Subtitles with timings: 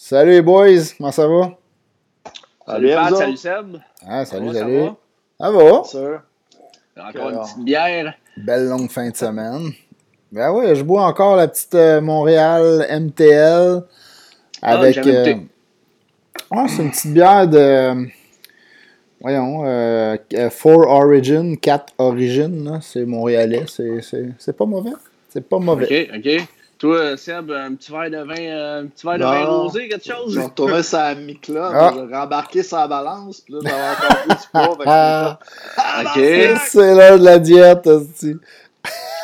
[0.00, 1.50] Salut les boys, comment ça va?
[2.68, 3.76] Salut, Pat, salut Seb.
[4.06, 4.84] Ah, salut, Ça va, salut.
[4.86, 4.94] ça
[5.40, 5.84] Ça va?
[5.84, 6.22] Sûr.
[6.96, 8.14] Encore une petite bière.
[8.36, 9.70] Belle longue fin de semaine.
[10.30, 13.82] Ben oui, je bois encore la petite euh, Montréal MTL
[14.62, 14.98] avec.
[14.98, 15.48] euh, MT.
[16.52, 18.06] ah, c'est une petite bière de.
[19.20, 20.16] Voyons, euh,
[20.50, 24.92] Four Origin, 4 Origin, c'est montréalais, c'est- c'est c'est pas mauvais.
[25.28, 26.08] C'est pas mauvais.
[26.14, 26.48] OK, OK.
[26.78, 29.30] Toi, Seb, un petit verre de vin, euh, un petit verre de Non.
[29.30, 30.32] vin rosé, quelque chose?
[30.34, 31.92] J'ai retourné sur mi-club, Ah.
[31.92, 34.76] j'ai rembarqué la balance, puis là, j'avais encore plus du poids.
[34.76, 35.38] fait que Ah,
[36.14, 36.58] fait, OK.
[36.68, 37.82] c'est l'heure de la diète.
[37.84, 38.36] Je suis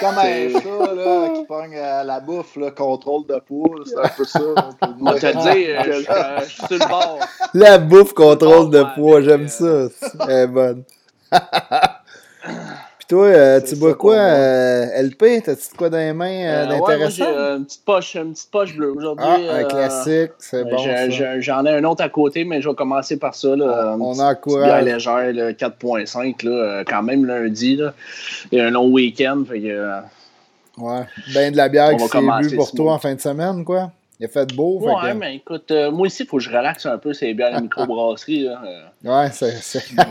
[0.01, 4.09] comme un chat là, qui pogne euh, la bouffe, le contrôle de poids, c'est un
[4.09, 4.41] peu ça.
[4.41, 7.18] donc, On va te le dire, euh, je euh, je suis sur le bord.
[7.55, 10.24] La bouffe contrôle de poids, j'aime euh, ça.
[10.29, 10.82] Elle est bonne.
[13.07, 15.43] Puis toi, euh, tu bois quoi, euh, LP?
[15.45, 17.25] T'as-tu quoi dans les mains euh, Euh, ouais, d'intéressant?
[17.25, 17.25] j'ai
[17.57, 19.27] une petite poche, une petite poche bleue aujourd'hui.
[19.29, 20.79] ah, un euh, classique, c'est bon.
[21.41, 23.55] J'en ai un autre à côté, mais je vais commencer par ça.
[23.57, 24.85] Là, On Une encourage.
[24.85, 27.77] légère, là, 4.5, là, euh, quand même lundi.
[27.77, 27.93] Là.
[28.51, 29.43] Il y a un long week-end.
[29.49, 29.91] Fait que,
[30.79, 31.02] Ouais.
[31.35, 33.93] Ben de la bière On qui s'est bu pour toi en fin de semaine, quoi.
[34.18, 34.80] Il a fait beau.
[34.80, 37.13] fait Ouais, que- mais écoute, euh, moi aussi, il faut que je relaxe un peu
[37.13, 38.45] ces bières de microbrasserie.
[38.45, 38.61] Là.
[39.05, 39.23] euh.
[39.24, 39.52] Ouais, c'est,
[39.99, 40.05] on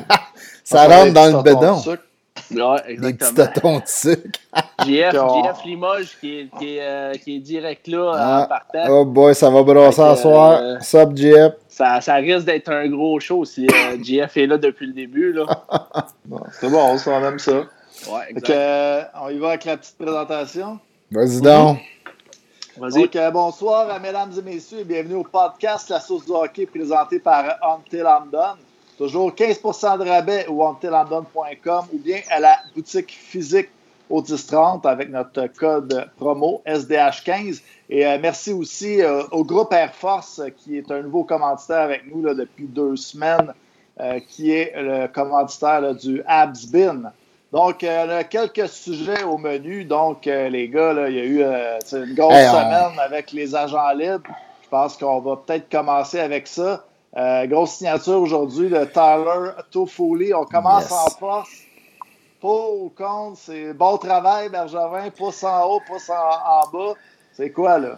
[0.63, 1.81] ça rentre dans le bédon.
[2.51, 3.45] Ouais, Des petits exactement.
[3.53, 4.39] tâtons de sucre.
[4.85, 8.41] JF, JF Limoges qui est, qui est, euh, qui est direct là Ah.
[8.43, 8.85] en partant.
[8.89, 10.59] Oh boy, ça va brasser à soir.
[10.61, 11.53] euh, Sup, Jeff?
[11.67, 15.31] Ça, ça risque d'être un gros show si euh, JF est là depuis le début.
[15.33, 15.45] Là.
[16.25, 17.51] Bon, c'est bon, ça, on aime ça.
[17.51, 18.49] Ouais, exact.
[18.49, 20.79] euh, on y va avec la petite présentation.
[21.11, 21.77] Vas-y donc.
[22.77, 23.01] Vas-y.
[23.03, 27.19] Donc, euh, bonsoir, mesdames et messieurs, et bienvenue au podcast La Sauce du Hockey présenté
[27.19, 28.57] par Until I'm Done.
[28.97, 33.69] Toujours 15% de rabais au untilamdone.com ou bien à la boutique physique
[34.09, 37.61] au 1030 avec notre code promo SDH15.
[37.89, 41.79] Et euh, merci aussi euh, au groupe Air Force euh, qui est un nouveau commanditaire
[41.79, 43.53] avec nous là, depuis deux semaines,
[44.27, 47.11] qui est le commanditaire là, du Absbin.
[47.51, 49.85] Donc, euh, on a quelques sujets au menu.
[49.85, 53.91] Donc, les gars, là, il y a eu une grosse Hey, semaine avec les agents
[53.91, 54.31] libres.
[54.63, 56.83] Je pense qu'on va peut-être commencer avec ça.
[57.15, 60.33] Euh, grosse signature aujourd'hui de Tyler Toffoli.
[60.33, 60.91] On commence Yes.
[60.93, 61.49] en force.
[62.41, 65.09] Pour ou contre, c'est bon travail, Bergevin.
[65.15, 66.93] Pouce en haut, pouce en, en bas.
[67.35, 67.97] C'est quoi, là?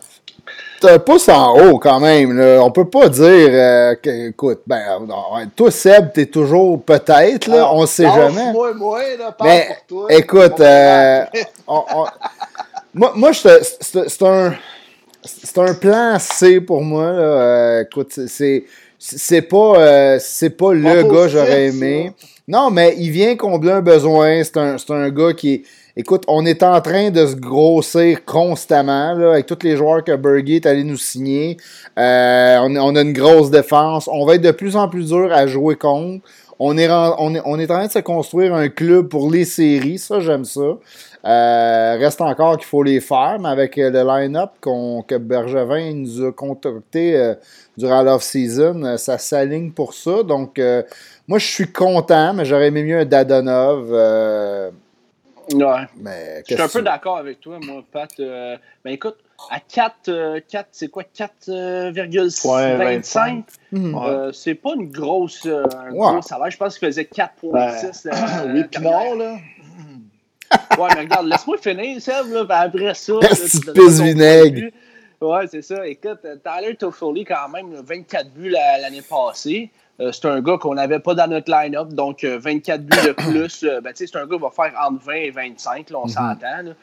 [0.80, 2.38] T'as un pouce en haut quand même.
[2.38, 2.62] Là.
[2.62, 7.48] On peut pas dire euh, que, écoute, ben, non, ouais, toi, Seb, t'es toujours peut-être,
[7.48, 8.52] là, Alors, on sait jamais.
[8.52, 10.14] Moi, moi, là, parle Mais, pour toi.
[10.14, 11.26] écoute, euh,
[11.66, 11.86] voir.
[11.96, 12.06] on- on-
[12.94, 14.54] moi, moi je te- c'est c'est un,
[15.24, 17.06] c'est un plan C pour moi.
[17.12, 17.20] Là.
[17.20, 18.64] Euh, écoute, c'est-
[19.08, 22.12] c'est, pas, euh, c'est pas le Pas gars j'aurais aimé.
[22.48, 24.44] Non, mais il vient combler un besoin.
[24.44, 25.62] C'est un, c'est un gars qui est.
[25.98, 30.14] Écoute, on est en train de se grossir constamment là, avec tous les joueurs que
[30.16, 31.56] Berger est allé nous signer.
[31.98, 34.10] Euh, on, on a une grosse défense.
[34.12, 36.26] On va être de plus en plus dur à jouer contre.
[36.60, 39.46] On est, on, est, on est en train de se construire un club pour les
[39.46, 39.98] séries.
[39.98, 40.78] Ça, j'aime ça.
[41.26, 45.94] Euh, reste encore qu'il faut les faire, mais avec euh, le line-up qu'on- que Bergevin
[45.96, 47.34] nous a concocté euh,
[47.78, 50.22] durant l'off-season, euh, ça s'aligne pour ça.
[50.22, 50.84] Donc, euh,
[51.28, 53.88] moi, je suis content, mais j'aurais aimé mieux un Dadonov.
[53.92, 54.70] euh,
[55.54, 55.86] Ouais.
[55.98, 58.10] mais Je suis un peu d'accord avec toi, moi, Pat.
[58.20, 59.18] Euh, ben écoute,
[59.52, 63.44] à 4, euh, 4 c'est quoi, 4,25?
[63.72, 63.96] Mhm.
[63.96, 64.08] Ouais.
[64.08, 65.98] Euh, c'est pas une grosse, euh, un Ouais.
[66.14, 66.50] gros salaire.
[66.50, 68.08] Je pense qu'il faisait 4,6.
[68.08, 68.12] euh,
[68.54, 69.36] oui, non, là.
[70.78, 73.14] Ouais, mais regarde, laisse-moi finir, Seb, là, après ça.
[73.22, 74.72] Petite pisse vinaigre.
[75.22, 75.88] Ouais, c'est ça.
[75.88, 79.70] Écoute, euh, Tyler Toffoli, quand même, là, 24 buts la- l'année passée.
[80.02, 83.12] Euh, c'est un gars qu'on n'avait pas dans notre line-up, donc euh, 24 buts de
[83.32, 83.64] plus.
[83.64, 86.10] euh, ben, c'est un gars qui va faire entre 20 et 25, là, on Mhm.
[86.10, 86.76] s'entend.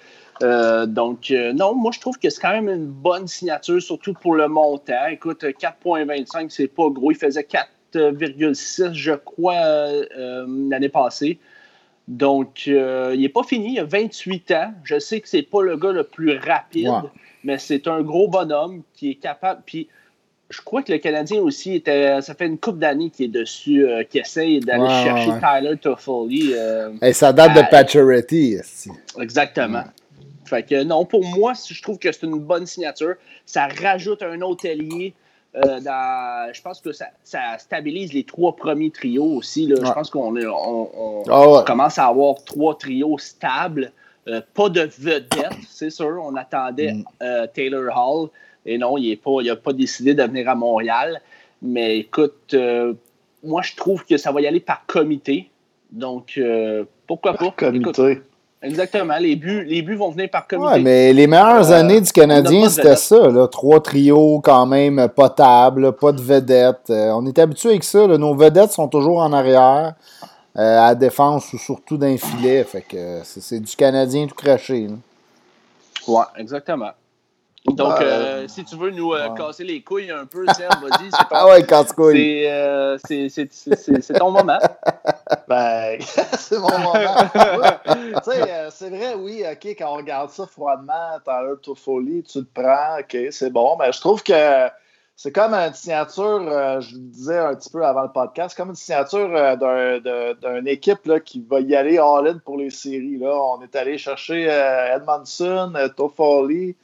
[0.43, 4.15] Euh, donc, euh, non, moi, je trouve que c'est quand même une bonne signature, surtout
[4.15, 5.07] pour le montant.
[5.11, 7.11] Écoute, euh, 4,25, c'est pas gros.
[7.13, 11.39] Il faisait 4,6, je crois, euh, euh, l'année passée.
[12.09, 14.75] Donc, euh, il n'est pas fini, il a 28 ans.
[14.85, 16.91] Je sais que c'est pas le gars le plus rapide,
[17.45, 19.63] mais c'est un gros bonhomme qui est capable.
[19.65, 19.89] Puis,
[20.51, 23.87] je crois que le Canadien aussi, était, ça fait une couple d'années qu'il est dessus,
[23.87, 25.41] euh, qui essaye d'aller chercher ouais.
[25.41, 26.53] Tyler Toffoli.
[26.53, 28.55] euh, Hey, ça date de Paturity.
[28.61, 28.91] esti.
[29.19, 29.85] Exactement.
[30.45, 33.15] Fait que non, pour moi, je trouve que c'est une bonne signature.
[33.47, 35.15] Ça rajoute un autre ailier.
[35.57, 39.67] Euh, dans, je pense que ça, ça stabilise les trois premiers trios aussi.
[39.67, 39.77] là.
[39.85, 41.65] Je pense qu'on est- on, on- Ah ouais.
[41.67, 43.93] commence à avoir trois trios stables.
[44.29, 46.21] Euh, pas de vedette, c'est sûr.
[46.25, 47.05] On attendait Mm.
[47.23, 48.29] euh, Taylor Hall.
[48.65, 51.21] Et non, il n'a pas décidé de venir à Montréal.
[51.61, 52.55] Mais écoute,
[53.43, 55.51] moi, je trouve que ça va y aller par comité.
[55.91, 56.41] Donc,
[57.07, 57.47] pourquoi pas?
[57.47, 58.23] Écoute, Comité.
[58.63, 59.17] Exactement.
[59.19, 60.73] Les buts, les buts vont venir par comité.
[60.75, 63.29] Ouais, mais les meilleures Euh, années du Canadien, c'était ça.
[63.29, 63.49] Là.
[63.49, 66.89] Trois trios quand même potables, pas de vedettes.
[66.91, 68.07] Euh, on est habitué avec ça.
[68.07, 68.17] là.
[68.19, 69.95] Nos vedettes sont toujours en arrière,
[70.57, 72.63] euh, à la défense ou surtout d'un filet.
[72.65, 74.87] Fait que c'est du Canadien tout craché.
[74.87, 74.95] là.
[76.07, 76.91] Ouais, exactement.
[77.65, 79.37] Donc, euh, si tu veux nous euh, Ouais.
[79.39, 82.43] casser les couilles un peu, Serge, vas-y, Ah ouais, casse-couille.
[82.45, 84.59] c'est, c'est- c'est- c'est- c'est- c'est ton moment.
[85.49, 86.01] Ben,
[86.39, 86.93] c'est mon moment.
[87.03, 88.21] Ouais.
[88.25, 92.39] tu sais, euh, c'est vrai, oui, OK, quand on regarde ça froidement, Tyler Toffoli, tu
[92.39, 93.77] le prends, OK, c'est bon.
[93.79, 94.69] Mais je trouve que
[95.17, 98.71] c'est comme une signature, euh, je le disais un petit peu avant le podcast, comme
[98.71, 103.19] une signature euh, d'une équipe là, qui va y aller all-in pour les séries.
[103.19, 103.35] Là.
[103.35, 106.77] On est allé chercher Edmondson, Toffoli.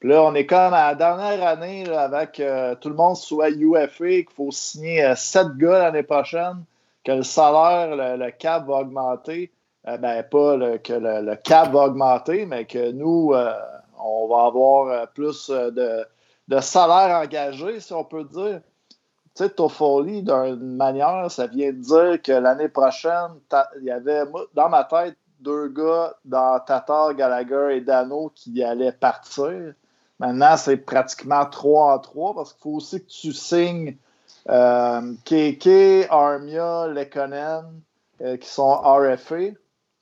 [0.00, 2.42] Puis là, on est comme à la dernière année là, avec
[2.80, 6.64] tout le monde soit UFA, qu'il faut signer sept gars l'année prochaine,
[7.04, 9.52] que le salaire, le, cap va augmenter.
[9.86, 13.54] Euh, ben, pas que le, cap va augmenter, mais que nous, euh,
[13.98, 16.06] on va avoir euh, plus euh, de,
[16.48, 18.60] de salaire engagé, si on peut dire.
[19.34, 23.38] Tu sais, Toffoli, d'une manière, ça vient de dire que l'année prochaine,
[23.78, 24.24] il y avait,
[24.54, 29.74] dans ma tête, deux gars dans Tatar, Gallagher et Dano qui allaient partir.
[30.18, 33.96] Maintenant, c'est pratiquement 3 en 3 parce qu'il faut aussi que tu signes
[34.48, 37.64] euh, KK, Armia, Lekonen,
[38.22, 39.36] euh, qui sont RFA.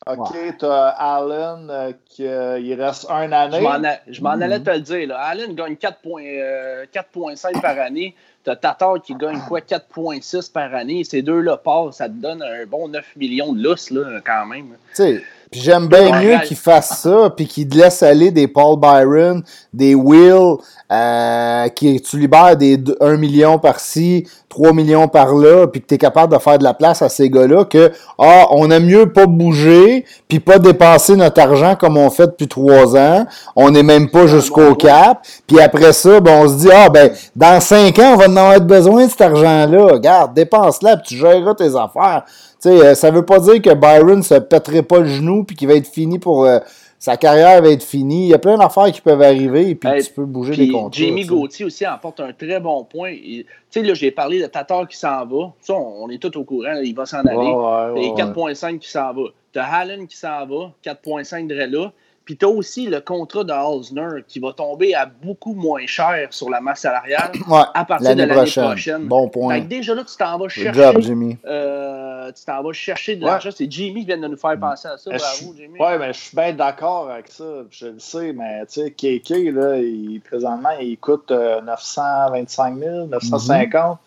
[0.08, 3.58] OK, tu as Allen euh, qui euh, il reste un année.
[4.06, 4.43] je m'en Mhm.
[4.43, 5.08] allais te le dire.
[5.08, 5.19] Là.
[5.19, 8.14] Allen gagne 4 points, euh, 4,5 par année.
[8.44, 11.02] Tu as Tatar qui gagne quoi 4,6 par année.
[11.02, 14.76] Ces deux-là passent, ça te donne un bon 9 millions de lousse là, quand même.
[14.94, 18.78] Tu sais, Puis j'aime bien mieux qu'ils fassent ça, puis qu'ils laissent aller des Paul
[18.78, 20.56] Byron, des Will,
[20.93, 25.98] euh, qui tu libères des 1 million par-ci, 3 millions par-là, puis que tu es
[25.98, 29.26] capable de faire de la place à ces gars-là, que ah, on aime mieux pas
[29.26, 33.26] bouger, puis pas dépenser notre argent comme on fait depuis 3 ans.
[33.54, 35.25] On n'est même pas jusqu'au cap.
[35.46, 38.37] Puis après ça, ben, on se dit, ah ben, dans 5 ans, on va en
[38.37, 39.87] avoir besoin de cet argent-là.
[39.93, 42.25] Regarde, dépense-la, puis tu géreras tes affaires.
[42.67, 45.69] Sais, euh, ça veut pas dire que Byron se pèterait pas le genou puis qu'il
[45.69, 46.59] va être fini pour euh,
[46.99, 48.25] sa carrière va être finie.
[48.25, 50.73] Il y a plein d'affaires qui peuvent arriver et puis Hey, tu peux bouger des
[50.73, 50.91] contrats.
[50.91, 51.25] Jamie.
[51.27, 53.13] Gauthier aussi apporte un très bon point.
[53.15, 55.53] Tu sais, là, j'ai parlé de Tatar qui s'en va.
[55.61, 57.37] Ça, on, on est tous au courant, là, il va s'en aller.
[57.37, 58.53] Ouais, ouais, ouais, Et ouais.
[58.53, 59.23] 4.5 qui s'en va.
[59.53, 61.93] T'as Allen qui s'en va, 4.5 de là.
[62.26, 66.50] Puis t'as aussi le contrat de Halsner qui va tomber à beaucoup moins cher sur
[66.50, 68.64] la masse salariale Ouais, à partir de l'année prochaine.
[68.64, 69.05] prochaine.
[69.06, 69.61] Bon Fait point.
[69.61, 70.75] que déjà là, tu t'en vas chercher.
[70.82, 71.38] job, Jimmy.
[71.46, 73.31] euh, tu t'en vas chercher de Ouais.
[73.31, 73.50] l'argent.
[73.55, 75.08] C'est Jimmy qui vient de nous faire penser à ça.
[75.11, 75.78] Mais Bravo, je- Jimmy.
[75.81, 77.44] Ouais, mais je suis bien d'accord avec ça.
[77.70, 83.06] Je le sais, mais tu sais, KK, là, il, présentement, il coûte euh, 925 000,
[83.06, 83.99] 950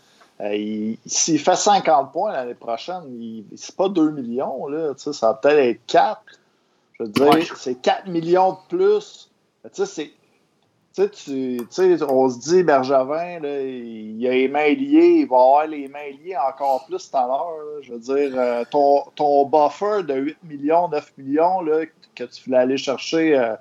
[0.41, 4.93] Euh, il- S'il fait 50 points l'année prochaine, il- c'est pas 2 millions, là.
[4.93, 6.21] Tu sais, ça va peut-être être 4.
[6.99, 7.43] Je veux dire, Ouais.
[7.55, 9.29] c'est 4 millions de plus.
[9.63, 10.11] Tu sais, c'est.
[11.13, 15.67] Tu sais, on se dit, Bergevin, là, il a les mains liées, il va avoir
[15.67, 17.81] les mains liées encore plus tout à l'heure.
[17.83, 21.85] Je veux dire, euh, ton, ton buffer de 8 millions, 9 millions là,
[22.15, 23.55] que tu voulais aller chercher euh,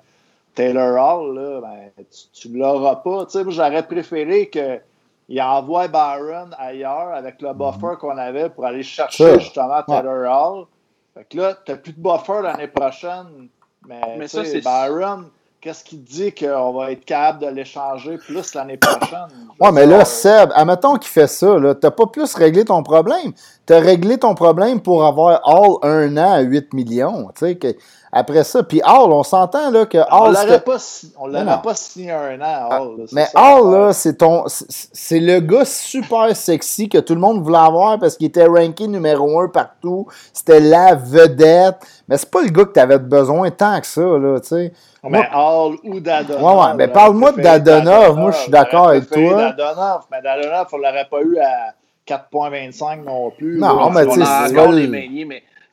[0.53, 2.03] Taylor Hall, là, ben,
[2.33, 3.25] tu ne l'auras pas.
[3.27, 8.83] Tu sais, j'aurais préféré qu'il envoie Byron ailleurs avec le buffer qu'on avait pour aller
[8.83, 10.65] chercher justement Taylor Hall.
[11.13, 13.49] Fait que là, tu n'as plus de buffer l'année prochaine.
[13.87, 15.29] Mais, ça, c'est- Byron,
[15.61, 19.27] qu'est-ce qui dit qu'on va être capable de l'échanger plus l'année prochaine?
[19.59, 23.33] Ouais, mais là, Seb, admettons qu'il fait ça, là, t'as pas plus réglé ton problème.
[23.65, 27.29] T'as réglé ton problème pour avoir Hall un an à 8 millions.
[27.35, 27.67] Tu sais, que,
[28.11, 30.33] après ça, puis Hall, on s'entend là, que on Hall.
[30.33, 30.77] l'aurait pas,
[31.19, 31.57] on l'aurait non.
[31.59, 32.97] pas signé un an, Hall.
[32.99, 34.43] là, c'est Mais ça, Hall, là, c'est ton.
[34.47, 38.87] c'est- le gars super sexy que tout le monde voulait avoir parce qu'il était ranké
[38.87, 40.07] numéro un partout.
[40.33, 41.77] C'était la vedette.
[42.07, 44.73] Mais c'est pas le gars que t'avais besoin tant que ça, là, tu sais.
[45.03, 46.43] Mais Hall ou Dadonov.
[46.43, 48.17] Ouais, ouais, mais parle-moi de Dadonov.
[48.17, 49.51] Moi, je suis d'accord avec toi.
[49.53, 51.73] Dadonov, mais Dadonov, on l'aurait pas eu à
[52.05, 53.59] 4,25 non plus.
[53.59, 53.89] Non, là.
[53.93, 54.53] mais tu sais, c'est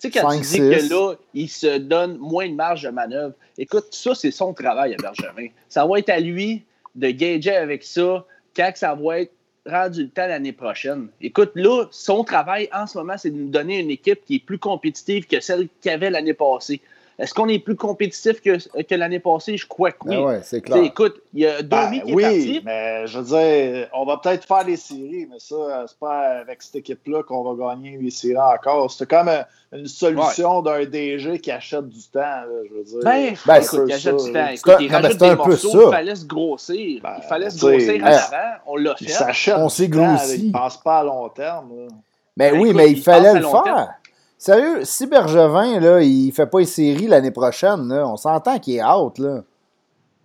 [0.00, 0.58] tu sais, quand 5, tu dis 6.
[0.58, 4.94] que là, il se donne moins de marge de manœuvre, écoute, ça, c'est son travail
[4.94, 5.48] à Bergevin.
[5.68, 8.24] Ça va être à lui de gager avec ça
[8.54, 9.32] quand ça va être
[9.66, 11.08] rendu le temps l'année prochaine.
[11.20, 14.44] Écoute, là, son travail en ce moment, c'est de nous donner une équipe qui est
[14.44, 16.80] plus compétitive que celle qu'il y avait l'année passée.
[17.18, 19.56] Est-ce qu'on est plus compétitif que, que l'année passée?
[19.56, 20.16] Je crois que oui.
[20.16, 20.82] Ben ouais, c'est clair.
[20.82, 22.62] écoute, il y a Domi Ben, qui est oui, parti.
[22.64, 26.62] mais je veux dire, on va peut-être faire les séries, mais ça, c'est pas avec
[26.62, 28.90] cette équipe-là qu'on va gagner les séries encore.
[28.90, 29.42] C'était comme euh,
[29.72, 32.98] une solution d'un DG qui achète du temps, là, je veux dire.
[33.02, 34.46] Ben, Ben, écoute, il achète ça, du temps.
[34.48, 35.78] C'est Écoute, il rajoute c'est des peu morceaux, ça.
[35.86, 37.00] il fallait se grossir.
[37.02, 38.54] Ben, il fallait se grossir en avant.
[38.66, 39.12] On l'a il fait.
[39.14, 40.46] s'achète On s'est grossi.
[40.48, 41.70] Il pense pas à long terme.
[41.78, 41.86] là.
[42.36, 43.62] Mais Ben, oui, écoute, mais il il fallait le faire.
[43.62, 43.88] terme.
[44.38, 48.84] Sérieux, si Bergevin, là, il fait pas une série l'année prochaine, on s'entend qu'il est
[48.84, 49.18] out.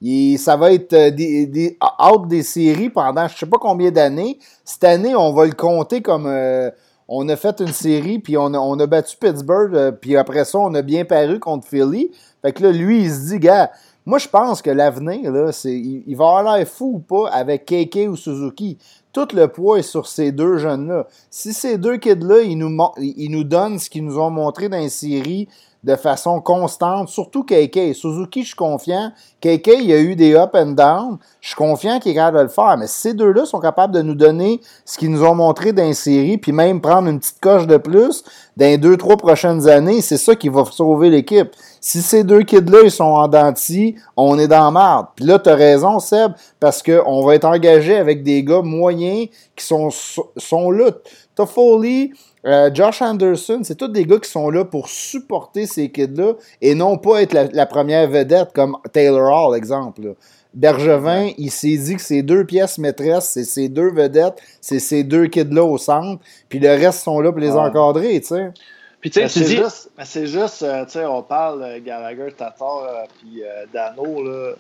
[0.02, 3.92] Il, ça va être euh, des, des, out des séries pendant je sais pas combien
[3.92, 4.40] d'années.
[4.66, 6.72] Cette année, on va le compter comme euh,
[7.08, 10.44] on a fait une série, puis on a, on a battu Pittsburgh, euh, puis après
[10.44, 12.10] ça, on a bien paru contre Philly.
[12.42, 13.72] Fait que là, lui, il se dit, gars,
[14.06, 17.66] moi, je pense que l'avenir, là, c'est, il, va avoir l'air fou ou pas avec
[17.66, 18.78] KK ou Suzuki.
[19.14, 21.08] Tout le poids est sur ces deux jeunes-là.
[21.30, 24.80] Si ces deux kids-là, ils nous, ils nous donnent ce qu'ils nous ont montré dans
[24.80, 25.48] les séries
[25.84, 27.96] de façon constante, surtout KK.
[27.96, 29.12] Suzuki, je suis confiant.
[29.42, 31.18] KK, il y a eu des up and down.
[31.40, 32.78] Je suis confiant qu'il est capable de le faire.
[32.78, 35.96] Mais ces deux-là sont capables de nous donner ce qu'ils nous ont montré dans les
[35.96, 38.24] séries, puis même prendre une petite coche de plus
[38.58, 40.02] dans les deux, trois prochaines années.
[40.02, 41.50] C'est ça qui va sauver l'équipe.
[41.80, 45.08] Si ces deux kids-là, ils sont en denti, on est dans marde.
[45.16, 49.30] Puis là, tu as raison, Seb, parce qu'on va être engagé avec des gars moyens
[49.56, 49.90] qui sont,
[50.38, 50.92] sont là.
[51.34, 52.12] T'as Foley,
[52.46, 56.74] euh, Josh Anderson, c'est tous des gars qui sont là pour supporter ces kids-là et
[56.74, 60.16] non pas être la, première vedette comme Taylor Hall, exemple.
[60.54, 65.04] Bergevin, il s'est dit que ces deux pièces maîtresses, c'est ces deux vedettes, c'est ces
[65.04, 68.52] deux kids-là au centre, puis le reste sont là pour les encadrer, tu sais.
[69.00, 73.08] Puis tu sais, c'est juste, c'est juste euh, tu sais, on parle euh, Gallagher, Tatar,
[73.20, 73.44] puis
[73.74, 74.54] Dano, là.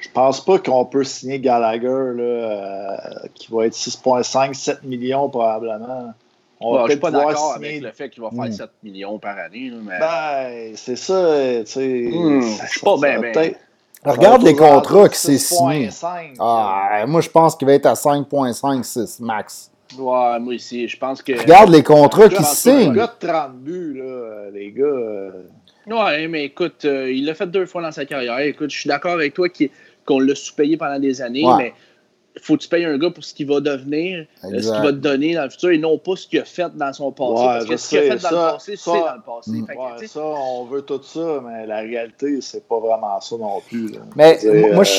[0.00, 6.12] Je pense pas qu'on peut signer Gallagher, là, qui va être 6,5, 7 millions probablement.
[6.66, 8.86] On ne je suis pas d'accord avec le fait qu'il va faire 7 hmm.
[8.86, 9.70] millions par année.
[9.82, 9.98] mais...
[9.98, 11.36] Ben, c'est ça.
[11.60, 13.52] Tu sais, hmm, je suis pas bien.
[14.04, 15.88] Regarde les contrats qui s'est signé.
[16.38, 19.70] Ah, moi, je pense qu'il va être à 5,56 max.
[19.98, 20.88] Ouais, moi aussi.
[20.88, 21.38] Je pense que.
[21.38, 22.92] Regarde les contrats qui signent.
[22.92, 24.84] Les gars de 30 buts, là, les gars.
[24.84, 25.30] Euh,
[25.86, 28.38] ouais, mais écoute, euh, il l'a fait deux fois dans sa carrière.
[28.40, 29.48] Écoute, je suis d'accord avec toi
[30.04, 31.74] qu'on l'a sous-payé pendant des années, mais
[32.40, 34.92] faut que tu payes un gars pour ce qu'il va devenir, euh, ce qu'il va
[34.92, 37.44] te donner dans le futur et non pas ce qu'il a fait dans son passé.
[37.44, 40.04] parce que ce qu'il a fait dans le passé, c'est dans le passé.
[40.04, 40.08] Mm.
[40.08, 43.92] ça, on veut tout ça, mais la réalité, c'est pas vraiment ça non plus.
[44.16, 44.38] Mais
[44.72, 44.90] moi, je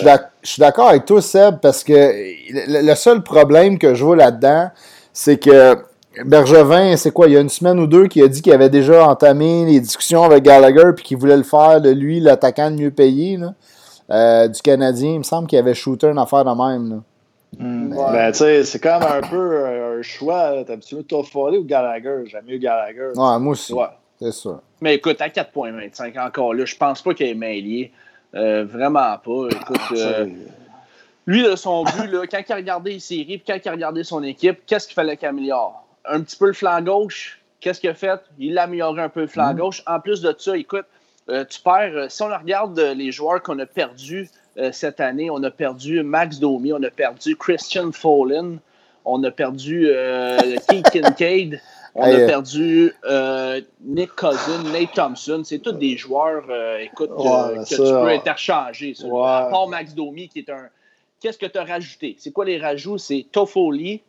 [0.44, 2.12] suis d'accord avec toi, Seb, parce que
[2.51, 4.70] le seul problème que je vois là-dedans,
[5.12, 5.77] c'est que
[6.24, 8.70] Bergevin, c'est quoi, il y a une semaine ou deux, qui a dit qu'il avait
[8.70, 12.75] déjà entamé les discussions avec Gallagher puis qu'il voulait le faire de lui, l'attaquant le
[12.75, 13.38] mieux payé
[14.10, 15.12] euh, du Canadien.
[15.12, 16.89] Il me semble qu'il avait shooté une affaire de même.
[16.89, 16.96] Là.
[17.60, 17.90] Hmm.
[17.90, 20.64] Ben, tu sais, c'est quand même un peu un choix.
[20.66, 22.24] T'as mieux Toffoli ou Gallagher?
[22.26, 23.12] J'aime mieux Gallagher.
[23.16, 23.74] Ouais, moi aussi.
[23.74, 23.86] Ouais.
[24.20, 24.62] C'est ça.
[24.82, 27.92] Mais écoute, à 4,25 encore là, je pense pas qu'il est mêlé.
[28.34, 29.48] Euh, vraiment pas.
[29.50, 30.28] Écoute, ah, euh,
[31.26, 33.72] lui, de son but, là, quand il a regardé les séries puis quand il a
[33.72, 35.86] regardé son équipe, qu'est-ce qu'il fallait qu'il améliore?
[36.06, 37.42] Un petit peu le flanc gauche.
[37.62, 38.22] Qu'est-ce qu'il a fait?
[38.38, 39.58] Il a amélioré un peu le flanc hmm.
[39.58, 39.84] gauche.
[39.88, 40.86] En plus de ça, écoute,
[41.30, 45.30] euh, tu perds, si on regarde les joueurs qu'on a perdus euh, cette année.
[45.30, 48.56] On a perdu Max Domi, on a perdu Christian Follin,
[49.04, 51.60] on a perdu euh, Keith Kincaid,
[51.94, 52.94] on a euh, perdu
[53.82, 55.42] Nick Cousin, Nate Thompson.
[55.44, 56.46] C'est tous des joueurs,
[56.80, 58.94] écoute, que tu peux interchanger.
[59.04, 60.70] À part Max Domi, qui est un.
[61.20, 62.16] Qu'est-ce que tu as rajouté?
[62.18, 62.98] C'est quoi les rajouts?
[62.98, 64.04] C'est Toffoli,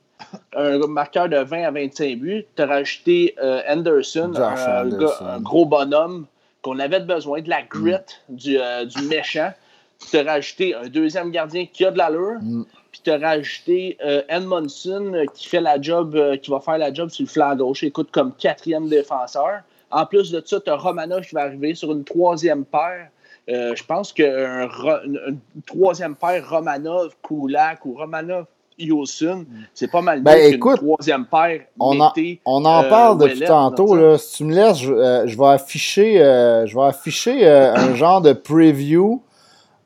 [0.55, 2.45] un marqueur de 20 à 25 buts.
[2.55, 3.35] Tu as rajouté
[3.69, 6.27] Anderson, un, gros bonhomme
[6.63, 7.95] qu'on avait besoin, de la grit,
[8.29, 9.51] du, du méchant
[9.99, 12.65] tu as rajouté un deuxième gardien qui a de l'allure, mm.
[12.91, 16.79] puis tu as rajouté euh, Edmondson euh, qui fait la job, euh, qui va faire
[16.79, 19.61] la job sur le flanc gauche, écoute, comme quatrième défenseur.
[19.91, 23.09] En plus de ça, tu as Romanov qui va arriver sur une troisième paire.
[23.47, 28.47] je pense qu'une troisième paire Romanov-Kulak ou Romanov
[28.79, 31.63] Yosun, c'est pas mal ben, écoute, troisième paire.
[31.79, 32.13] On, en,
[32.45, 33.95] on en parle depuis tantôt.
[33.95, 34.19] Là.
[34.19, 36.19] Si tu me laisses, je, je vais afficher,
[36.67, 39.23] je vais afficher un genre de preview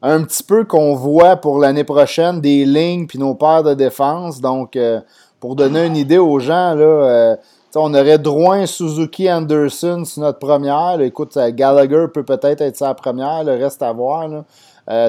[0.03, 4.41] un petit peu qu'on voit pour l'année prochaine des lignes puis nos paires de défense.
[4.41, 5.01] Donc, euh,
[5.39, 7.37] pour donner une idée aux gens, là, euh,
[7.75, 11.01] on aurait Drouin, Suzuki, Anderson sur notre première.
[11.01, 14.29] écoute, euh, Gallagher peut peut-être être sa première, le reste à voir.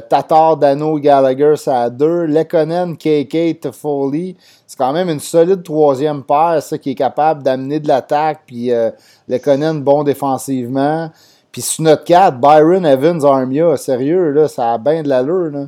[0.09, 2.25] Tatar, Dano, Gallagher, ça a deux.
[2.25, 4.35] Lekonen, KK, Foley.
[4.71, 8.43] C'est quand même une solide troisième paire, ça, qui est capable d'amener de l'attaque.
[8.45, 8.89] Puis euh,
[9.27, 11.09] Lekonen, bon défensivement.
[11.51, 15.51] Puis sur notre 4, Byron Evans Armia, sérieux, là, ça a bien de l'allure.
[15.51, 15.67] Là.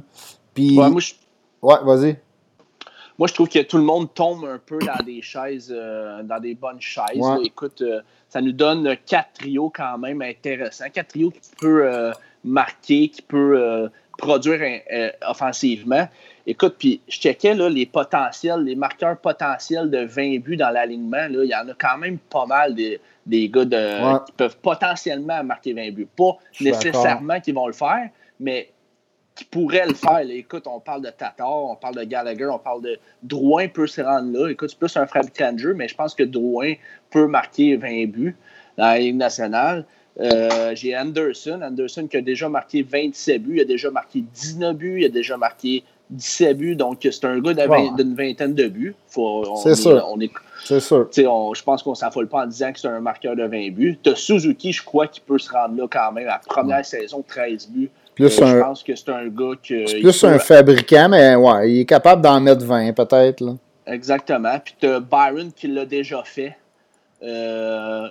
[0.53, 0.77] Puis...
[0.77, 1.13] Ouais, moi, je...
[1.61, 2.17] ouais vas-y.
[3.19, 6.39] Moi, je trouve que tout le monde tombe un peu dans des chaises, euh, dans
[6.39, 7.21] des bonnes chaises.
[7.43, 10.89] Écoute, euh, ça nous donne quatre trios quand même intéressants.
[10.91, 12.11] Quatre trios qui peuvent euh,
[12.43, 14.81] marquer, qui peuvent produire
[15.27, 16.07] offensivement.
[16.45, 21.25] Écoute, puis je checkais là, les potentiels, les marqueurs potentiels de 20 buts dans l'alignement.
[21.29, 25.43] Il y en a quand même pas mal des, des gars de, qui peuvent potentiellement
[25.43, 26.07] marquer 20 buts.
[26.17, 28.69] Pas nécessairement qu'ils vont le faire, mais
[29.35, 30.19] qui pourraient le faire.
[30.29, 34.01] écoute, on parle de Tatar, on parle de Gallagher, on parle de Drouin peut se
[34.01, 34.49] rendre là.
[34.49, 36.73] Écoute, c'est plus un fabricant de jeu, mais je pense que Drouin
[37.09, 38.35] peut marquer 20 buts.
[38.77, 39.85] dans la Ligue nationale.
[40.19, 41.59] Euh, j'ai Anderson.
[41.63, 45.09] Anderson qui a déjà marqué 27 buts, il a déjà marqué 19 buts, il a
[45.09, 46.75] déjà marqué 17 buts.
[46.75, 48.95] Donc, c'est un gars d'une vingtaine de buts.
[49.07, 50.17] C'est sûr.
[50.63, 51.09] C'est sûr.
[51.13, 53.99] je pense qu'on ne s'affole pas en disant que c'est un marqueur de 20 buts.
[54.01, 56.25] Tu Suzuki, je crois qu'il peut se rendre là quand même.
[56.25, 57.89] La première saison, 13 buts.
[58.15, 60.01] Plus euh, Je pense que c'est un gars que.
[60.01, 63.43] plus un fabricant, mais ouais, il est capable d'en mettre 20 peut-être.
[63.87, 64.59] Exactement.
[64.63, 66.55] Puis tu as Byron qui l'a déjà fait.
[67.23, 68.09] Euh,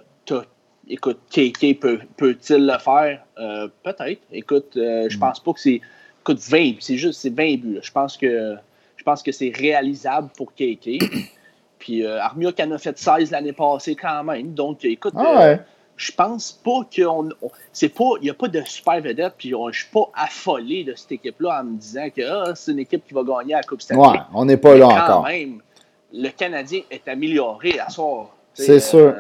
[0.89, 3.25] écoute, KK peut, peut-il le faire?
[3.39, 4.23] Euh, peut-être.
[4.33, 5.21] Écoute, euh, je mm.
[5.21, 5.81] pense pas que c'est.
[6.21, 7.79] Écoute, 20, c'est juste c'est 20 buts.
[7.83, 8.57] Je pense que
[8.97, 10.99] je pense que c'est réalisable pour KK.
[11.79, 14.55] Puis euh, Armia qui en a fait 16 l'année passée quand même.
[14.55, 15.57] Donc, écoute, ah
[15.97, 17.29] je pense pas qu'on.
[17.73, 18.13] C'est pas.
[18.21, 21.61] Il n'y a pas de super vedette, puis je suis pas affolé de cette équipe-là
[21.61, 24.01] en me disant que ah, c'est une équipe qui va gagner la Coupe Stanley.
[24.01, 25.25] Ouais, on n'est pas là encore.
[25.25, 25.61] même,
[26.13, 28.29] le Canadien est amélioré à soir.
[28.55, 29.15] C'est sûr.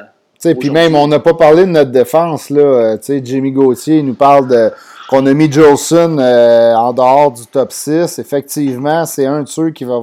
[0.58, 2.50] Puis même, on n'a pas parlé de notre défense.
[2.50, 2.60] Là.
[2.60, 4.70] Euh, Jimmy Gauthier nous parle de
[5.08, 8.18] qu'on a mis Jolson euh, en dehors du top 6.
[8.18, 10.00] Effectivement, c'est un de ceux qui va,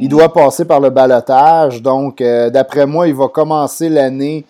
[0.00, 0.08] il mm.
[0.08, 1.82] doit passer par le balotage.
[1.82, 4.44] Donc, euh, d'après moi, il va commencer l'année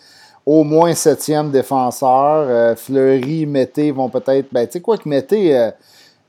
[0.47, 2.77] au moins septième défenseur.
[2.79, 4.47] Fleury, Mété vont peut-être.
[4.51, 5.71] Ben, tu sais quoi que Mété.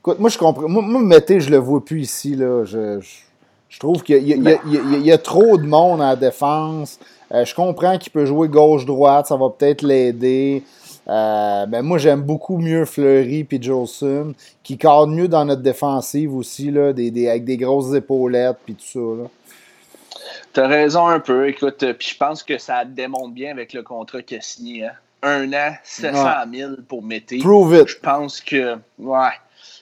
[0.00, 0.68] écoute, moi, je comprends.
[0.68, 2.34] Moi, moi, Mété, je le vois plus ici.
[2.34, 2.64] Là.
[2.64, 3.00] Je,
[3.68, 6.98] je, trouve qu'il y, y, y, a trop de monde en défense.
[7.32, 10.64] Euh, je comprends qu'il peut jouer gauche-droite, ça va peut-être l'aider.
[11.08, 16.34] Euh, ben moi, j'aime beaucoup mieux Fleury et Jolson, qui cadre mieux dans notre défensive
[16.34, 19.30] aussi, là, des, avec des grosses épaulettes puis tout ça.
[20.52, 21.48] Tu as raison un peu.
[21.48, 24.84] Écoute, euh, puis je pense que ça démontre bien avec le contrat qu'il a signé.
[24.86, 24.92] Hein.
[25.22, 27.38] Un an, 700 000 pour Mété.
[27.38, 27.88] Prove it.
[27.88, 29.30] Je pense que, ouais,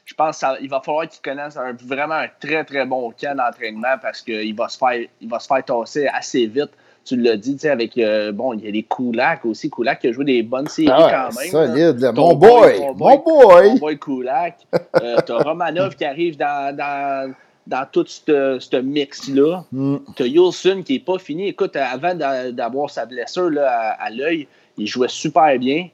[0.04, 4.20] je pense qu'il va falloir qu'il connaisse vraiment un très, très bon camp d'entraînement parce
[4.20, 6.70] qu'il va, se faire, il va se faire tasser assez vite
[7.08, 9.70] tu l'as dit, tu sais, avec, euh, bon, il y a les Kulak aussi.
[9.70, 11.50] Kulak qui a joué des bonnes séries ah quand même.
[11.50, 12.12] Solide.
[12.14, 13.70] Mon boy, mon boy.
[13.70, 14.58] Mon boy Kulak.
[15.02, 17.32] euh, T'as Romanov qui arrive dans, dans,
[17.66, 19.64] dans tout ce mix-là.
[19.72, 19.96] Mm.
[20.16, 21.48] T'as Yulson qui n'est pas fini.
[21.48, 24.46] Écoute, avant d'avoir sa blessure là, à, l'œil,
[24.76, 25.88] il jouait super bien.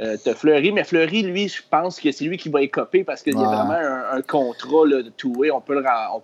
[0.00, 3.22] Euh, t'as Fleury, mais Fleury, lui, je pense que c'est lui qui va écoper parce
[3.22, 3.78] qu'il y a vraiment
[4.12, 5.50] un, contrat là, de two-way.
[5.52, 5.80] On peut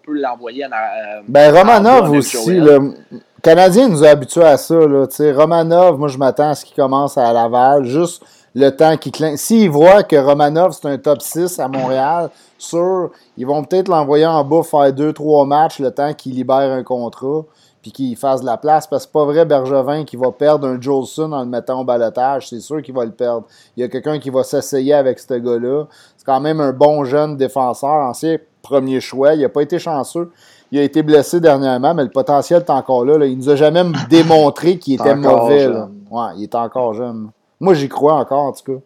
[0.08, 0.64] l'envoyer.
[0.64, 2.56] Euh, ben, Romanov aussi.
[2.56, 2.94] Le
[3.42, 4.74] Canadien nous a habitués à ça.
[4.74, 7.84] Là, Romanov, moi, je m'attends à ce qu'il commence à Laval.
[7.84, 8.22] Juste
[8.54, 9.36] le temps qu'il cligne.
[9.36, 14.26] S'ils voient que Romanov, c'est un top 6 à Montréal, sûr, ils vont peut-être l'envoyer
[14.26, 17.44] en bas faire 2-3 matchs le temps qu'il libère un contrat
[17.80, 18.86] puis qu'il fasse de la place.
[18.86, 21.84] Parce que c'est pas vrai, Bergevin, qui va perdre un Jolson en le mettant au
[21.84, 22.48] balotage.
[22.48, 23.46] C'est sûr qu'il va le perdre.
[23.76, 25.84] Il y a quelqu'un qui va s'essayer avec ce gars-là.
[26.16, 29.34] C'est quand même un bon jeune défenseur, ancien premier choix.
[29.34, 30.30] Il n'a pas été chanceux.
[30.72, 33.24] Il a été blessé dernièrement, mais le potentiel est encore là.
[33.24, 35.66] Il Il nous a jamais démontré qu'il était mauvais.
[36.10, 37.30] Ouais, il est encore jeune.
[37.58, 38.80] Moi, j'y crois encore, en tout cas,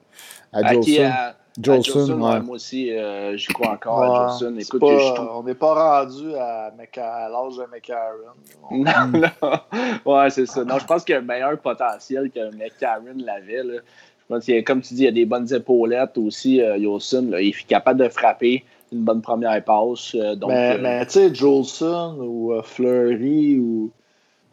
[0.53, 1.13] à Jolson.
[1.57, 4.57] Jolson, moi aussi, euh, j'y crois encore à Jolson.
[4.59, 8.35] Écoute, On n'est pas rendu à, à l'âge de McCarron.
[8.73, 10.13] Non, non.
[10.13, 10.65] Ouais, c'est ça.
[10.65, 13.63] Non, je pense qu'il y a un meilleur potentiel que McCarron l'avait.
[13.63, 17.31] Je pense qu'il comme tu dis, il y a des bonnes épaulettes aussi, euh, Jolson.
[17.39, 18.65] il est capable de frapper
[18.95, 20.15] une bonne première passe.
[20.15, 23.91] Euh, donc, mais, mais tu sais, Jolson ou Fleury ou.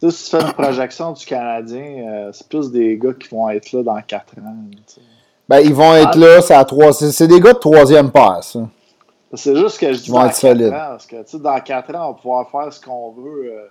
[0.00, 3.48] Tu sais, si tu fais une projection du Canadien, c'est plus des gars qui vont
[3.48, 4.56] être là dans 4 ans.
[5.48, 6.18] Ben, ils vont être ah.
[6.18, 6.92] là, c'est à trois.
[6.92, 8.56] C'est des gars de troisième passe.
[9.34, 12.14] C'est juste que je dis dans 4 ans, parce que dans 4 ans, on va
[12.14, 13.52] pouvoir faire ce qu'on veut.
[13.52, 13.68] Euh,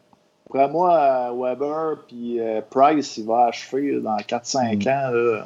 [0.50, 4.90] après moi, euh, Weber puis euh, Price, il va achever dans 4-5 mm.
[4.90, 5.44] ans.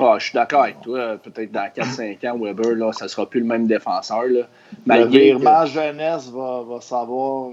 [0.00, 1.16] Ah, je suis d'accord avec toi.
[1.22, 4.24] Peut-être dans 4-5 ans, Weber, là, ça ne sera plus le même défenseur.
[4.24, 4.46] Là.
[4.86, 7.50] Le virement jeunesse va, va savoir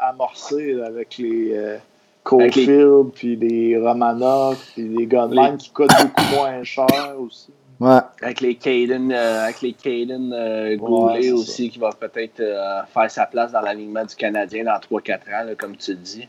[0.00, 1.78] amorcer avec les
[2.22, 7.52] Cofield, puis les Romanov, puis les Gunman qui coûtent beaucoup moins cher aussi.
[7.80, 7.98] Ouais.
[8.20, 13.10] Avec les Caden, euh, avec les Caden euh, Goulet aussi, qui va peut-être euh, faire
[13.10, 16.28] sa place dans l'alignement du Canadien dans 3-4 ans, comme tu le dis.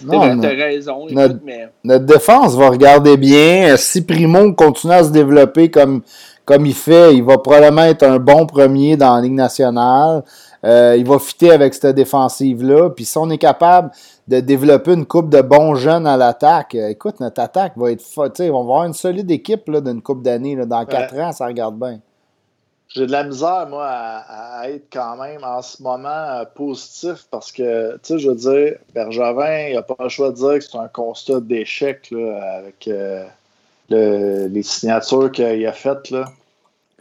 [0.00, 1.06] Tu as raison.
[1.10, 1.68] Notre, mais...
[1.84, 3.76] notre, défense va regarder bien.
[3.76, 6.02] Si Primo continue à se développer comme,
[6.44, 10.22] comme il fait, il va probablement être un bon premier dans la Ligue nationale.
[10.64, 12.90] il va fitter avec cette défensive-là.
[12.90, 13.90] Puis si on est capable
[14.28, 16.74] de développer une coupe de bons jeunes à l'attaque.
[16.74, 20.56] Euh, écoute, notre attaque va être On va avoir une solide équipe d'une coupe d'années.
[20.56, 22.00] Dans quatre ans, ça regarde bien.
[22.88, 27.50] J'ai de la misère, moi, à, être quand même en ce moment euh, positif parce
[27.50, 30.60] que, tu sais, je veux dire, Bergevin, il n'a pas le choix de dire que
[30.60, 33.26] c'est un constat d'échec avec euh,
[33.88, 36.14] les signatures qu'il a faites.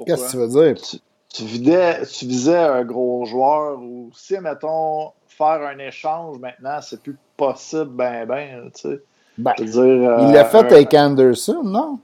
[0.05, 0.81] Qu'est-ce que tu veux dire?
[1.29, 7.01] Tu, vidais, tu visais un gros joueur ou si, mettons, faire un échange maintenant, c'est
[7.01, 9.01] plus possible, ben, ben, tu sais.
[9.37, 11.99] Ben, il l'a euh, fait avec Anderson, non?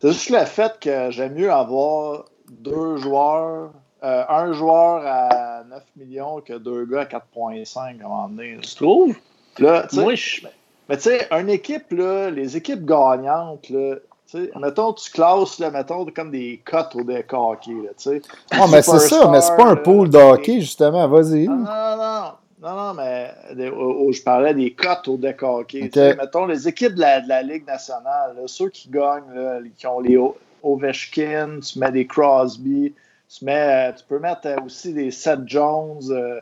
[0.00, 3.70] C'est juste le fait que j'aime mieux avoir deux joueurs,
[4.02, 8.58] euh, un joueur à 9 millions que deux gars à 4,5 à un moment donné.
[8.62, 9.16] Tu trouves?
[9.58, 10.42] Là, Moi, je...
[10.88, 13.96] Mais tu sais, une équipe, là, les équipes gagnantes, là,
[14.30, 18.10] tu sais, mettons, tu classes, là, mettons, comme des cotes au deck hockey, là, tu
[18.10, 18.22] sais.
[18.52, 21.08] Ah, mais c'est ça, mais c'est pas un pool de hockey, justement.
[21.08, 21.48] Vas-y.
[21.48, 22.22] Non, non, non.
[22.62, 25.90] Non, non, mais des- oh, oh, je parlais des cotes au deck hockey.
[26.16, 29.86] Mettons, les équipes de la, de la Ligue nationale, là, ceux qui gagnent, là, qui
[29.86, 32.94] ont les O- Ovechkin, tu mets des Crosby,
[33.28, 36.40] tu, mets, tu peux mettre euh, aussi des Seth Jones, euh,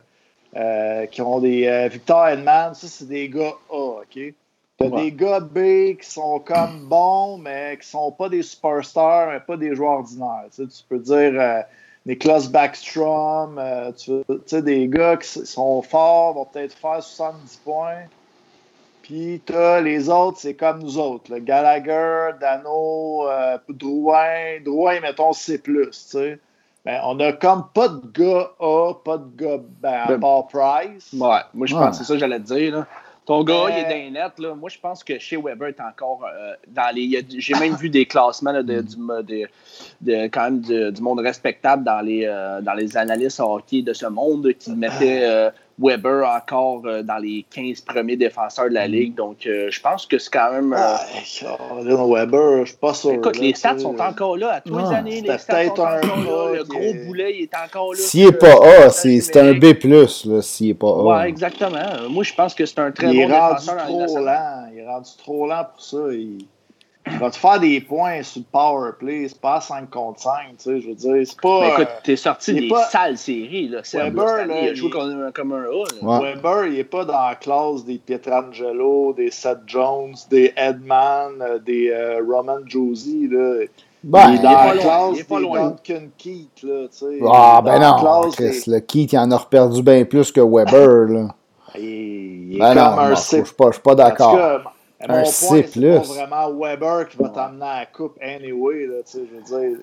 [0.56, 4.34] euh, qui ont des Victor Hedman, ça, c'est des gars A, OK?
[4.76, 5.02] T'as Ouais.
[5.04, 9.56] des gars B qui sont comme bons, mais qui sont pas des superstars, mais pas
[9.56, 10.46] des joueurs ordinaires.
[10.54, 11.60] Tu, sais, tu peux dire euh,
[12.06, 18.02] Niklas Backstrom, euh, tu sais, des gars qui sont forts, vont peut-être faire 70 points.
[19.06, 21.30] Puis t'as les autres, c'est comme nous autres.
[21.30, 21.38] là.
[21.38, 24.60] Gallagher, Dano, euh, Drouin.
[24.64, 26.38] Drouin, mettons C+, tu sais.
[26.86, 30.46] Ben, on a comme pas de gars A, pas de gars ben, à Ben, part
[30.46, 31.12] Price.
[31.12, 32.76] Ouais, moi, je pense que c'est ça que j'allais te dire.
[32.78, 32.86] Là.
[33.26, 34.38] Ton gars, il est les nets.
[34.38, 34.54] Là.
[34.54, 37.24] Moi, je pense que chez Weber est encore euh, dans les.
[37.38, 39.48] J'ai même vu des classements là, de, du, de,
[40.02, 43.92] de- quand même du, du monde respectable dans les, euh, dans les analystes hockey de
[43.94, 48.86] ce monde qui mettaient euh, Weber encore euh, dans les 15 premiers défenseurs de la
[48.86, 49.14] ligue.
[49.14, 50.72] Donc, euh, je pense que c'est quand même.
[50.72, 51.00] euh, Ah,
[51.70, 53.12] Colin Weber, je suis pas sûr.
[53.12, 54.52] Écoute, là, les stats sont encore là.
[54.52, 54.94] À tous les Ouais.
[54.94, 56.56] années, les stats sont peut-être un encore là.
[56.58, 57.98] Le gros est- boulet, il est encore là.
[57.98, 59.52] S'il est sur, pas A, c'est c'est un.
[59.54, 60.06] B, là,
[60.42, 61.02] s'il est pas A.
[61.22, 62.08] Ouais, exactement.
[62.08, 64.66] Moi, je pense que c'est un très il bon défenseur dans la Ligue trop lent.
[64.72, 65.96] Il est rendu trop lent pour ça.
[66.12, 66.46] Il,
[67.06, 69.26] il va te faire des points sur le power play.
[69.28, 70.32] C'est pas à 5 contre 5.
[70.50, 71.60] Tu sais, je veux dire, c'est pas.
[71.60, 73.84] Mais écoute, euh, t'es sorti des pas- sales séries, là.
[73.84, 76.20] Seb, Weber, là, il a joué il- comme, un A.
[76.20, 76.34] Ouais.
[76.34, 81.58] Weber, il est pas dans la classe des Pietrangelo, des Seth Jones, des Edman, euh,
[81.58, 83.28] des euh, Roman Josie.
[83.30, 83.64] Là.
[84.02, 85.60] Ben, il est il dans est la loin, classe il est pas des loin.
[85.60, 86.62] Duncan Keith.
[86.62, 87.18] Là, tu sais.
[87.30, 90.40] Ah, ben non, classe Chris, des- le Keith, il en a perdu bien plus que
[90.40, 91.28] Weber, là.
[91.76, 91.82] Il,
[92.52, 94.73] il est Ben comme non, un je suis pas, je suis pas En tout d'accord.
[95.08, 95.62] Mon point, C+.
[95.66, 98.86] c'est pas vraiment Weber qui va t'amener à la coupe anyway.
[98.86, 99.78] Là, tu sais, je veux dire,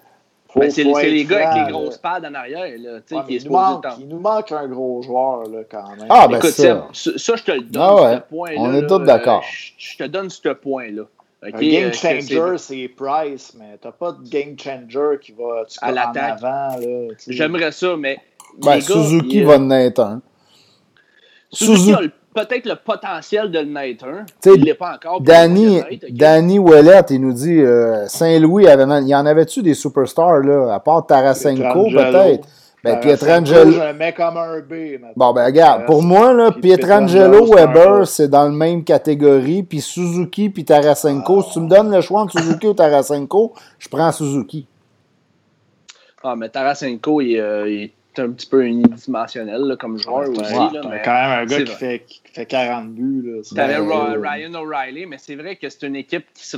[0.50, 3.22] faut- Ben, c'est les gars avec les grosses pads en arrière, là, tu sais, Ouais,
[3.28, 6.08] qui il, nous manque, il nous manque un gros joueur là, quand même.
[6.10, 6.64] Ah, ben Écoute, ça.
[6.64, 8.60] Seb, ça, ça, je te le donne, Ah ouais, ce point-là.
[8.60, 9.40] on est tous d'accord.
[9.40, 11.04] euh, Je je te donne ce point-là.
[11.44, 15.64] Un game euh, changer, c'est- c'est Price, mais t'as pas de game changer qui va
[15.68, 16.44] tu À en l'attaque.
[16.44, 16.78] avant.
[16.80, 17.34] Là, tu sais.
[17.34, 18.20] J'aimerais ça, mais.
[18.60, 20.22] Ben, les gars, Suzuki il- va en être un.
[21.52, 24.26] Suzuki Suzu- a le- peut-être le potentiel de le naître un.
[24.40, 25.22] T'sais, Il l'est pas encore.
[25.22, 26.14] Danny, il va le naître, OK?
[26.14, 30.74] Danny Ouellet, il nous dit euh, Saint-Louis avait il y en avait-tu des superstars là,
[30.74, 32.48] à part Tarasenko peut-être?
[32.84, 33.72] Ben Pietrangelo.
[33.72, 34.94] Je le mets comme un B.
[34.94, 35.10] maintenant.
[35.16, 40.50] Bon ben regarde, pour moi là, Pietrangelo, Weber, c'est dans la même catégorie, puis Suzuki
[40.50, 44.66] puis Tarasenko, si tu me donnes le choix entre Suzuki ou Tarasenko, je prends Suzuki.
[46.24, 50.40] Ah, mais Tarasenko, il, euh, il est un petit peu unidimensionnel là, comme joueur Ouais,
[50.40, 50.54] aussi.
[50.54, 53.42] là, mais quand même un gars qui fait, qui fait 40 buts.
[53.56, 56.58] T'avais Ryan O'Reilly, mais c'est vrai que c'est une équipe qui sais,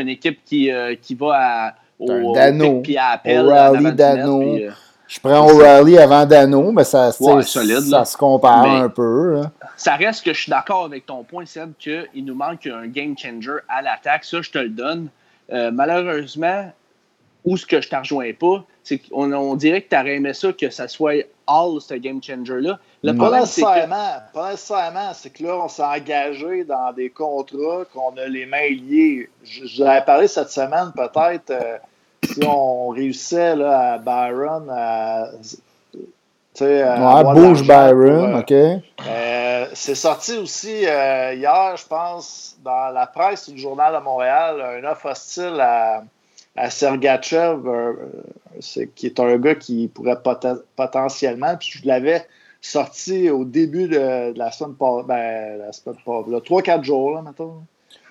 [0.00, 1.32] une équipe qui, euh, qui va
[1.68, 2.74] à, au, Dano.
[2.76, 3.40] pic puis à appel.
[3.46, 4.40] O'Reilly, Dano.
[4.40, 4.70] puis, euh,
[5.06, 8.04] Je prends O'Reilly avant Dano, mais ça, Ouais, solide, ça là.
[8.04, 9.34] se compare Mais- un peu.
[9.40, 9.50] là.
[9.76, 13.16] ça reste que je suis d'accord avec ton point, Seb, qu'il nous manque un game
[13.16, 14.24] changer à l'attaque.
[14.24, 15.08] Ça, je te le donne.
[15.52, 16.72] Euh, malheureusement,
[17.44, 18.64] où ce que je ne te rejoins pas,
[19.12, 22.78] on dirait que tu aurais aimé ça que ça soit all ce game changer-là.
[23.02, 23.12] Le.
[23.12, 23.66] Pas problème, c'est que.
[23.66, 24.12] nécessairement.
[24.32, 25.12] Pas nécessairement.
[25.14, 29.28] C'est que là, on s'est engagé dans des contrats qu'on a les mains liées.
[29.42, 31.78] J'avais parlé cette semaine, peut-être, euh,
[32.24, 35.28] si on réussissait là, à Byron à.
[35.92, 35.98] tu
[36.54, 38.82] sais, à Ouais, bouge Byron, pour, euh, OK.
[39.06, 44.62] euh, c'est sorti aussi euh, hier, je pense, dans la presse du Journal de Montréal,
[44.82, 46.02] un offre hostile à,
[46.56, 47.92] à Sergachev, euh,
[48.94, 52.24] qui est un gars qui pourrait poten- potentiellement, puis je l'avais
[52.60, 56.38] sorti au début de, de la semaine passée, ben, la semaine passée, là,
[56.78, 57.54] 3-4 jours, là, mettons.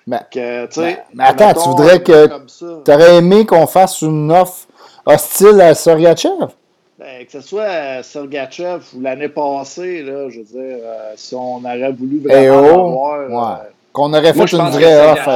[0.05, 2.65] Ben, Que, tu ben, mais attends, mettons, tu voudrais que- ça.
[2.85, 4.67] T'aurais aimé qu'on fasse une offre
[5.05, 6.47] hostile à Sorgachev?
[6.99, 11.33] Ben, que ce soit euh, Sergachev ou l'année passée, là, je veux dire, euh, si
[11.35, 13.35] on aurait voulu vraiment Eh oh, ouais.
[13.35, 15.29] euh, Qu'on aurait fait une vraie offre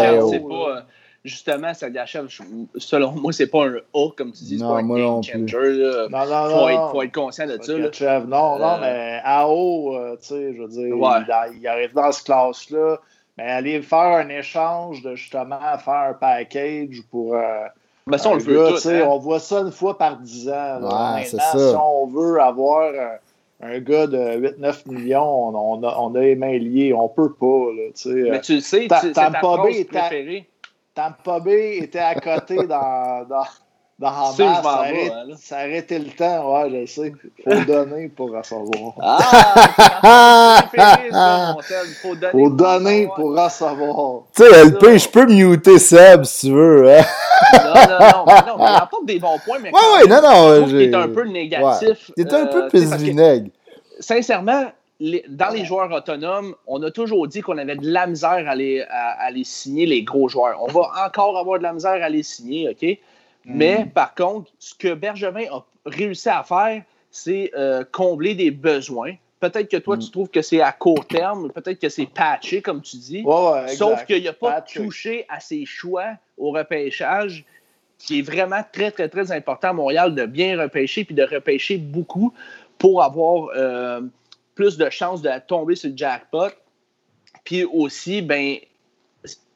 [1.27, 2.43] euh, Justement, Sergachev, je-
[2.79, 5.19] selon moi, c'est pas un A, comme tu dis, c'est Non, pas un moi non
[5.19, 5.47] game plus.
[5.49, 5.73] changer.
[5.73, 6.07] là.
[6.09, 6.69] non, non, Faut, non.
[6.69, 7.73] être, faut être conscient de ça.
[7.77, 8.19] là.
[8.21, 11.09] Non, non, Euh, mais AO, euh, tu sais, je veux dire, Ouais.
[11.53, 12.97] il, il arrive dans ce classe-là.
[13.37, 17.35] Mais aller faire un échange de justement faire un package pour.
[17.35, 17.67] euh,
[18.07, 18.75] Ben, ça, on le veut gars, tout.
[18.75, 19.07] tu sais, hein.
[19.11, 20.79] On voit ça une fois par 10 ans.
[20.81, 21.15] là.
[21.17, 21.51] Ouais, c'est ça.
[21.57, 22.89] Si on veut avoir
[23.61, 26.93] un, un gars de 8-9 millions, on, on a, on a les mains liées.
[26.93, 27.45] On peut pas.
[27.75, 28.29] Là, tu sais.
[28.31, 30.47] Mais tu le sais, Ta- tu- c'est Tampa ta Bay phrase préférée.
[30.97, 33.43] Tampa Bay était à côté dans, dans,
[33.99, 35.13] dans ça, arrête-
[35.51, 36.53] arrêtait le temps.
[36.63, 37.13] Ouais, je sais.
[37.43, 38.93] Faut donner pour recevoir.
[38.99, 40.63] Ah!
[40.75, 40.97] ça,
[41.55, 41.61] mon.
[42.01, 42.31] Faut donner.
[42.31, 43.15] Faut pour donner savoir.
[43.15, 44.21] pour recevoir.
[44.35, 46.91] Tu sais, LP, je peux muter Seb si tu veux.
[46.91, 47.03] Hein?
[47.53, 50.21] Non, non, non, mais non, mais il apporte des bons points, mais Ouais, ouais, non,
[50.23, 50.49] non.
[50.49, 52.09] je trouve qu'il j'ai- est un peu négatif.
[52.17, 52.23] Ouais.
[52.25, 53.49] T'es un peu euh, pisse vinaigre.
[53.99, 54.65] Sincèrement,
[54.99, 58.55] les- dans les joueurs autonomes, on a toujours dit qu'on avait de la misère à
[58.55, 60.57] les, à, à les signer, les gros joueurs.
[60.61, 62.97] On va encore avoir de la misère à les signer, OK?
[63.45, 69.13] Mais par contre, ce que Bergevin a réussi à faire, c'est euh, combler des besoins.
[69.39, 69.99] Peut-être que toi, Mm.
[69.99, 73.21] tu trouves que c'est à court terme, peut-être que c'est patché, comme tu dis.
[73.23, 73.75] Ouais, ouais, exact.
[73.77, 74.79] Sauf qu'il n'a pas Patché.
[74.83, 76.07] touché à ses choix
[76.37, 77.45] au repêchage,
[77.99, 81.77] qui est vraiment très, très, très important à Montréal de bien repêcher puis de repêcher
[81.77, 82.33] beaucoup
[82.79, 84.01] pour avoir euh,
[84.57, 86.49] plus de chances de tomber sur le jackpot.
[87.45, 88.57] Puis aussi, ben,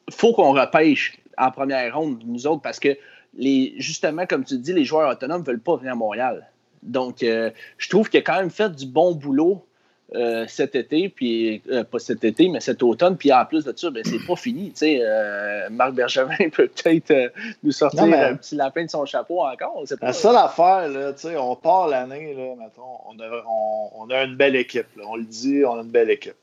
[0.10, 2.96] faut qu'on repêche en première ronde, nous autres, parce que
[3.34, 6.48] les, justement, comme tu dis, les joueurs autonomes ne veulent pas venir à Montréal.
[6.84, 9.66] Donc, euh, je trouve qu'il a quand même fait du bon boulot
[10.13, 13.15] euh, cet été, puis euh, pas cet été, mais cet automne.
[13.15, 14.71] Puis en plus de ça, ben, c'est pas fini.
[14.71, 17.30] tu sais, euh, Marc Bergevin peut peut-être euh,
[17.63, 19.84] nous sortir Non, mais- un petit lapin de son chapeau encore.
[19.88, 19.95] pas.
[20.08, 24.36] La seule affaire, là, tu sais, on part l'année, on a, on, on a une
[24.36, 24.88] belle équipe.
[24.97, 25.04] là.
[25.08, 26.36] On le dit, on a une belle équipe.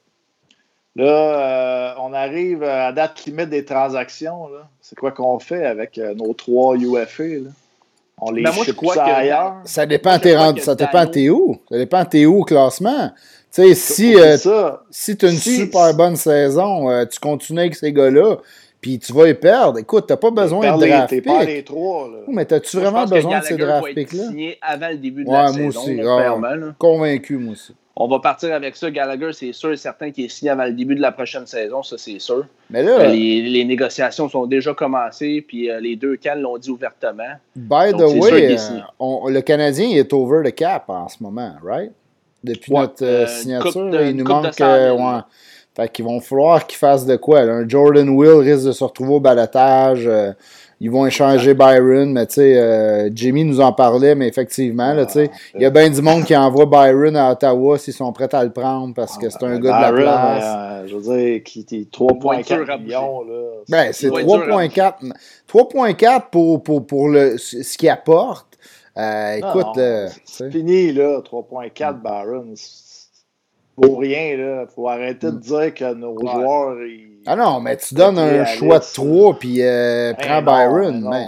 [0.96, 4.48] Là, euh, on arrive à date limite des transactions.
[4.48, 4.68] là.
[4.80, 7.22] C'est quoi qu'on fait avec euh, nos trois UFA?
[7.24, 7.50] Là?
[8.20, 9.54] On les Ben, moi, je ship crois ça que- ailleurs?
[9.64, 11.60] Ça dépend, Moi, je t'es ça dépend t'es où.
[11.70, 13.12] Ça dépend t'es où au classement.
[13.52, 14.36] Tu sais, si, euh,
[14.90, 18.36] si tu as une Si- super bonne saison, euh, tu continues avec ces gars-là,
[18.80, 19.78] puis tu vas les perdre.
[19.78, 21.48] Écoute, t'as pas besoin de les- draft T'es pas pick.
[21.48, 22.08] les trois.
[22.08, 22.18] Là.
[22.26, 24.24] Oui, mais je vraiment besoin de ces draft picks-là?
[24.28, 25.96] signé avant le début de Ouais, la moi saison, aussi.
[25.96, 26.74] là, Ah.
[26.78, 27.74] Convaincu, moi aussi.
[28.00, 28.92] On va partir avec ça.
[28.92, 31.82] Gallagher, c'est sûr et certain qu'il est signé avant le début de la prochaine saison,
[31.82, 32.46] ça c'est sûr.
[32.70, 36.58] Mais là, Euh, les, les négociations sont déjà commencées, puis euh, les deux camps l'ont
[36.58, 37.24] dit ouvertement.
[37.56, 41.16] by donc the way, euh, on- le Canadien il est over the cap en ce
[41.20, 41.90] moment, right?
[42.44, 44.46] Depuis Ouais, notre euh, euh, signature, coupe de- là, il nous manque.
[44.46, 45.20] 100 000, euh, ouais.
[45.76, 47.44] Fait qu'ils vont falloir qu'ils fassent de quoi.
[47.44, 47.52] là.
[47.54, 50.06] Un Jordan Will risque de se retrouver au balotage.
[50.06, 50.32] euh,
[50.80, 55.06] ils vont échanger Byron, mais tu sais, euh, Jimmy nous en parlait, mais effectivement, là,
[55.06, 58.12] tu sais, il y a bien du monde qui envoie Byron à Ottawa s'ils sont
[58.12, 60.44] prêts à le prendre parce que c'est un gars de la place.
[60.46, 63.22] euh, je veux dire, qui être 3,4 dur à millions.
[63.22, 63.34] Là,
[63.68, 64.92] Ben, c'est Il va être dur à 3.4.
[65.52, 68.46] 3.4 pour, pour, pour le, ce qu'il apporte.
[68.98, 70.20] Euh, Non, écoute, là, sais.
[70.24, 72.54] C'est fini, là, 3.4 Baron.
[73.76, 74.66] Pour rien, là.
[74.74, 76.32] Faut arrêter de dire que nos Ouais.
[76.32, 76.82] joueurs.
[76.84, 77.18] Ils...
[77.26, 78.90] ah non, mais tu donnes un réaliste, choix de là.
[78.92, 80.92] 3 puis euh, Ben prends non, Byron.
[80.92, 81.10] ben non.
[81.10, 81.26] mais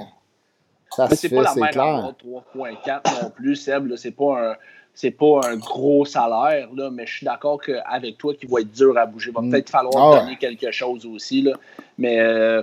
[0.90, 2.12] ça Mais se c'est fait, pas la c'est clair.
[2.24, 3.86] boire, 3.4 non plus, Seb.
[3.86, 3.96] là.
[3.96, 4.56] C'est pas un.
[4.92, 8.72] C'est pas un gros salaire, là, mais je suis d'accord avec toi qu'il va être
[8.72, 9.30] dur à bouger.
[9.30, 9.50] Il va Mm.
[9.50, 11.42] peut-être falloir Ah donner quelque chose aussi.
[11.42, 11.52] Là.
[11.96, 12.60] Mais euh,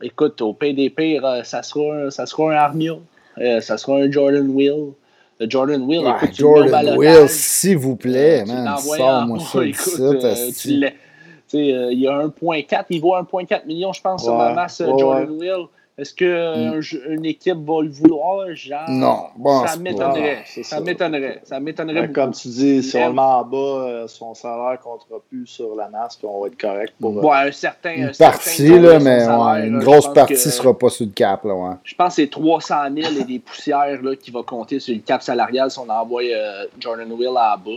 [0.00, 2.94] écoute, au PDP, euh, ça sera, un- ça sera un Armia.
[3.40, 4.92] Euh, ça sera un Jordan Will.
[5.38, 6.96] Le Jordan Will, Ouais, écoute, Jordan.
[6.98, 13.00] Will, s'il vous plaît, Euh, man, sors-moi ça Écoute, euh, il y a 1.4, il
[13.00, 15.66] vaut 1.4 million, je pense, sur la masse, ouais, Jordan Will.
[16.00, 18.46] Est-ce qu'une équipe va le vouloir?
[18.54, 20.44] Genre, Non, bon, ça m'étonnerait.
[20.46, 20.80] Ça ça.
[20.80, 21.40] m'étonnerait.
[21.44, 24.78] Ça m'étonnerait Ben, comme tu dis, si on le met en bas, euh, son salaire
[24.82, 27.18] comptera plus sur la masse, puis on va être correct pour.
[27.18, 27.92] euh, Ouais, un certain.
[27.92, 31.12] Une un partie, là, mais salaire, ouais, une grosse partie que- sera pas sur le
[31.12, 31.74] cap, là, ouais.
[31.84, 35.00] Je pense que c'est 300 000 et des poussières là, qui va compter sur le
[35.00, 37.70] cap salarial si on envoie euh, Jordan Will à bas.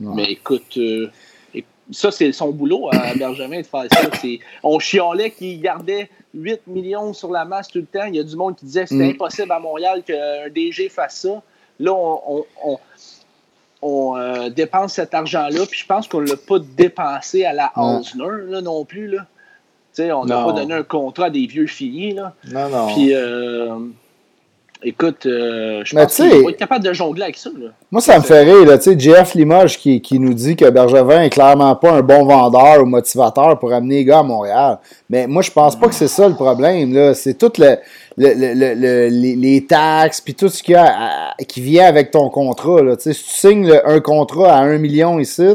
[0.00, 0.12] Ouais.
[0.16, 1.10] Mais écoute, euh, éc-
[1.90, 4.00] ça, c'est son boulot à Benjamin de faire ça.
[4.20, 8.04] C'est- On chialait qu'il gardait 8 millions sur la masse tout le temps.
[8.06, 9.10] Il y a du monde qui disait que c'était Mm.
[9.10, 11.42] impossible à Montréal qu'un DG fasse ça.
[11.80, 12.78] Là, on, on- on-
[13.82, 17.70] on, euh, dépense cet argent-là, puis je pense qu'on ne l'a pas dépensé à la
[17.76, 17.98] Ouais.
[17.98, 19.08] Osner là, non plus.
[19.08, 19.26] Là.
[20.16, 22.12] On n'a pas donné un contrat à des vieux filles.
[22.14, 22.34] Là.
[22.50, 22.94] Non, non.
[22.94, 23.76] Puis, euh,
[24.84, 27.50] écoute, euh, je pense tu qu'il être capable de jongler avec ça.
[27.58, 27.70] Là.
[27.90, 30.68] Moi, ça me fait rire, là, tu sais, Jeff Limoges qui, qui nous dit que
[30.70, 34.78] Bergevin est clairement pas un bon vendeur ou motivateur pour amener les gars à Montréal.
[35.10, 37.14] Mais moi, je pense pas que c'est ça le problème, là.
[37.14, 37.76] C'est tout le,
[38.16, 38.74] le- le- le-
[39.08, 39.08] le-
[39.40, 42.94] les, taxes puis tout ce qu'il y a à- qui vient avec ton contrat, là.
[42.98, 45.48] Si tu signes le- un contrat à 1 million ici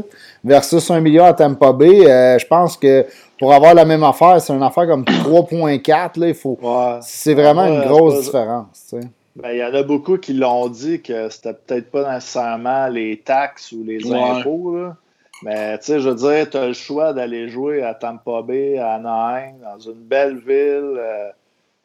[0.44, 3.06] versus 1 million à Tampa Bay, euh, je pense que
[3.38, 6.58] pour avoir la même affaire, c'est une affaire comme 3.4, là, il faut...
[6.62, 6.98] Ouais.
[7.02, 9.08] C'est vraiment Ouais, une grosse différence, tu sais.
[9.42, 13.18] Ben, il y en a beaucoup qui l'ont dit que c'était peut-être pas nécessairement les
[13.24, 14.20] taxes ou les Ouais.
[14.20, 14.76] impôts.
[14.76, 14.96] Là.
[15.44, 18.78] Mais tu sais, je veux dire, tu as le choix d'aller jouer à Tampa Bay,
[18.78, 21.30] à Anaheim, dans une belle ville, euh,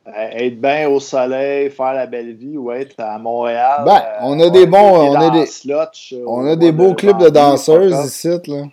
[0.07, 3.83] être bien au soleil, faire la belle vie ou être à Montréal.
[3.87, 4.77] Ben, euh, on a des bons-
[5.11, 8.64] on a des- euh, On a des mois beaux clubs de danseuses ici, là.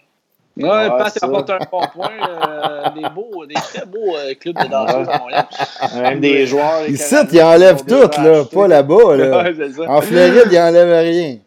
[0.58, 2.12] Ouais, ouais Pat apporte un bon point.
[2.30, 5.48] Euh, des, beaux, des très beaux euh, clubs de danseuses de Montréal.
[5.96, 6.88] Même des joueurs.
[6.88, 9.16] Ici, ils enlèvent tout, là, pas là-bas.
[9.16, 9.52] Là.
[9.52, 11.38] Ouais, en Floride, ils enlèvent rien.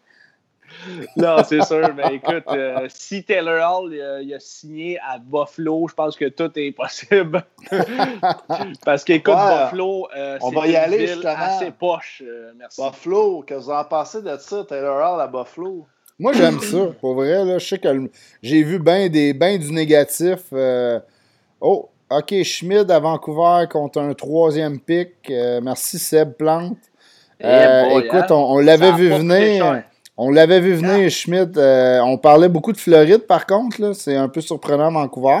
[1.17, 1.89] non, c'est sûr.
[1.95, 6.51] Mais écoute, euh, si Taylor Hall il a, signé à Buffalo, je pense que tout
[6.55, 7.43] est possible.
[8.85, 12.23] Parce qu'écoute, Buffalo, euh, on va y aller ville assez poche.
[12.25, 12.81] Euh, merci.
[12.81, 15.87] Buffalo, que vous en pensez de ça, Taylor Hall à Buffalo?
[16.17, 16.87] Moi, j'aime ça.
[17.01, 18.09] Pour vrai, là, je sais que
[18.41, 20.53] j'ai vu bien ben du négatif.
[21.61, 25.09] Oh, OK, Schmid à Vancouver contre un troisième pic.
[25.61, 26.77] merci, Seb Plante.
[27.39, 28.35] Eh écoute, hein?
[28.35, 29.83] on, l'avait vu venir.
[30.17, 31.57] On l'avait vu venir, Schmidt.
[31.57, 33.93] Euh, on parlait beaucoup de Floride, par contre.
[33.93, 35.39] C'est un peu surprenant, Vancouver.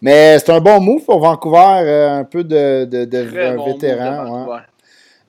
[0.00, 3.66] Mais c'est un bon move pour Vancouver, euh, un peu de, de, de un bon
[3.66, 4.46] vétéran.
[4.46, 4.58] Ouais.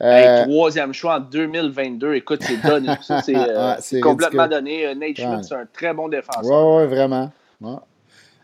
[0.02, 2.16] Euh, troisième choix en 2022.
[2.16, 2.90] Écoute, c'est donné.
[3.80, 4.94] c'est complètement donné.
[4.96, 6.44] Nate Schmidt, c'est un très bon défenseur.
[6.44, 7.32] Oui, ouais, vraiment.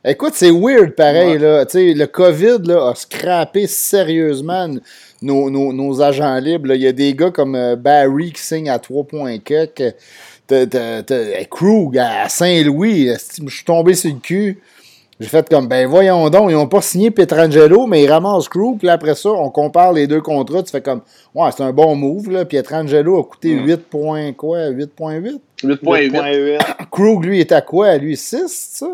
[0.04, 1.38] Écoute, c'est weird pareil.
[1.38, 1.66] Là.
[1.74, 4.70] Le COVID là, a scrappé sérieusement
[5.22, 6.74] nos, nos, nos agents libres.
[6.74, 9.94] Il y a des gars comme Barry qui signe à 3.4
[11.50, 14.60] Krug à Saint-Louis, je suis tombé sur le cul.
[15.22, 18.80] J'ai fait comme, ben voyons donc, ils n'ont pas signé Pietrangelo, mais ils ramassent Krug.
[18.80, 20.64] Puis après ça, on compare les deux contrats.
[20.64, 21.02] Tu fais comme,
[21.36, 22.32] ouais, c'est un bon move.
[22.32, 22.44] Là.
[22.44, 25.40] Pietrangelo a coûté 8 points, quoi, 8.8?
[25.64, 26.58] 8.8.
[26.92, 27.96] Krug, lui, est à quoi?
[27.98, 28.88] Lui, 6, ça?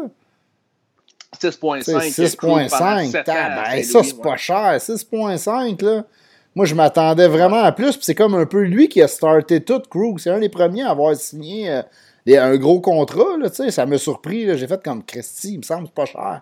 [1.41, 1.83] 6.5.
[2.11, 3.23] 6.5.
[3.25, 4.75] Ben, ça, c'est pas cher.
[4.79, 6.03] 6.5, là.
[6.55, 7.95] Moi, je m'attendais vraiment à plus.
[7.95, 10.19] Puis c'est comme un peu lui qui a starté tout Krug.
[10.19, 11.81] C'est un des premiers à avoir signé euh,
[12.35, 13.37] un gros contrat.
[13.39, 14.57] Là, ça m'a surpris.
[14.57, 16.41] J'ai fait comme Christy, il me semble pas cher.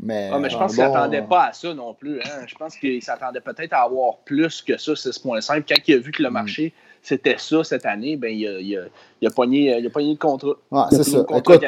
[0.00, 2.20] Mais, ah, mais je pense qu'il s'attendait pas à ça non plus.
[2.20, 2.44] Hein.
[2.46, 5.64] Je pense qu'il s'attendait peut-être à avoir plus que ça, 6.5.
[5.68, 6.32] Quand il a vu que le mm.
[6.32, 6.72] marché
[7.04, 8.84] c'était ça cette année, ben, il, a, il, a,
[9.20, 10.54] il, a pogné, il a pogné le contrat.
[10.90, 11.24] C'est ça.
[11.36, 11.62] Écoute,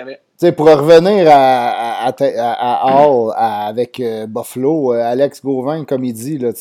[0.56, 6.38] pour revenir à, à, à, Hall avec euh, Buffalo, euh, Alex Gauvin, comme il dit,
[6.38, 6.52] là,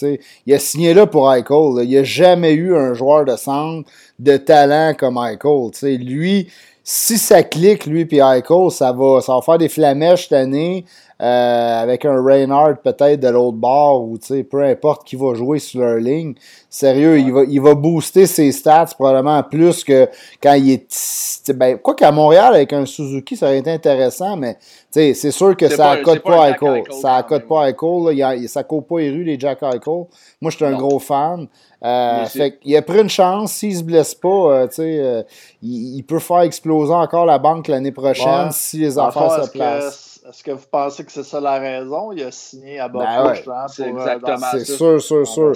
[0.45, 1.85] il a signé là pour Eichel.
[1.85, 5.97] Il n'a jamais eu un joueur de centre de talent comme Eichel.
[5.97, 6.47] Lui,
[6.83, 10.85] si ça clique, lui puis Eichel, ça va, ça va faire des flamèches cette année.
[11.21, 14.17] Euh, avec un Reinhardt peut-être de l'autre bord ou
[14.51, 16.33] peu importe qui va jouer sur leur ligne.
[16.69, 20.09] Sérieux, il, va, il va booster ses stats probablement plus que
[20.43, 21.53] quand il est.
[21.53, 24.57] Ben, quoi qu'à Montréal, avec un Suzuki, ça aurait été intéressant, mais
[24.91, 26.83] c'est sûr que ça accote pas, Eichel.
[26.91, 28.49] Ça accote pas Eichel.
[28.49, 30.05] Ça court pas les rues, les Jack Eichel.
[30.41, 31.47] Moi, je suis un gros fan.
[31.83, 35.23] Euh, fait il a pris une chance, s'il se blesse pas, euh, euh,
[35.61, 40.14] il, il, peut faire exploser encore la banque l'année prochaine si les affaires se placent.
[40.27, 42.11] Est-ce que vous pensez que c'est ça la raison?
[42.11, 45.53] Il a signé à Buffalo, ben ouais, C'est euh, exactement C'est sûr, sûr, sûr.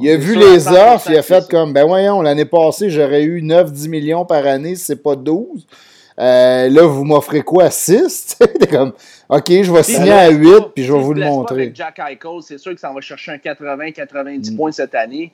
[0.00, 3.40] Il a vu les offres, il a fait comme, ben voyons, l'année passée, j'aurais eu
[3.40, 5.64] 9-10 millions par année si c'est pas 12.
[6.18, 7.70] Euh, là, vous m'offrez quoi?
[7.70, 8.38] 6?
[8.70, 8.92] comme,
[9.28, 11.62] OK, je vais signer à 8 puis je vais vous le montrer.
[11.62, 14.56] Avec Jack Eichel, c'est sûr que ça va chercher un 80-90 mm.
[14.56, 15.32] points cette année.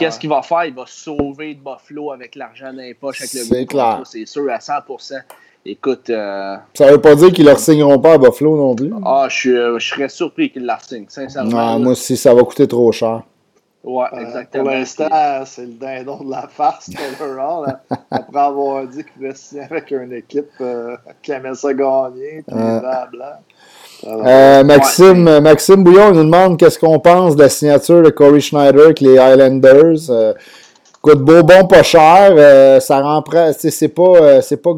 [0.00, 0.64] Qu'est-ce qu'il va faire?
[0.64, 4.02] Il va sauver de Buffalo avec l'argent dans les poches avec le C'est clair.
[4.04, 4.72] C'est sûr, à 100
[5.64, 6.10] Écoute.
[6.10, 6.56] Euh...
[6.74, 8.92] Ça veut pas dire qu'ils ne leur signeront pas à Buffalo non plus.
[9.04, 11.50] Ah, je, euh, je serais surpris qu'ils leur signent, sincèrement.
[11.50, 13.22] Non, moi aussi, ça va coûter trop cher.
[13.84, 14.64] Ouais, euh, exactement.
[14.64, 17.96] pour l'instant, c'est le dindon de la farce, Taylor Hall, hein.
[18.10, 22.56] après avoir dit qu'il voulait signer avec une équipe euh, qui aimait ça gagner, puis
[24.06, 28.84] euh, Maxime, Maxime Bouillon nous demande qu'est-ce qu'on pense de la signature de Corey Schneider
[28.84, 30.10] avec les Highlanders.
[30.10, 30.34] Euh,
[30.98, 32.80] écoute, beau, bon, pas cher.
[32.82, 33.52] ça rend prêt.
[33.54, 34.72] C'est pas, c'est pas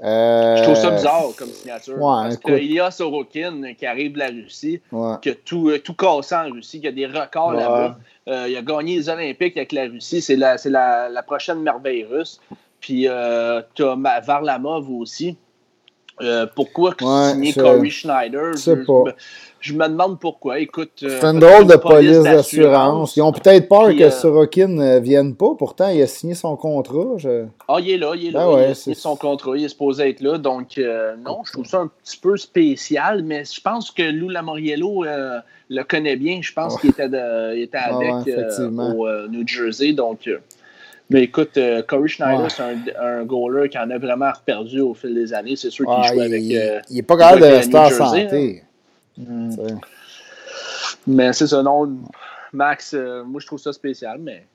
[0.00, 1.98] Je trouve ça bizarre comme signature.
[1.98, 4.80] parce qu'il y a Sorokin qui arrive de la Russie,
[5.22, 7.98] qui a tout, euh, tout cassé en Russie, qui a des records là-bas.
[8.28, 10.20] Euh, il a gagné les Olympiques avec la Russie.
[10.20, 12.40] C'est la, la, la, prochaine merveille russe.
[12.80, 15.36] Puis euh, tu as Varlamov aussi.
[16.22, 18.52] Euh, pourquoi signer Corey Schneider?
[18.56, 18.84] Je,
[19.60, 20.58] je, me demande pourquoi.
[20.60, 23.16] Écoute, c'est une drôle de police d'assurance.
[23.16, 25.54] Ils ont peut-être peur que Sorokin ne vienne pas.
[25.58, 27.16] Pourtant, il a signé son contrat.
[27.68, 28.46] Ah, il est là, il est là.
[28.46, 29.56] Ben il a signé son contrat.
[29.56, 30.38] Il est supposé être là.
[30.38, 33.22] Donc, euh, non, je trouve ça un petit peu spécial.
[33.22, 35.38] Mais je pense que Lou Lamoriello euh,
[35.68, 36.40] le connaît bien.
[36.42, 38.26] Je pense qu'il était, de, il était ah avec
[38.68, 39.92] au New Jersey.
[39.92, 40.28] Donc,
[41.08, 44.92] mais écoute, euh, Corey Schneider, c'est un, un goaler qui en a vraiment perdu au
[44.92, 45.54] fil des années.
[45.54, 46.42] C'est sûr qu'il joue avec.
[46.42, 48.62] Il, euh, il est pas capable de rester en santé.
[48.62, 48.65] Hein.
[49.16, 49.78] Mm.
[51.06, 51.98] Mais c'est ça, non.
[52.52, 54.46] Max, euh, moi je trouve ça spécial, mais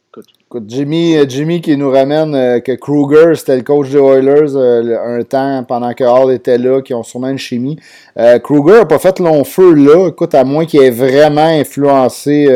[0.45, 4.57] Écoute, Jimmy, euh, Jimmy qui nous ramène euh, que Kruger, c'était le coach des Oilers
[4.57, 7.79] euh, un temps pendant que Hall était là, qui ont sûrement une chimie.
[8.43, 10.09] Kruger n'a pas fait long feu là.
[10.09, 12.49] Écoute, à moins qu'il ait vraiment influencé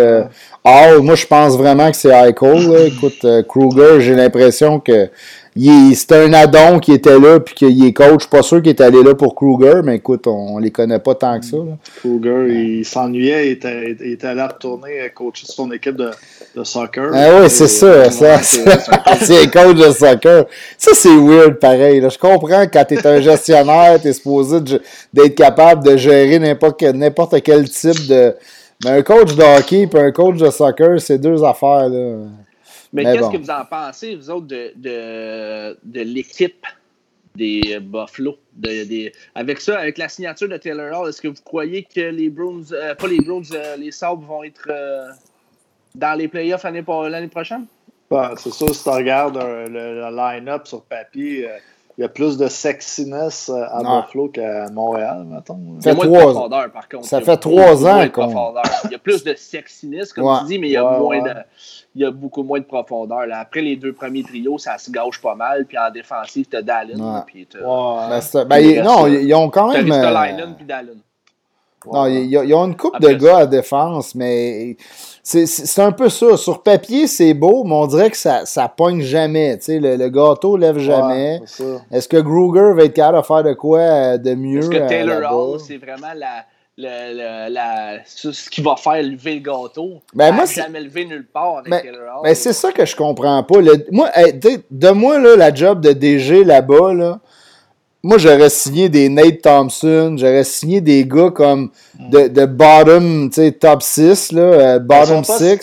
[0.66, 1.02] Hall.
[1.02, 2.88] Moi, je pense vraiment que c'est Eichel.
[2.88, 5.10] Écoute, Kruger, j'ai l'impression que
[5.58, 8.14] c'est un addon qui était là, puis qu'il est coach.
[8.16, 11.00] Je suis pas sûr qu'il est allé là pour Kruger, mais écoute, on, les connaît
[11.00, 11.58] pas tant que ça.
[12.00, 16.12] Kruger, il s'ennuyait, il était, il était allé retourner coacher son équipe de,
[16.56, 17.10] de soccer.
[17.14, 18.12] Ah oui, c'est ça.
[18.12, 20.46] ça c'est coach de soccer.
[20.78, 22.02] Ça, c'est weird, pareil.
[22.02, 22.10] Là.
[22.10, 24.60] Je comprends quand tu es un gestionnaire, tu es supposé
[25.14, 28.36] d'être capable de gérer n'importe quel type de.
[28.84, 31.88] Mais un coach de hockey et un coach de soccer, c'est deux affaires.
[31.88, 32.26] Là.
[32.96, 36.66] Mais, qu'est-ce que vous en pensez, vous autres, de, de, de l'équipe
[37.36, 38.38] des Buffalo?
[38.54, 42.30] De, avec ça, avec la signature de Taylor Hall, est-ce que vous croyez que les
[42.30, 45.10] Bruins, euh, pas les Bruins, euh, les Sabres vont être euh,
[45.94, 47.66] dans les playoffs l'année prochaine?
[48.10, 51.50] Ben, c'est sûr, si tu regardes le, line-up sur papier,
[51.98, 55.60] il y a plus de sexiness euh, à Buffalo qu'à Montréal, mettons.
[55.80, 57.06] Ça fait trois ans, par contre.
[57.06, 58.54] Ça fait trois ans qu'on.
[58.86, 61.32] Il y a plus de sexiness, comme tu dis, mais il y, a moins de,
[61.96, 63.24] il y a beaucoup moins de profondeur.
[63.32, 65.66] Après les deux premiers trios, ça se gauche pas mal.
[65.66, 67.24] Puis en défensive, tu as Dallin.
[67.26, 69.90] Puis ben, ben, non, ils ont quand même.
[69.90, 70.48] Euh...
[70.58, 70.92] puis Dallin.
[71.92, 74.76] Non, ils ont une coupe de gars à défense, mais
[75.26, 76.38] c'est un peu ça.
[76.38, 79.58] Sur papier, c'est beau, mais on dirait que ça, ça pogne jamais.
[79.68, 81.42] Le, le gâteau lève jamais.
[81.92, 84.60] Est-ce que Gruger va être capable de faire de quoi euh, de mieux?
[84.60, 86.46] Est-ce que Taylor Hall, c'est vraiment la,
[86.78, 90.02] la, la, ce qui va faire lever le gâteau?
[90.14, 92.22] Ben moi, jamais levé nulle part avec mais, Taylor Hall.
[92.24, 93.58] Mais c'est ça que je comprends pas.
[93.92, 94.12] moi,
[94.70, 97.20] de moi, là, la job de DG là-bas, là,
[98.06, 103.42] moi, j'aurais signé des Nate Thompson, j'aurais signé des gars comme de, de bottom, tu
[103.42, 105.60] sais, top 6, là, euh, bottom 6.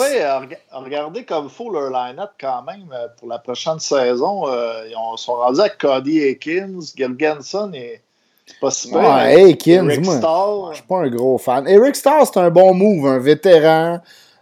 [0.72, 4.48] Regardez comme faut leur line-up quand même euh, pour la prochaine saison.
[4.48, 8.00] Euh, ils sont rendus avec Cody Aikens, Gilgenson et.
[8.44, 11.68] C'est pas si ouais, Aikens, moi, je suis pas un gros fan.
[11.68, 14.00] Eric Starr, c'est un bon move, un vétéran.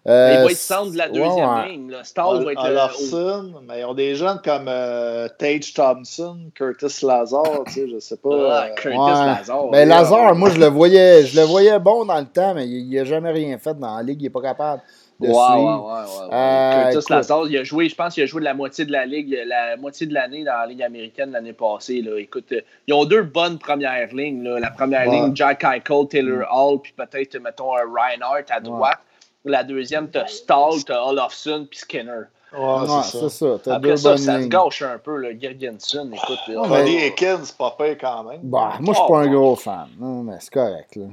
[0.09, 1.91] Euh, il va être centre de la deuxième ouais, ligne.
[1.91, 2.05] Là.
[2.05, 3.67] Stall va être Olofsson, le...
[3.67, 8.17] mais ils ont des jeunes comme euh, Tage Thompson, Curtis Lazar, tu sais, je sais
[8.17, 8.31] pas.
[8.31, 9.65] Ah, euh, Curtis Lazar.
[9.67, 12.67] Mais ben, Lazar, moi, je le, voyais, je le voyais bon dans le temps, mais
[12.67, 14.23] il n'a jamais rien fait dans la ligue.
[14.23, 14.81] Il n'est pas capable
[15.21, 15.87] de ouais, suivre.
[15.87, 16.93] Ouais, ouais, ouais.
[16.93, 19.05] Curtis Lazar, il a joué, je pense qu'il a joué de la moitié de la
[19.05, 22.01] ligue, la moitié de l'année dans la Ligue américaine l'année passée.
[22.01, 22.19] Là.
[22.19, 22.55] Écoute,
[22.87, 24.45] ils ont deux bonnes premières lignes.
[24.45, 24.61] Là.
[24.61, 29.01] La première ligne, Jack Eichel, Taylor Hall, puis peut-être, mettons, un Reinhardt à droite.
[29.45, 32.25] La deuxième, t'as Stahl, t'as Olofsson, puis Skinner.
[32.53, 33.29] Ouais, c'est ça.
[33.29, 33.75] ça.
[33.75, 36.13] Après ça, ça se gâche un peu, le Gergensen.
[36.13, 38.41] Écoute, on va dire Ekins, c'est pas pire quand même.
[38.43, 39.87] Bah, moi, je suis pas un gros fan.
[39.99, 40.97] Non, mais c'est correct.
[40.97, 41.05] Là.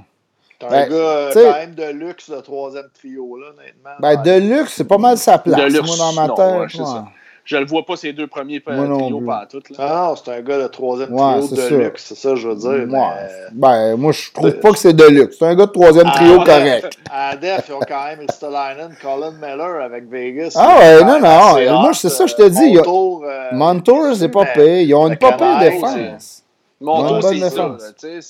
[0.59, 3.91] T'as ben, un gars quand même de luxe, le troisième trio, là, honnêtement.
[3.99, 5.71] Ben, de luxe, c'est pas mal sa place.
[5.71, 6.79] De luxe, moi, dans ma tête.
[6.79, 7.01] Ouais,
[7.47, 9.69] je le vois pas ces deux premiers trios pas toutes.
[9.69, 9.77] Là.
[9.79, 12.85] Ah, c'est un gars de troisième trio de luxe, c'est ça je veux dire.
[12.87, 12.99] Mais...
[13.53, 15.37] Ben, moi, je trouve pas que c'est de luxe.
[15.39, 16.97] C'est un gars de troisième trio correct.
[17.09, 20.55] À Def, ils ont quand même Ristolainen, Colin Miller avec Vegas.
[20.57, 21.81] Ah ouais, non, non.
[21.81, 22.75] Moi, c'est ça, je te dis.
[22.75, 24.83] Montour, euh, Montour c'est pas payé.
[24.83, 26.43] Ils ont une pas pire défense.
[26.81, 27.77] Montour, c'est ça.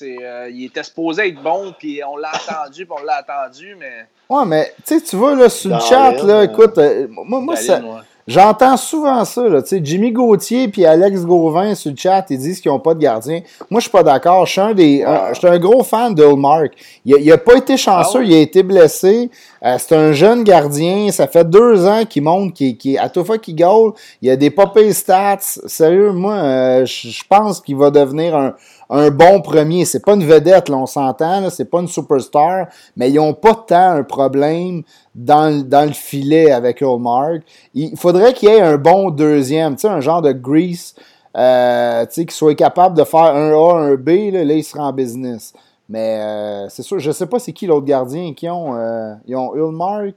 [0.03, 4.05] Euh, il était supposé être bon, puis on l'a attendu, puis on l'a attendu, mais.
[4.29, 7.55] Ouais, mais tu sais, tu vois, là, sur le chat, là, écoute, euh, moi, moi
[7.55, 7.81] ça.
[8.27, 12.69] J'entends souvent ça, là, Jimmy Gauthier et Alex Gauvin sur le chat, ils disent qu'ils
[12.69, 13.39] n'ont pas de gardien.
[13.69, 14.45] Moi, je suis pas d'accord.
[14.45, 16.73] Je suis un, des, suis un gros fan d'Olmark.
[17.05, 19.29] Il n'a pas été chanceux, ah il a été blessé.
[19.63, 21.09] Euh, c'est un jeune gardien.
[21.11, 24.49] Ça fait deux ans qu'il monte, qui à toute fois qu'il goal, il a des
[24.49, 25.37] popées stats.
[25.39, 28.55] Sérieux, moi, euh, je pense qu'il va devenir un,
[28.89, 29.85] un bon premier.
[29.85, 33.55] C'est pas une vedette, là, on s'entend, c'est pas une superstar, mais ils n'ont pas
[33.55, 34.83] tant un problème
[35.15, 37.41] dans, dans le filet avec Ulmark.
[37.73, 40.95] Il faudrait qu'il y ait un bon deuxième, tu sais, un genre de grease,
[41.35, 44.63] euh, tu sais, qui soit capable de faire un A, un B, là, là il
[44.63, 45.53] sera en business.
[45.89, 48.75] Mais euh, c'est sûr, je sais pas c'est qui l'autre gardien qui ont.
[48.75, 50.15] Euh, ils ont Ulmark.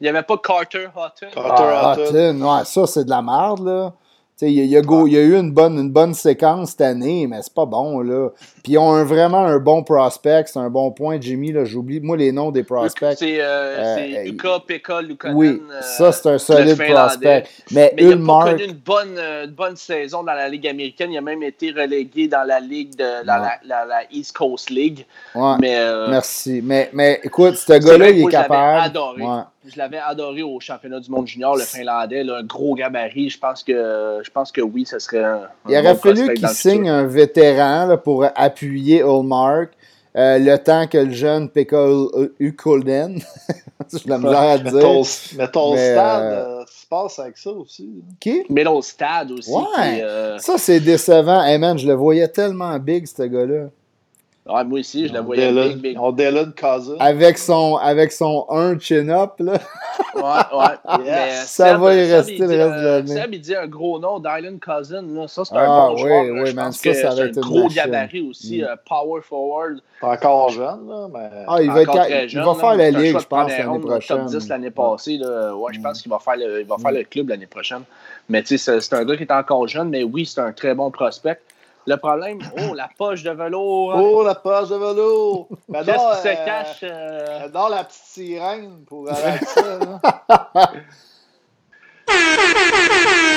[0.00, 1.26] Il n'y avait pas Carter Hutton.
[1.34, 2.40] Carter ah, Hutton.
[2.40, 3.92] Ouais, ça, c'est de la merde, là.
[4.40, 7.52] Il y, a, y a eu une bonne, une bonne séquence cette année, mais c'est
[7.52, 8.00] pas bon.
[8.00, 8.28] Là.
[8.62, 10.44] Puis ils ont un, vraiment un bon prospect.
[10.46, 11.52] C'est un bon point, Jimmy.
[11.64, 13.16] J'oublie moi les noms des prospects.
[13.18, 15.00] C'est euh, euh, Luka, Pekka.
[15.34, 17.44] Oui, euh, ça c'est un solide prospect.
[17.72, 21.10] Mais, mais il pas connu une bonne, une bonne saison dans la Ligue américaine.
[21.10, 25.04] Il a même été relégué dans la Ligue de la, la, la, East Coast League.
[25.34, 25.56] Ouais.
[25.60, 25.78] Mais,
[26.08, 26.60] Merci.
[26.62, 28.82] Mais, mais écoute, ce gars-là, il est capable.
[28.82, 29.22] Adoré.
[29.22, 33.30] Ouais je l'avais adoré au championnat du monde junior, le Finlandais, un gros gabarit.
[33.30, 35.42] Je pense que je pense que oui, ce serait un.
[35.68, 39.70] Il aurait fallu qu'il signe un vétéran pour appuyer Hallmark.
[40.16, 41.86] Euh, le temps que le jeune Pekka
[42.40, 43.20] Ukolden,
[43.92, 44.72] je la misère à dire.
[45.36, 48.02] Mais ton, stade, euh, euh, se passe avec ça aussi.
[48.18, 48.42] Qui?
[48.48, 49.52] Mais ton stade aussi.
[49.52, 50.02] Ouais.
[50.38, 51.44] Ça, c'est décevant.
[51.44, 53.68] Hey man, je le voyais tellement big, ce gars-là.
[54.48, 55.98] Ouais, moi aussi, je la voyais big, big.
[56.00, 56.96] On Dylan Cousin.
[57.00, 59.58] Avec son, avec son 1 chin-up, là.
[60.14, 60.98] Ouais, ouais.
[61.04, 63.14] Mais Ça Seb- va y rester le reste de euh, l'année.
[63.14, 65.02] Seb, il dit un gros nom, Dylan Cousin.
[65.02, 65.28] Là.
[65.28, 66.22] Ça, c'est Ah, un bon oui, joueur.
[66.32, 67.82] oui, je man, pense ça, que ça va c'est un être une gros machine.
[67.82, 68.64] gabarit aussi, Mm.
[68.64, 69.80] euh, power forward.
[70.00, 71.28] T'es encore jeune, là, mais.
[71.46, 72.58] Ah, il va, être très il jeune, va là.
[72.58, 74.16] faire la un ligue, je pense, l'année prochaine.
[74.18, 75.18] Top 10 l'année passée.
[75.18, 75.54] Là.
[75.54, 75.82] Ouais, je Mm.
[75.82, 77.82] pense qu'il va faire le, il va faire le club l'année prochaine.
[78.30, 80.52] Mais tu sais, c'est- c'est un gars qui est encore jeune, mais oui, c'est un
[80.52, 81.38] très bon prospect.
[81.88, 83.94] Le problème, oh, la poche de velours.
[83.94, 84.00] hein.
[84.02, 85.48] Oh, la page de velours!
[85.70, 86.80] Ben Qu'est-ce qui se euh, cache?
[86.82, 89.62] euh, J'adore la petite sirène pour avec ça.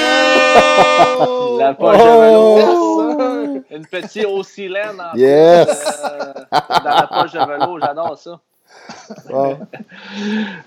[0.03, 1.57] Oh!
[1.59, 2.57] La poche Oh!
[2.57, 3.63] de velours.
[3.71, 6.01] Une petite oscillène en Yes!
[6.03, 6.33] euh,
[6.83, 7.79] dans la poche de velours.
[7.79, 8.39] J'adore ça.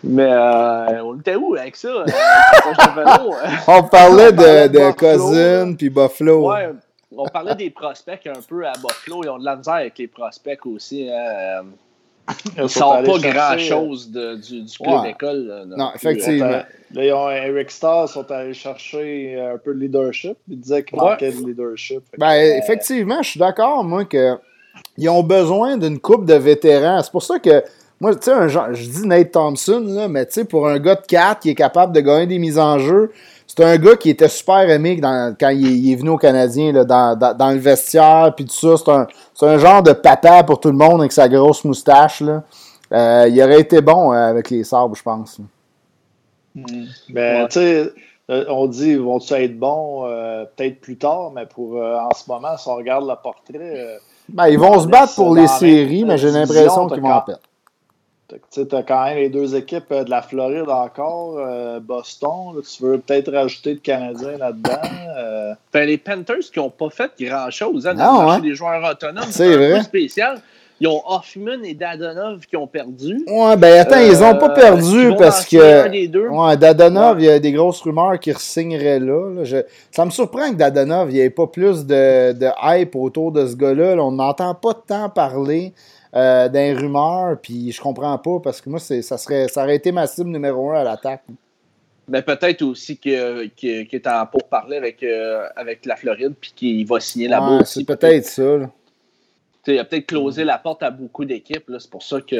[0.03, 1.89] Mais euh, on était où avec ça?
[1.89, 3.37] euh, la poche de velours?
[3.69, 6.49] On parlait de, de de Buffalo, Cousin puis Buffalo.
[6.51, 6.71] Ouais,
[7.17, 9.23] on parlait des prospects un peu à Buffalo.
[9.25, 11.09] Ils ont de la misère avec les prospects aussi.
[11.11, 11.65] hein.
[12.57, 15.11] Ils sont sortent allés pas grand-chose du, du club Ouais.
[15.11, 15.47] école.
[15.47, 16.47] là, Non, effectivement.
[16.49, 16.65] Là,
[17.05, 20.37] ils ont Eric Starr sont allés chercher un peu de leadership.
[20.49, 21.11] Ils disaient qu'il Ouais.
[21.11, 22.01] manquait de leadership.
[22.13, 24.39] Que, Ben, euh, effectivement, je suis d'accord, moi, que
[24.97, 27.03] ils ont besoin d'une coupe de vétérans.
[27.03, 27.63] C'est pour ça que,
[28.01, 30.79] moi, tu sais, un genre- je dis Nate Thompson, là, mais tu sais, pour un
[30.79, 33.13] gars de 4 qui est capable de gagner des mises en jeu,
[33.57, 36.17] c'est un gars qui était super aimé dans- quand il est, il est venu au
[36.17, 38.77] Canadien, là, dans, dans- dans le vestiaire, puis tout ça.
[38.77, 42.21] C'est un, c'est un genre de papa pour tout le monde avec sa grosse moustache,
[42.21, 42.43] là.
[42.93, 45.41] Euh, il aurait été bon euh, avec les sabres, je pense.
[46.55, 46.63] Mais
[47.43, 47.49] Ouais.
[47.49, 47.93] tu sais,
[48.31, 52.31] euh, on dit vont-ils être bons euh, peut-être plus tard, mais pour euh, en ce
[52.31, 53.97] moment, si on regarde le portrait, euh,
[54.29, 57.41] Ben, ils vont se battre pour les séries, mais j'ai l'impression qu'ils vont en perdre.
[58.53, 62.55] Tu as quand même les deux équipes euh, de la Floride encore, euh, Boston.
[62.55, 64.81] là, tu veux peut-être rajouter de Canadiens là-dedans.
[65.19, 68.39] euh, Ben, les Panthers qui n'ont pas fait grand-chose hein, Non, hein.
[68.41, 69.25] des joueurs autonomes.
[69.31, 69.73] C'est un vrai.
[69.79, 70.41] peu spécial.
[70.81, 73.25] Ils ont Hoffman et Dadonov qui ont perdu.
[73.29, 75.89] Ouais, ben attends, ils ont pas perdu parce un que.
[75.89, 76.27] des deux.
[76.29, 79.31] Ouais, Dadonov, il y a des grosses rumeurs qu'il signerait là.
[79.37, 79.45] là.
[79.45, 79.59] Je-
[79.93, 83.47] Ça me surprend que Dadonov, il n'y ait pas plus de, de hype autour de
[83.47, 83.95] ce gars-là.
[83.95, 84.03] là.
[84.03, 85.73] On n'entend pas tant parler
[86.15, 89.77] euh, d'un rumeur, puis je comprends pas parce que moi, c'est- ça, serait, ça aurait
[89.77, 91.25] été ma cible numéro un à l'attaque.
[92.07, 96.35] Mais peut-être aussi que- que- qu'il est en pour parler avec, euh, avec la Floride
[96.41, 97.81] puis qu'il va signer là-bas Ouais, aussi.
[97.81, 98.43] c'est peut-être ça.
[98.59, 98.71] là.
[99.67, 101.69] Il a peut-être closé la porte à beaucoup d'équipes.
[101.69, 101.79] là.
[101.81, 102.37] C'est pour ça que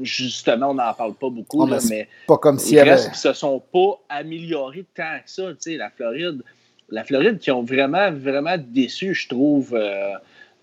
[0.00, 1.64] justement, on n'en parle pas beaucoup.
[1.64, 2.92] Ouais, mais là, mais Pas comme avait.
[2.92, 5.42] reste qu'ils se sont pas améliorés tant que ça.
[5.76, 6.42] La Floride,
[6.88, 10.12] la Floride qui ont vraiment, vraiment déçu, je trouve, euh,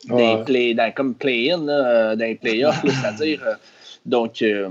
[0.10, 0.44] Ouais.
[0.46, 3.42] play, dans, comme play-in, euh, dans les playoffs, c'est-à-dire.
[3.46, 3.54] euh,
[4.06, 4.68] donc, euh,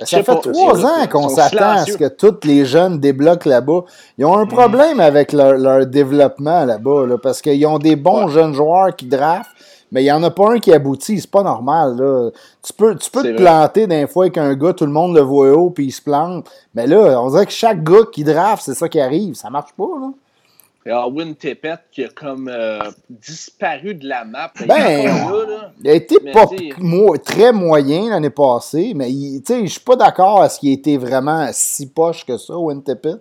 [0.00, 3.80] Ben, Ça fait trois ans qu'on s'attend à ce que tous les jeunes débloquent là-bas.
[4.16, 4.48] Ils ont un Mm.
[4.48, 8.32] problème avec leur, leur développement là-bas, là, parce qu'ils ont des bons Ouais.
[8.32, 9.50] jeunes joueurs qui draftent,
[9.90, 11.20] mais il n'y en a pas un qui aboutit.
[11.20, 11.96] C'est pas normal.
[11.98, 12.30] Là.
[12.62, 13.36] Tu peux, tu peux te vrai.
[13.36, 16.00] planter d'un fois avec un gars, tout le monde le voit haut, puis il se
[16.02, 16.48] plante.
[16.76, 19.34] Mais là, on dirait que chaque gars qui draft, c'est ça qui arrive.
[19.34, 19.82] Ça marche pas.
[20.00, 20.10] Là.
[20.88, 22.78] Il y a Win Tippett qui a comme euh,
[23.10, 24.50] disparu de la map.
[24.66, 25.72] Ben, encore là, là.
[25.84, 26.46] Il a été Mais pas
[26.78, 31.46] mo- très moyen l'année passée, mais je suis pas d'accord à ce qu'il été vraiment
[31.52, 33.18] si poche que ça, Win Tippett.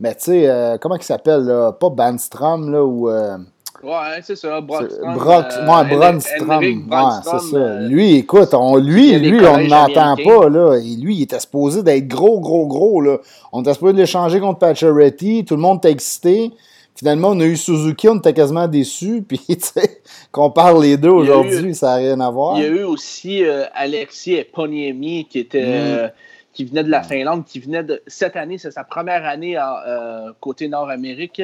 [0.00, 1.46] Mais tu sais, euh, comment il s'appelle?
[1.78, 3.08] Pas Bandstrom, là, ou...
[3.08, 3.38] euh,
[3.84, 4.60] Ouais, c'est ça.
[4.62, 5.14] Brockstrom.
[5.14, 6.80] Brock, ouais, Brunstrom,
[7.22, 7.80] c'est ça.
[7.80, 10.76] Lui, écoute, on, lui, lui, on n'entend pas, là.
[10.78, 13.18] Et lui, il était supposé d'être gros, gros, gros, là.
[13.52, 15.44] On était supposé de l'échanger contre Pacioretty.
[15.44, 16.50] Tout le monde était excité.
[16.96, 19.22] Finalement, on a eu Suzuki, on était quasiment déçus.
[19.28, 22.56] Puis, tu sais, qu'on parle les deux aujourd'hui, ça n'a rien à voir.
[22.58, 25.66] Il y a eu aussi euh, Alexis Eponiemi qui était Mm.
[25.72, 26.08] euh,
[26.52, 29.74] qui venait de la Finlande, qui venait de cette année, c'est sa première année en,
[29.88, 31.42] euh, côté Nord-Amérique.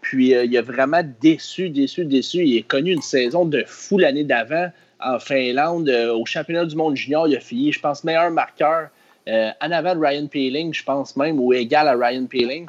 [0.00, 2.44] Puis euh, il a vraiment déçu, déçu, déçu.
[2.44, 4.68] Il a connu une saison de fou l'année d'avant
[5.00, 5.88] en Finlande.
[5.88, 8.88] euh, au championnat du monde junior, il a fini, je pense, meilleur marqueur.
[9.28, 12.66] en avant de Ryan Peeling, je pense même, ou égal à Ryan Peeling.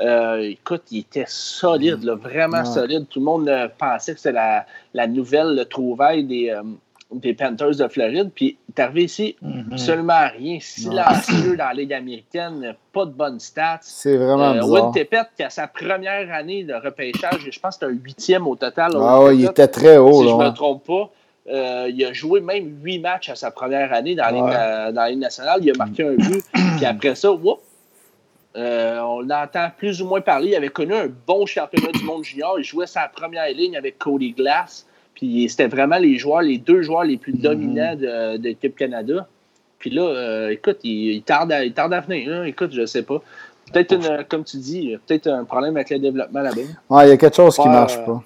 [0.00, 2.64] Euh, écoute, il était solide, là, vraiment Ouais.
[2.64, 3.06] solide.
[3.08, 6.62] Tout le monde euh, pensait que c'était la, la nouvelle le trouvaille des, euh,
[7.12, 8.30] des Panthers de Floride.
[8.34, 9.70] Puis, est arrivé ici, Mhm.
[9.72, 10.58] absolument rien.
[10.60, 13.78] Silencieux dans la Ligue américaine, pas de bonnes stats.
[13.82, 14.68] C'est vraiment bizarre.
[14.70, 18.46] Win Tippett, qui a sa première année de repêchage, je pense que c'est un huitième
[18.46, 18.92] au total.
[18.96, 21.10] Ah ouais, il était très haut, si je ne me trompe pas.
[21.50, 24.32] Euh, il a joué même huit matchs à sa première année dans, la
[24.86, 24.92] Ouais.
[24.92, 25.60] dans la Ligue nationale.
[25.62, 26.44] Il a marqué un but.
[26.76, 27.60] Puis après ça, whoop,
[28.58, 30.48] euh, on l'entend plus ou moins parler.
[30.50, 32.58] Il avait connu un bon championnat du monde junior.
[32.58, 34.84] Il jouait sa première ligne avec Cody Glass.
[35.14, 39.26] Puis c'était vraiment les joueurs, les deux joueurs les plus dominants de, de l'équipe Canada.
[39.78, 42.30] Puis là, euh, écoute, il, il tarde à, il tarde à venir.
[42.30, 42.46] là.
[42.48, 43.20] Écoute, je sais pas.
[43.72, 46.60] Peut-être, une- comme tu dis, peut-être un problème avec le développement là-bas.
[46.90, 48.22] Ouais, il y a quelque chose qui Ouais, marche pas.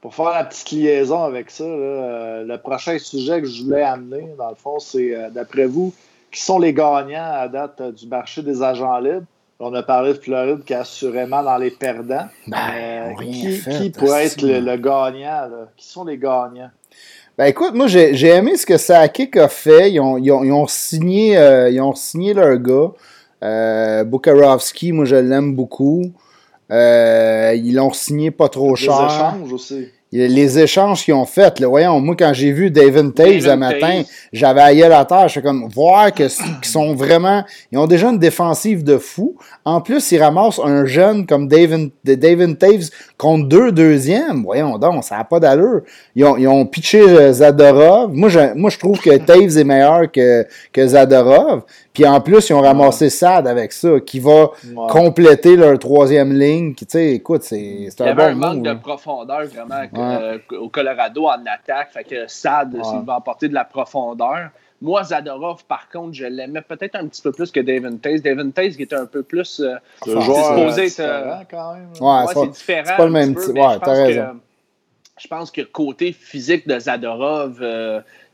[0.00, 4.28] pour faire la petite liaison avec ça, euh, le prochain sujet que je voulais amener,
[4.36, 5.94] dans le fond, c'est euh, d'après vous,
[6.32, 9.22] qui sont les gagnants à date euh, du marché des agents libres?
[9.60, 12.26] On a parlé de Floride qui est assurément dans les perdants.
[12.48, 15.66] Ben, qui, pourrait être le, gagnant?
[15.76, 16.70] Qui sont les gagnants?
[17.38, 19.92] Ben écoute, moi j'ai aimé ce que Sakic a fait.
[19.92, 21.34] Ils ont, ils ont, signé,
[21.70, 24.04] ils ont signé leur gars.
[24.04, 26.02] Bukarovski, moi je l'aime beaucoup.
[26.70, 28.96] ils l'ont signé pas trop cher.
[28.96, 33.46] Des échanges aussi les échanges qu'ils ont faits, voyons, moi, quand j'ai vu David Taves
[33.46, 34.02] le matin,
[34.32, 35.28] j'avais ailleurs la terre.
[35.28, 39.36] Je comme, voir que, qu'ils sont vraiment, ils ont déjà une défensive de fou.
[39.64, 44.42] En plus, ils ramassent un jeune comme David, David Taves contre deux deuxièmes.
[44.44, 45.82] Voyons donc, ça n'a pas d'allure.
[46.14, 48.12] Ils ont, ils ont pitché euh, Zadorov.
[48.12, 51.62] Moi je, moi, je trouve que Taves est meilleur que, que Zadorov.
[51.94, 54.50] Puis en plus, ils ont ramassé Sad avec ça, qui va
[54.88, 56.74] compléter leur troisième ligne.
[56.74, 60.38] Tu sais, écoute, c'est un bon Il y avait un manque de profondeur vraiment euh,
[60.58, 61.92] au Colorado en attaque.
[61.92, 64.50] Fait que Sad, s'il va apporter de la profondeur.
[64.82, 68.20] Moi, Zadorov, par contre, je l'aimais peut-être un petit peu plus que David Taze.
[68.20, 70.88] David Taze qui était un peu plus euh, disposé.
[70.98, 71.90] Euh, quand même.
[72.00, 72.84] Ouais, c'est différent.
[72.86, 73.54] C'est pas le même type.
[73.54, 74.40] Ouais, t'as raison.
[75.16, 77.62] je pense que côté physique de Zadorov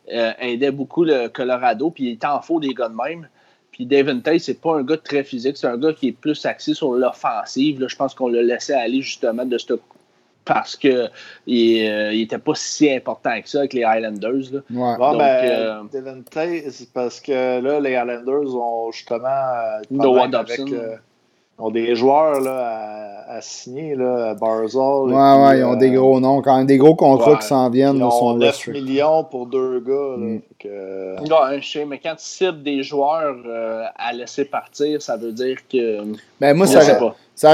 [0.09, 3.29] aidait beaucoup le Colorado, puis il était en faux des gars de même.
[3.73, 6.45] Puis Devin Tate, c'est pas un gars très physique, c'est un gars qui est plus
[6.45, 7.85] axé sur l'offensive.
[7.87, 9.75] Je pense qu'on l'a laissé aller justement de ce
[10.45, 11.11] parce qu'il
[11.47, 14.53] n'était euh, pas si important que ça avec les Highlanders.
[14.53, 14.61] Là.
[14.71, 14.97] Ouais.
[14.97, 19.29] Bon, ben, euh, Devin Tate, c'est parce que là, les Highlanders ont justement.
[19.29, 20.61] Euh, no avec,
[21.61, 24.81] ont des joueurs là, à, signer, là, à Barzell.
[24.81, 27.97] Ouais, ouais, ils ont des gros noms, quand même, des gros contrats qui s'en viennent.
[27.97, 30.17] Ils ont 9 millions pour deux gars.
[30.19, 30.41] Là, mm.
[30.59, 31.63] que...
[31.63, 36.03] sais, mais quand tu cibles des joueurs euh, à laisser partir, ça veut dire que.
[36.41, 36.99] Ben, moi, ça n'aurait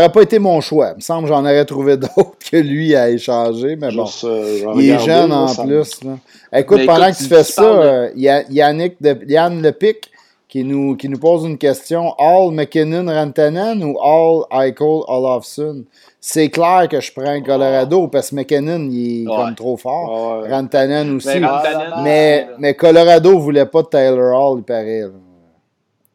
[0.07, 0.09] pas.
[0.09, 0.91] pas été mon choix.
[0.93, 4.07] Il me semble que j'en aurais trouvé d'autres que lui à échanger, mais bon.
[4.25, 6.03] Euh, il est jeune en plus.
[6.05, 6.19] Là.
[6.53, 10.11] Écoute, pendant que tu fais ça, euh, Yannick de, Yann Lepic
[10.49, 12.13] qui nous, qui nous pose une question.
[12.19, 15.85] All McKinnon Rantanen ou All Eichel Olofsson?
[16.21, 20.45] C'est clair que je prends Colorado parce que McKinnon, il est comme trop fort.
[20.49, 21.41] Rantanen aussi.
[22.03, 25.05] Mais, mais, Colorado voulait pas de Taylor Hall, il paraît.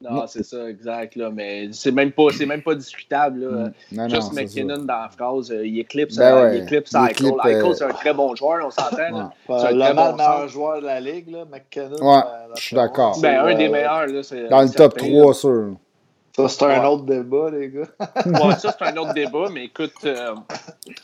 [0.01, 1.15] Non, c'est ça, exact.
[1.15, 3.45] Là, mais c'est même pas, même pas discutable.
[3.45, 3.71] Là.
[3.91, 4.09] Mm.
[4.09, 7.33] Juste McKinnon dans la phrase, euh, il éclipse, ben euh, il éclipse Eichel.
[7.45, 9.31] Eichel, c'est un très bon joueur, on s'entend.
[9.47, 11.97] C'est le meilleur joueur de la ligue, là, McKinnon.
[12.01, 12.21] Ouais,
[12.55, 13.19] je suis d'accord.
[13.21, 14.07] Ben, un des meilleurs.
[14.07, 15.75] Là, dans le top 3, sûr.
[16.35, 17.81] Ça, c'est un autre débat, les gars.
[18.25, 20.33] ouais, ça, c'est un autre débat, mais écoute, euh,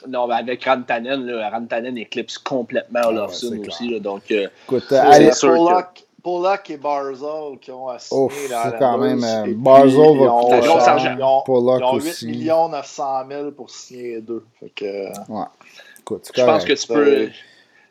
[0.08, 3.90] non, ben, avec Rantanen, là, Rantanen éclipse complètement ah Olofsson aussi.
[3.90, 5.54] Là, donc, écoute, c'est sûr
[5.94, 6.07] que...
[6.28, 9.24] Pollock et Barzell qui ont assigné Ouf, c'est quand même.
[9.24, 11.16] Euh, Barzell va coûter cher.
[11.18, 14.44] Ils ont, Pollock ils ont 8 millions 900 000 pour signer les deux.
[14.60, 15.46] Fait que, ouais.
[16.00, 17.30] Écoute, je pense que tu peux.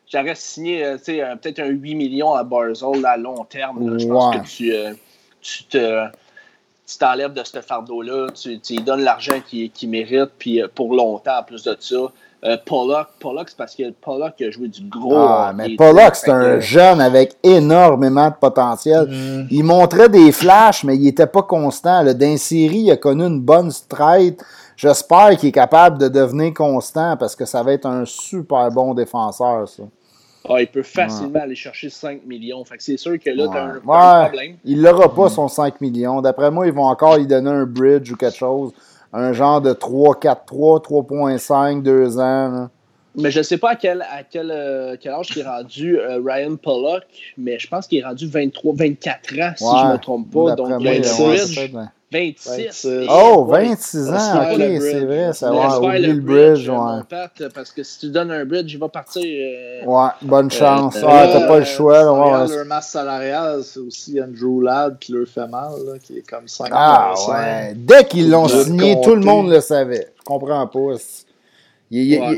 [0.07, 3.89] J'aurais signé euh, peut-être un 8 millions à Barzell à long terme.
[3.89, 3.97] Là.
[3.97, 4.93] Je pense que tu, euh,
[5.41, 6.05] tu te
[6.85, 10.93] tu t'enlèves de ce fardeau-là, tu, tu lui donnes l'argent qu'il qui mérite, puis pour
[10.93, 12.11] longtemps, en plus de ça,
[12.43, 15.15] euh, Pollock, Pollock c'est parce que Pollock a joué du gros.
[15.15, 19.07] Ah, mais Pollock, c'est un jeune avec énormément de potentiel.
[19.07, 19.47] Mm.
[19.49, 22.03] Il montrait des flashs, mais il n'était pas constant.
[22.13, 24.39] D'un série, il a connu une bonne strike.
[24.75, 28.93] J'espère qu'il est capable de devenir constant parce que ça va être un super bon
[28.93, 29.83] défenseur, ça.
[30.49, 32.63] Ah, il peut facilement aller chercher 5 millions.
[32.63, 34.55] Fait que c'est sûr que là, tu as, un, problème.
[34.63, 36.21] Il n'aura pas son 5 millions.
[36.21, 38.71] D'après moi, ils vont encore lui donner un bridge ou quelque chose
[39.13, 42.69] un genre de 3-4-3, 3.5, 2 ans.
[43.15, 45.99] Mais je ne sais pas à quel, à quel, euh, quel âge il est rendu
[45.99, 47.03] euh, Ryan Pollock,
[47.35, 50.55] mais je pense qu'il est rendu 23, 24 ans, si je ne me trompe pas.
[50.55, 51.81] Donc, il y a un bridge.
[52.09, 52.87] 26.
[53.09, 56.69] Oh, 26 ans, ok, c'est vrai, ça va oublier le bridge.
[56.69, 57.49] ouais.
[57.53, 59.23] parce que si tu donnes un bridge, il va partir.
[59.23, 60.95] Euh, ouais, bonne chance.
[60.95, 62.03] Euh, ah, t'as pas le choix.
[62.03, 66.19] Là, ouais, leur masse salariale, c'est aussi Andrew Ladd qui leur fait mal, là, qui
[66.19, 67.73] est comme 5 Ah ouais.
[67.75, 70.07] Dès qu'ils l'ont signé, tout le monde le savait.
[70.17, 70.95] Je comprends pas.
[71.89, 72.33] Il y, a,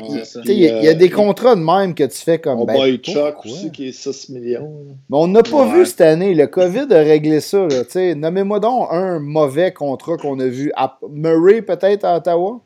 [0.46, 2.60] il, y a, des contrats de même que tu fais comme.
[2.60, 4.86] On ben, Chuck aussi qui est 6 millions.
[5.10, 6.36] Mais on n'a pas vu cette année.
[6.36, 7.68] Le COVID a réglé ça.
[7.96, 10.72] Nommez-moi donc un mauvais contrat qu'on a vu.
[11.10, 12.62] Murray, peut-être, à Ottawa?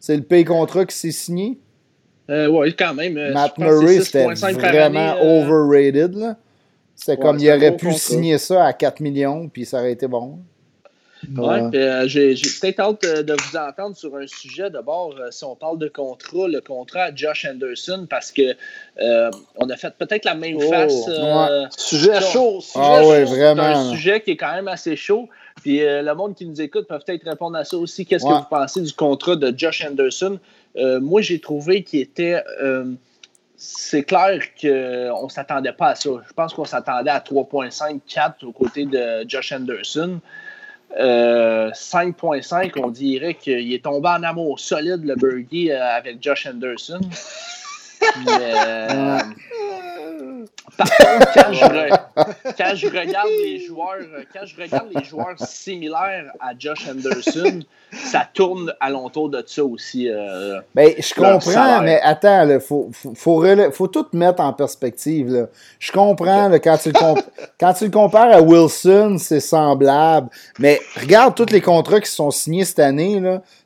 [0.00, 1.56] C'est le pay contrat qui s'est signé?
[2.28, 3.16] Euh, Oui, quand même.
[3.16, 6.36] Euh, Matt Murray, c'était vraiment euh, overrated.
[6.96, 10.38] C'est comme il aurait pu signer ça à 4 millions, puis ça aurait été bon.
[11.36, 14.70] Ouais, euh, j'ai peut-être hâte de, vous entendre sur un sujet.
[14.70, 18.54] D'abord, euh, si on parle de contrat, le contrat à Josh Anderson, parce que
[19.00, 21.04] euh, on a fait peut-être la même oh, face.
[21.76, 22.60] Sujet chaud.
[22.60, 23.34] Sujet ah, chaud.
[23.34, 23.62] vraiment.
[23.62, 25.28] un sujet qui est quand même assez chaud.
[25.62, 28.04] Puis le monde qui nous écoute peut peut-être répondre à ça aussi.
[28.04, 30.38] Qu'est-ce que vous pensez du contrat de Josh Anderson?
[31.00, 32.42] moi, j'ai trouvé qu'il était
[33.56, 36.10] c'est clair qu'on ne s'attendait pas à ça.
[36.26, 40.20] Je pense qu'on s'attendait à 3.5-4 aux côtés de Josh Anderson.
[40.96, 47.00] 5.5, on dirait qu'il est tombé en amour solide, le Bergie, avec Josh Anderson.
[48.26, 48.52] Mais,
[50.76, 51.34] par contre,
[52.58, 53.98] quand je, regarde les joueurs,
[54.32, 57.60] quand je regarde les joueurs similaires à Josh Anderson,
[57.92, 60.08] ça tourne alentour de ça aussi.
[60.08, 65.48] Euh, ben, je comprends, mais attends, il faut, faut, tout mettre en perspective.
[65.78, 67.22] Je comprends quand, tu le
[67.58, 70.28] quand tu le compares à Wilson, c'est semblable.
[70.58, 73.22] Mais regarde tous les contrats qui sont signés cette année.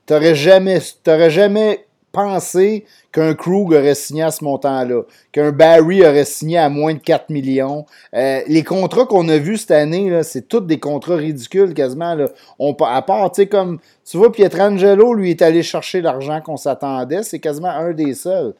[0.06, 0.80] Tu n'aurais jamais,
[1.28, 5.02] jamais pensé qu'un Krug aurait signé à ce montant-là,
[5.32, 7.86] qu'un Barry aurait signé à moins de 4 millions.
[8.14, 12.16] Euh, les contrats qu'on a vus cette année, c'est tous des contrats ridicules quasiment.
[12.58, 16.56] On, à part, tu sais, comme tu vois, Pietrangelo, lui, est allé chercher l'argent qu'on
[16.56, 17.22] s'attendait.
[17.22, 18.54] C'est quasiment un des seuls.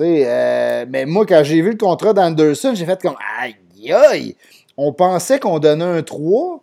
[0.00, 3.56] Euh, mais moi, quand j'ai vu le contrat d'Anderson, j'ai fait comme Aïe
[3.92, 4.36] aïe!
[4.76, 6.60] On pensait qu'on donnait un 3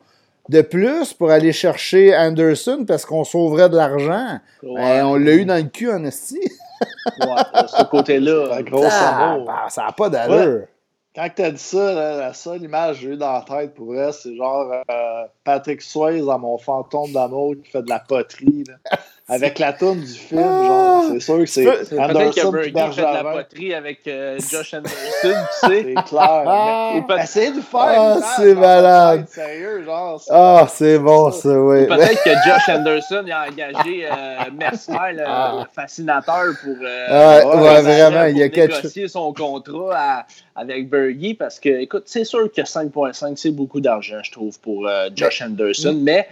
[0.50, 4.40] de plus pour aller chercher Anderson parce qu'on sauverait de l'argent.
[4.64, 6.40] Ben, on l'a eu dans le cul, en esti.
[6.40, 8.60] ouais, ce côté-là.
[9.48, 10.68] Ah, ça n'a pas d'allure.
[11.16, 13.88] Quand tu as dit ça, la seule image que j'ai eue dans la tête pour
[13.88, 18.66] vrai, c'est genre euh, Patrick Swayze dans mon fantôme d'amour qui fait de la poterie.
[18.68, 18.98] Là.
[19.28, 21.68] Avec la tourne du film, genre, c'est sûr que c'est
[21.98, 25.36] Anderson qui fait de la poterie avec euh, Josh Anderson, tu sais.
[25.66, 26.44] C'est clair.
[26.46, 27.80] Ah, Essayez de faire.
[27.82, 29.26] Ah, c'est malade.
[29.28, 30.22] Sérieux, genre.
[30.30, 31.88] Ah, c'est bon, ça, oui.
[31.88, 35.68] Peut-être que Josh Anderson a engagé euh, Mercier, le, ah.
[35.74, 41.70] fascinateur, pour euh, ouais, vraiment, il y a négocier son contrat avec Bergie, parce que,
[41.70, 46.28] écoute, c'est sûr que 5.5, c'est beaucoup d'argent, je trouve, pour euh, Josh Anderson, mais.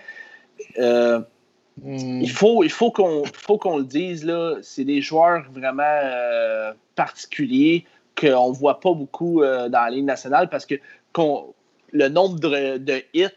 [0.78, 1.20] Euh,
[1.82, 2.22] Hmm.
[2.22, 6.72] Il faut, il faut qu'on faut qu'on le dise, là, c'est des joueurs vraiment euh,
[6.96, 7.86] particuliers
[8.20, 10.76] qu'on ne voit pas beaucoup euh, dans la Ligue nationale parce que
[11.92, 13.30] le nombre de, hits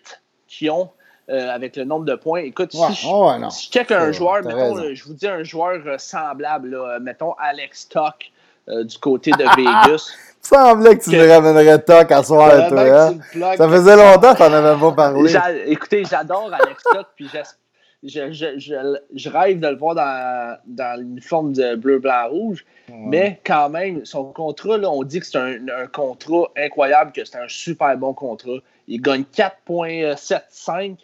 [0.48, 0.90] qu'ils ont
[1.30, 2.40] euh, avec le nombre de points.
[2.40, 7.32] Écoute, si, je, oh, check un joueur, mettons, je vous dis un joueur semblable, mettons
[7.38, 8.30] Alex Tuck
[8.68, 10.10] du côté de Vegas.
[10.42, 13.08] semblait que tu me ramènerais Tuck à soir, toi.
[13.08, 13.18] Hein?
[13.56, 15.34] Ça faisait longtemps que tu n'en avais pas parlé.
[15.66, 17.65] Écoutez, j'adore Alex Tuck, puis j'espère
[18.06, 22.64] je, rêve de le voir dans, dans l'uniforme de bleu, blanc, rouge.
[22.88, 27.48] Mais quand même, son contrat, on dit que c'est un, contrat incroyable, que c'est un
[27.48, 28.58] super bon contrat.
[28.88, 30.96] Il gagne 4,75.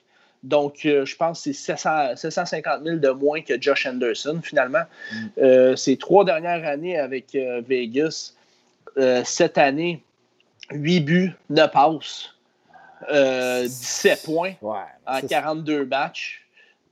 [0.43, 4.83] Donc, euh, je pense que c'est 750 000 de moins que Josh Anderson, finalement.
[5.13, 5.17] Mm.
[5.39, 8.35] Euh, ces trois dernières années avec euh, Vegas,
[9.25, 10.03] cette année,
[10.71, 12.35] 8 buts, 9 passes,
[13.11, 14.53] 17 points
[15.07, 16.42] en 42 matchs.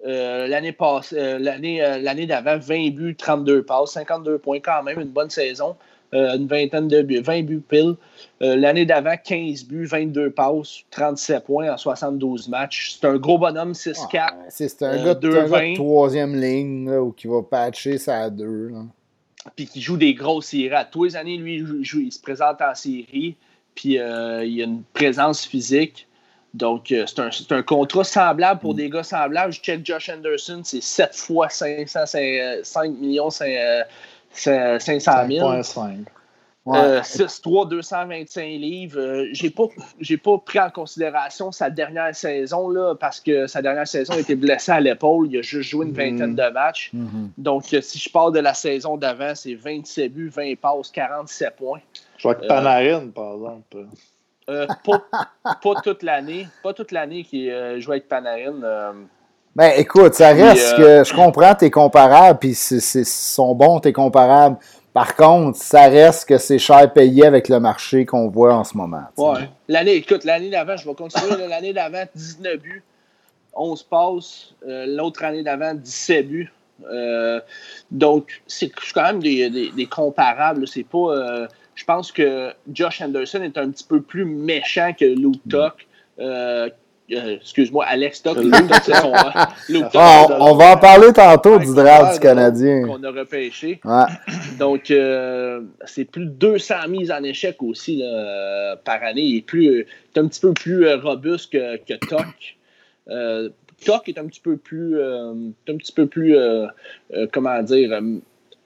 [0.06, 4.82] Euh, l'année passée, euh, l'année, euh, l'année d'avant, 20 buts, 32 passes, 52 points quand
[4.82, 5.76] même, une bonne saison.
[6.12, 7.94] une vingtaine de buts, 20 buts pile.
[8.40, 12.96] l'année d'avant, 15 buts, 22 passes, 37 points en 72 matchs.
[12.98, 14.32] C'est un gros bonhomme, 6-4.
[14.48, 18.72] c'est un, gars, de troisième ligne ou qui va patcher ça à deux.
[19.54, 20.74] Puis qui joue des grosses séries.
[20.74, 23.36] À tous les années, lui, il, se présente en série.
[23.76, 26.08] Puis il a une présence physique.
[26.54, 28.76] Donc, euh, c'est un, contrat semblable pour mm.
[28.76, 29.52] des gars semblables.
[29.52, 32.00] Je check Josh Anderson, c'est 7 fois 500,
[32.62, 35.62] 5 millions 500 000.
[35.62, 36.06] 5.
[36.66, 39.00] 6-3, 225 livres.
[39.00, 39.64] Euh, j'ai pas,
[40.22, 44.34] pas pris en considération sa dernière saison là, parce que sa dernière saison a été
[44.34, 45.28] blessé à l'épaule.
[45.30, 46.36] Il a juste joué une vingtaine mm.
[46.36, 46.90] de matchs.
[46.94, 47.28] Mm-hmm.
[47.38, 51.56] Donc, euh, si je parle de la saison d'avant, c'est 27 buts, 20 passes, 47
[51.56, 51.80] points.
[52.18, 53.86] Je vois que Panarin, par exemple.
[54.50, 54.66] Euh,
[55.62, 56.48] pas, toute l'année.
[56.62, 58.62] Pas toute l'année qui euh, joue avec Panarin.
[58.62, 58.92] Euh.
[59.54, 64.56] Ben écoute, ça reste que je comprends, t'es comparable, puis c'est sont bons, t'es comparable.
[64.92, 68.76] Par contre, ça reste que c'est cher payé avec le marché qu'on voit en ce
[68.76, 69.02] moment.
[69.16, 69.48] Ouais.
[69.68, 71.46] L'année, écoute, l'année d'avant, je vais continuer.
[71.48, 72.82] l'année d'avant, 19 buts,
[73.54, 74.54] 11 passes.
[74.66, 76.52] L'autre année d'avant, 17 buts.
[77.90, 80.66] donc, c'est quand même des, des comparables.
[80.66, 81.48] C'est pas
[81.80, 85.50] je pense que Josh Anderson est un petit peu plus méchant que Luke mm.
[85.50, 85.86] Tuck.
[86.18, 86.68] Euh,
[87.10, 88.36] euh, excuse-moi, Alex Tuck.
[88.84, 92.86] c'est son, ah, on, va en parler tantôt du draft du Canadien.
[92.86, 93.80] Qu'on a repêché.
[94.58, 98.02] Donc, euh, c'est plus de 200 mises en échec aussi
[98.84, 99.22] par année.
[99.22, 102.58] Il est, plus, un petit peu plus robuste que, que Tuck.
[103.82, 106.36] Tuck est un petit peu plus, un petit peu plus
[107.32, 107.98] comment dire,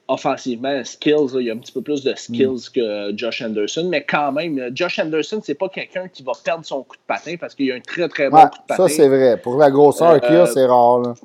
[0.07, 2.71] offensivement, skills, il y a un petit peu plus de skills mm.
[2.75, 6.83] que Josh Anderson, mais quand même, Josh Anderson, c'est pas quelqu'un qui va perdre son
[6.83, 8.87] coup de patin parce qu'il a un très très bon coup de patin.
[8.87, 9.37] Ça, c'est vrai.
[9.37, 11.15] Pour la grosseur euh, qu'il a, c'est rare.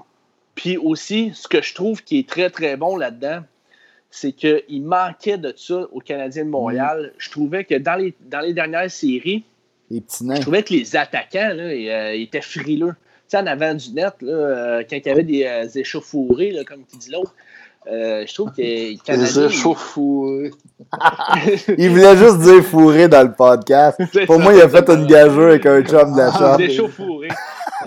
[0.54, 3.40] Puis aussi, ce que je trouve qui est très très bon là-dedans,
[4.10, 7.12] c'est qu'il manquait de ça aux Canadiens de Montréal.
[7.18, 9.44] Je trouvais que dans les, dans les dernières séries,
[9.90, 12.94] Les petits je trouvais que les attaquants là, ils, euh, ils étaient frileux.
[13.28, 16.50] Tu sais, en avant du net, là, euh, quand il y avait des euh, échauffourés,
[16.50, 17.34] là, comme qui dit l'autre,
[17.86, 19.46] euh, je trouve que les Les Canadiens.
[19.46, 20.50] échauffourés.
[21.78, 23.98] Il voulait juste dire fourré dans le podcast.
[24.26, 26.56] Pour ça, moi, il a fait une gageure avec un chum de la Ah, chambre.
[26.58, 27.28] Des échauffourés.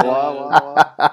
[0.03, 1.07] Ouais, ouais, ouais.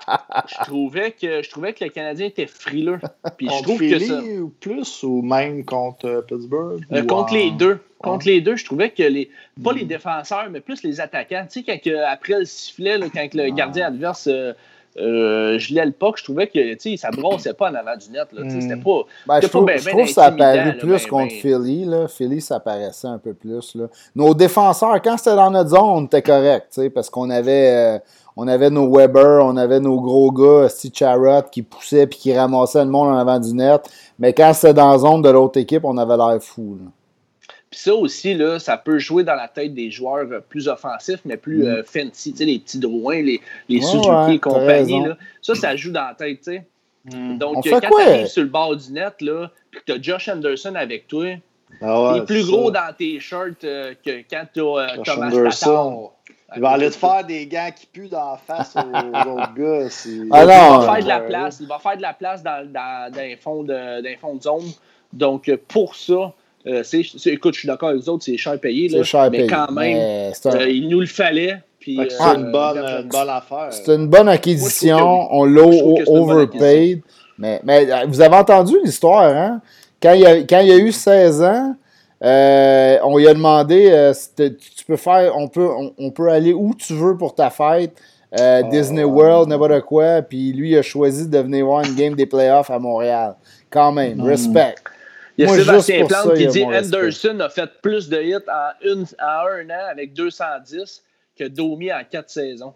[0.47, 2.99] je trouvais que je trouvais que le Canadien était frileux.
[3.37, 4.15] Puis je Contre trouve que ça.
[4.21, 6.81] Ou plus ou même contre euh, Pittsburgh?
[6.93, 7.79] Euh, ou contre en- les deux.
[8.03, 9.31] Contre les deux, je trouvais que les.
[9.63, 11.45] Pas les défenseurs, mais plus les attaquants.
[11.51, 14.29] Tu sais, quand que, après le sifflet, là, quand que le gardien adverse
[14.99, 16.59] euh, euh, gelait le puck, je trouvais que
[16.97, 18.27] ça brossait pas en avant du net.
[18.33, 18.61] Là, Mm.
[18.61, 19.01] C'était pas.
[19.27, 20.73] Ben, je C'était pas trouve, ben, je ben trouve que ça a intimidant, paru là,
[20.73, 21.35] plus ben, contre.
[21.35, 21.85] Philly.
[21.85, 22.09] Là.
[22.09, 23.75] Philly, ça paraissait un peu plus.
[23.75, 23.85] Là.
[24.17, 27.99] Nos défenseurs, quand c'était dans notre zone, on était correct, parce qu'on avait, euh,
[28.37, 32.37] on avait nos Weber, on avait nos gros gars, Steve Charrot, qui poussaient puis qui
[32.37, 33.83] ramassaient le monde en avant du net.
[34.19, 36.79] Mais quand c'était dans la zone de l'autre équipe, on avait l'air fou.
[36.81, 36.91] là.
[37.71, 41.21] Puis ça aussi, là, ça peut jouer dans la tête des joueurs euh, plus offensifs,
[41.25, 41.69] mais plus Mm.
[41.69, 42.33] euh, fancy.
[42.33, 45.05] Tu sais, les petits Drouin, les, les Ouais, Suzuki ouais, et compagnie.
[45.05, 46.39] Là, ça, ça joue dans la tête.
[46.43, 46.65] tu sais.
[47.05, 47.39] Mm.
[47.39, 49.93] Donc, On euh, quand tu arrives sur le bord du net, là, puis que tu
[49.93, 51.37] as Josh Anderson avec toi,
[51.81, 52.89] Ah ouais, il est plus gros ça.
[52.89, 56.11] dans tes shirts euh, que quand tu as Josh Thomas Anderson.
[56.57, 58.81] Il va aller te faire des gants qui puent dans la face aux,
[59.39, 59.89] autres gars.
[60.07, 61.59] Il va faire euh, de la place.
[61.61, 64.35] Il va faire de la place dans, dans, dans, les, fonds de, dans les fonds
[64.35, 64.69] de zone.
[65.13, 66.33] Donc, euh, pour ça,
[66.67, 66.83] euh,
[67.27, 68.89] écoute, je suis d'accord avec les autres, c'est cher payé.
[68.89, 69.47] Là, C'est cher mais payé.
[69.49, 71.57] quand même, Mais c'est un- euh, il nous le fallait.
[71.81, 73.69] Que c'est euh, une, bonne, une bonne affaire.
[73.71, 74.99] C'est une bonne acquisition.
[74.99, 75.63] Moi, On l'a
[76.07, 77.01] overpaid.
[77.39, 79.63] Mais, mais vous avez entendu l'histoire, hein?
[80.03, 81.75] Quand il, a, quand il a eu 16 ans,
[82.23, 86.53] euh, on lui a demandé euh, tu peux faire, on peut, on, on peut aller
[86.53, 87.95] où tu veux pour ta fête,
[88.39, 89.05] euh, Oh, Disney.
[89.05, 90.21] World, n'importe quoi.
[90.23, 93.37] Puis lui, il a choisi de venir voir une game des playoffs à Montréal.
[93.71, 94.23] Quand même, Mm.
[94.25, 94.75] respect.
[95.41, 96.97] Il y a Moi, Sébastien Plante ça, qui dit respect.
[96.97, 101.03] Anderson a fait plus de hits en, une, en un an avec 210
[101.39, 102.75] que Domi en quatre saisons.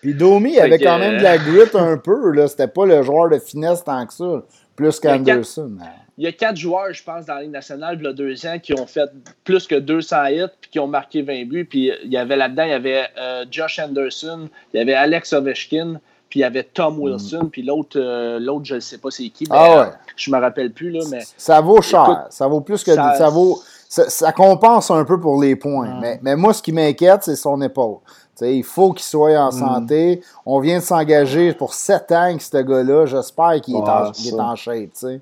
[0.00, 2.32] Puis Domi avait que, quand même de la grit un peu.
[2.32, 2.48] là.
[2.48, 4.42] C'était pas le joueur de finesse tant que ça.
[4.74, 5.76] Plus qu'Anderson.
[6.16, 8.46] Il y a quatre joueurs, je pense, dans la Ligue nationale, il y a deux
[8.46, 9.10] ans, qui ont fait
[9.44, 11.66] plus que 200 hits puis qui ont marqué 20 buts.
[11.66, 15.32] Puis il y avait là-dedans, il y avait euh, Josh Anderson, il y avait Alex
[15.34, 16.00] Ovechkin,
[16.32, 19.28] puis il y avait Tom Wilson, puis l'autre, euh, l'autre je ne sais pas c'est
[19.28, 19.60] qui, mais Mm.
[19.60, 19.86] Ah ouais.
[19.88, 22.04] euh, je me rappelle plus, là, mais Ça vaut cher.
[22.04, 22.94] Écoute, ça vaut plus que.
[22.94, 23.60] ça- Ça, vaut.
[23.86, 25.88] Ça, ça compense un peu pour les points.
[25.88, 26.00] Mm.
[26.00, 27.96] Mais, mais moi, ce qui m'inquiète, c'est son épaule.
[28.06, 30.22] Tu sais, il faut qu'il soit en santé.
[30.46, 33.04] On vient de s'engager pour 7 ans avec ce gars-là.
[33.04, 34.42] J'espère qu'il est, en- Ouais, qu'il est ça.
[34.42, 34.76] en shape.
[34.76, 35.20] tu sais.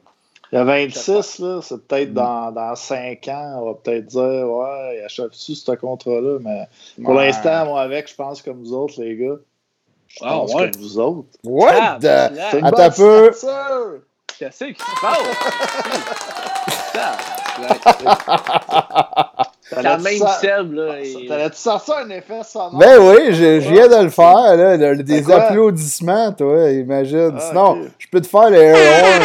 [0.53, 1.81] Il y a 26, là, c'est Mm.
[1.89, 6.69] peut-être dans, dans 5 ans, on va peut-être dire, ouais, il achève-tu ce contrat-là, mais
[7.05, 7.27] pour Ouais.
[7.27, 9.35] l'instant, moi, avec, je pense comme vous autres, les gars.
[10.13, 10.71] Je Ah, pense ouais.
[10.73, 11.29] comme vous autres.
[11.45, 13.31] What Ah, the- C'est Attends peu.
[14.39, 15.19] Qu'est-ce qui se passe?
[19.71, 22.77] Quand T'allais-tu même Seb, là, et- T'allais-tu sortir un effet sonore?
[22.79, 24.57] Ben oui, je, je viens de le faire.
[24.57, 27.35] Là, le- des applaudissements, toi, imagine.
[27.37, 27.79] Ah, Sinon, ok.
[27.99, 29.21] je peux te faire le air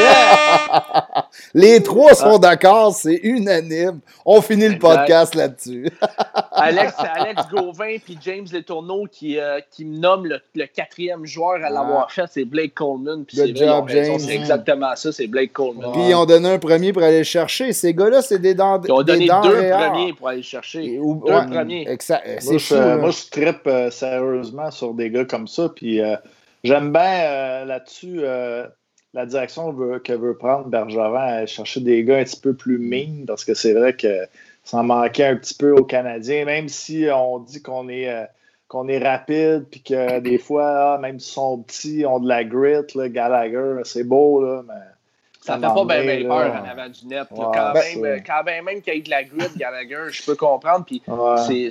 [0.00, 1.26] Yeah!
[1.54, 4.00] Les trois sont d'accord, c'est unanime.
[4.24, 5.88] On finit le podcast là-dessus.
[6.52, 11.64] Alex, Alex Gauvin puis James Letourneau qui, euh, qui me nomme le, le quatrième joueur
[11.64, 13.24] à l'avoir fait, c'est Blake Coleman.
[13.24, 14.18] Puis c'est job, raison, James.
[14.20, 15.92] C'est exactement ça, c'est Blake Coleman.
[15.92, 17.72] Puis ils ont donné un premier pour aller le chercher.
[17.72, 20.42] Ces gars-là, c'est des dents Ils ont des donné dents deux premiers pour aller le
[20.42, 20.84] chercher.
[20.84, 21.88] Et- ou- deux ouais, premiers.
[21.88, 22.42] exact.
[22.44, 22.96] Moi, je, là.
[22.96, 25.68] moi, je trippe euh, sérieusement sur des gars comme ça.
[25.74, 26.16] Puis euh,
[26.64, 28.66] j'aime bien euh, là-dessus euh,
[29.14, 32.78] la direction veut- que veut prendre Bergevin à chercher des gars un petit peu plus
[32.78, 34.26] mean parce que c'est vrai que
[34.64, 38.08] ça manquait un petit peu aux Canadiens, même si on dit qu'on est.
[38.08, 38.24] euh,
[38.88, 42.86] est rapide, puis que des fois, ah, même s'ils sont petits, ont de la grit,
[42.94, 44.74] là, Gallagher, c'est beau, là, mais
[45.42, 47.22] Ça fait pas bien là, peur en avant du net.
[47.30, 50.10] Ouais, quand, ben, même, euh, quand ben même qu'il y ait de la grit, Gallagher,
[50.10, 50.84] je peux comprendre.
[50.84, 51.70] Puis ouais.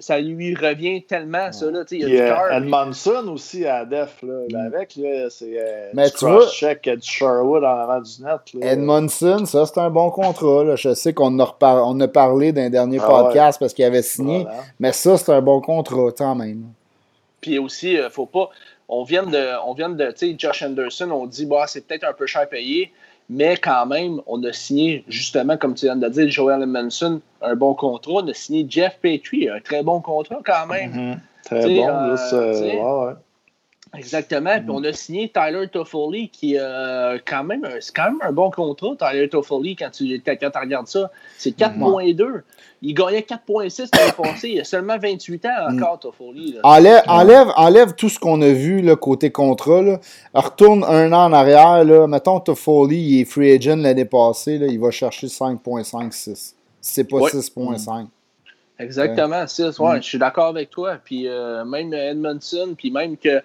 [0.00, 1.66] ça, lui revient tellement, ça.
[1.72, 2.52] Là, il y a Puis, du euh, cœur.
[2.52, 6.86] Edmondson aussi à Def, là, là, avec, là, c'est euh, Mais du tu vois- cross-check,
[6.86, 8.40] euh, du Sherwood en avant du net.
[8.54, 8.72] Là.
[8.72, 10.62] Edmondson, ça, c'est un bon contrat.
[10.64, 10.76] là.
[10.76, 14.02] Je sais qu'on en a, on a parlé d'un dernier Ah podcast parce qu'il avait
[14.02, 14.42] signé.
[14.44, 14.58] Voilà.
[14.78, 16.62] Mais ça, c'est un bon contrat, quand même.
[17.40, 18.50] Puis aussi, euh, faut pas.
[18.92, 22.02] On vient de, on vient de, tu sais, Josh Anderson, on dit, bah, c'est peut-être
[22.04, 22.92] un peu cher payé,
[23.32, 27.54] mais quand même, on a signé, justement, comme tu viens de dire, Joel Edmondson, un
[27.54, 28.12] bon contrat.
[28.14, 30.90] On a signé Jeff Petrie, un très bon contrat quand même.
[30.90, 31.20] Mhm.
[31.44, 31.88] Très T'sais, bon.
[31.88, 32.76] euh, juste, euh, t'sais.
[32.76, 33.12] ouais, ouais.
[33.96, 34.56] Exactement.
[34.58, 38.50] Puis on a signé Tyler Toffoli, qui euh, quand même, c'est quand même un bon
[38.50, 41.10] contrat, Tyler Toffoli, quand tu, quand tu regardes ça.
[41.36, 42.42] C'est 4.2.
[42.82, 44.50] Il gagnait 4.6 l'année passée.
[44.50, 46.56] Il a seulement 28 ans encore, Toffoli.
[46.62, 49.82] Enlève, enlève, enlève, tout ce qu'on a vu là, côté contrat.
[49.82, 50.00] Là.
[50.34, 51.84] Retourne un an en arrière.
[51.84, 52.06] Là.
[52.06, 54.58] Mettons, Toffoli, il est free agent l'année passée.
[54.58, 54.66] Là.
[54.68, 56.54] Il va chercher 5.56.
[56.80, 58.06] C'est pas 6.5.
[58.78, 59.78] Exactement, 6.
[59.78, 60.96] Ouais, Je suis d'accord avec toi.
[61.04, 63.42] Puis euh, même Edmondson, puis même que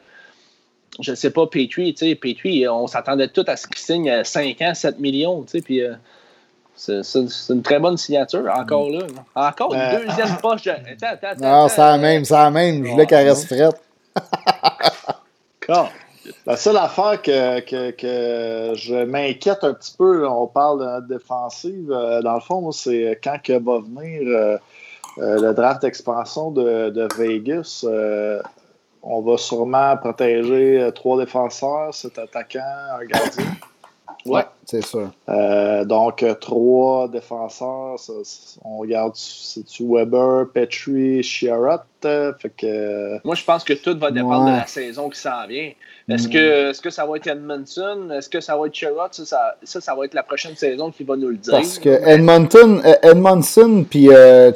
[1.02, 4.24] je ne sais pas, Petrie, tu sais, Petrie, on s'attendait tout à ce qu'il signe
[4.24, 5.94] 5 ans, 7 millions, tu sais, puis euh,
[6.76, 7.02] c'est
[7.50, 9.06] une très bonne signature, encore là.
[9.36, 10.64] Encore une euh, deuxième poche.
[10.64, 10.72] De...
[10.72, 12.86] Attends, attends, attends, non, c'est la même, c'est la même.
[12.86, 13.82] Je voulais qu'elle reste frette.
[16.48, 21.92] La seule affaire que, que, que je m'inquiète un petit peu, on parle de défensive,
[21.92, 24.60] euh, dans le fond, c'est quand que va venir
[25.18, 27.86] le draft d'expansion de, de, Vegas
[29.06, 32.60] on va sûrement protéger euh, trois défenseurs, cet attaquant,
[33.00, 33.46] un gardien.
[34.28, 35.12] Oui, c'est sûr.
[35.30, 37.98] Euh, donc, euh, trois défenseurs,
[38.64, 41.82] on regarde, c'est-tu Weber, Petrie, Chiarot?
[42.02, 45.72] fait que, Moi, je pense que tout va dépendre de la saison qui s'en vient.
[46.10, 48.10] Est-ce que, est que ça va être Edmondson?
[48.12, 49.10] Est-ce que ça va être Chiarot?
[49.12, 51.54] Ça ça, va être la prochaine saison qui va nous le dire.
[51.54, 54.52] Parce que Edmonton, Edmondson puis euh,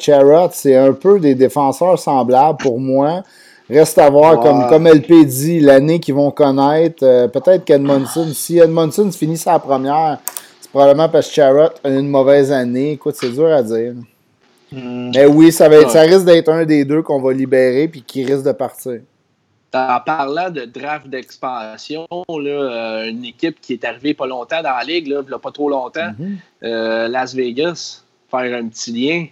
[0.52, 3.24] c'est un peu des défenseurs semblables pour moi.
[3.70, 7.03] Reste à voir, comme, comme LP dit, l'année qu'ils vont connaître.
[7.03, 10.17] Euh, peut-être qu'Edmondson, si Edmondson finit sa première,
[10.59, 12.93] c'est probablement parce que Charrot a une mauvaise année.
[12.93, 13.93] Écoute, c'est dur à dire.
[14.72, 15.11] Hmm.
[15.13, 18.01] Mais oui, ça, va être, ça risque d'être un des deux qu'on va libérer puis
[18.01, 19.01] qui risque de partir.
[19.72, 24.84] En parlant de draft d'expansion, euh, une équipe qui est arrivée pas longtemps dans la
[24.84, 26.36] ligue, là, pas trop longtemps, mm-hmm.
[26.63, 29.26] euh, Las Vegas, faire un petit lien.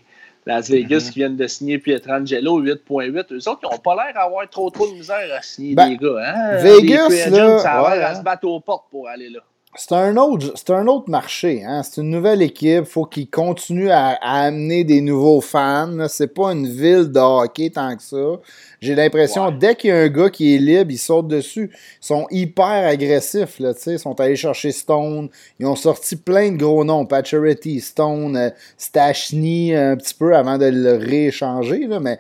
[0.48, 1.12] Las Vegas mhm.
[1.12, 3.34] qui viennent de signer Pietrangelo 8.8.
[3.34, 5.98] Eux autres, ils n'ont pas l'air d'avoir trop trop de misère à signer ben, des
[5.98, 6.24] gars.
[6.26, 6.58] Hein?
[6.60, 9.42] Vegas, là, ça a l'air à se battre aux portes pour aller là.
[9.80, 11.64] C'est un autre, c'est un autre marché.
[11.64, 11.84] Hein?
[11.84, 12.80] C'est une nouvelle équipe.
[12.80, 16.08] Il faut qu'ils continuent à, amener des nouveaux fans.
[16.10, 18.42] C'est pas une ville de hockey tant que ça.
[18.82, 21.70] J'ai l'impression, dès qu'il y a un gars qui est libre, ils sautent dessus.
[21.74, 23.60] Ils sont hyper agressifs.
[23.60, 25.30] Là, ils sont allés chercher Stone.
[25.60, 27.06] Ils ont sorti plein de gros noms.
[27.06, 31.86] Pacioretty, Stone, euh, Stachny, un petit peu avant de le rééchanger.
[31.86, 32.20] Là, mais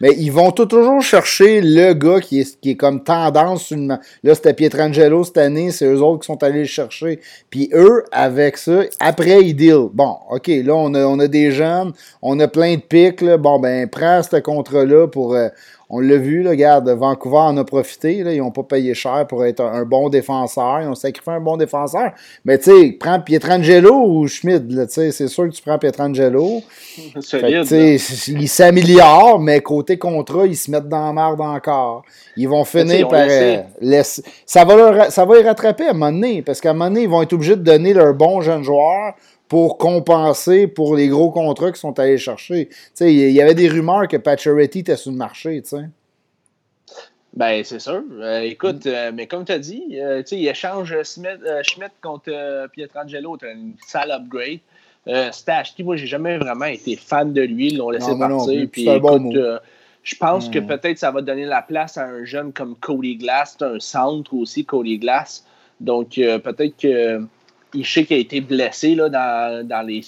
[0.00, 3.70] mais ils vont toujours chercher le gars qui est, qui est comme tendance.
[3.70, 3.98] Une...
[4.22, 7.20] Là, c'était Pietrangelo cette année, c'est eux autres qui sont allés le chercher.
[7.50, 9.88] Puis eux, avec ça, après, ils deal.
[9.92, 11.92] Bon, OK, là, on a, on a des jeunes,
[12.22, 13.20] on a plein de pics.
[13.20, 13.36] Là.
[13.36, 15.34] Bon, ben, prends ce contrat-là pour.
[15.34, 15.48] Euh,
[15.90, 18.22] on l'a vu, là, regarde, Vancouver en a profité.
[18.22, 20.82] Là, ils n'ont pas payé cher pour être un, bon défenseur.
[20.82, 22.12] Ils ont sacrifié un bon défenseur.
[22.44, 24.66] Mais tu sais, prends Pietrangelo ou Schmidt.
[24.88, 26.62] C'est sûr que tu prends Pietrangelo.
[27.32, 32.02] il s'améliore, mais côté contrat, ils se mettent dans la merde encore.
[32.36, 34.22] Ils vont finir par euh, laisser.
[34.44, 36.42] Ça va, leur, ça va les rattraper à un moment donné.
[36.42, 39.14] Parce qu'à un moment donné, ils vont être obligés de donner leurs bons jeunes joueurs
[39.48, 42.68] pour compenser pour les gros contrats qu'ils sont allés chercher.
[43.00, 45.62] Il y avait des rumeurs que Pacioretty était sur le marché.
[45.64, 45.86] sais.
[47.34, 48.02] Ben, c'est sûr.
[48.20, 53.52] Euh, écoute, euh, mais comme tu as dit, euh, il échange Schmidt contre Pietrangelo, c'est
[53.52, 54.60] une sale upgrade.
[55.32, 57.68] Stashty, moi, j'ai jamais vraiment été fan de lui.
[57.68, 58.68] Ils l'ont laissé partir.
[58.70, 59.38] Puis, écoute,
[60.02, 60.66] je pense que hmm.
[60.66, 63.56] peut-être ça va donner la place à un jeune comme Cody Glass.
[63.58, 65.46] C'est un centre aussi, Cody Glass.
[65.80, 67.22] Donc, peut-être que
[67.74, 70.02] il sait qu'il a été blessé là, dans, dans les,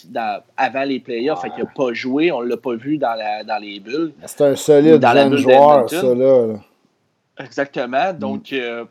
[0.56, 3.44] avant les playoffs, fait qu'il n'a pas joué, on ne l'a pas vu dans, la,
[3.44, 4.12] dans les bulles.
[4.24, 6.54] C'est un solide jeune joueur, ça là.
[7.38, 8.12] Exactement.
[8.12, 8.84] Donc, euh,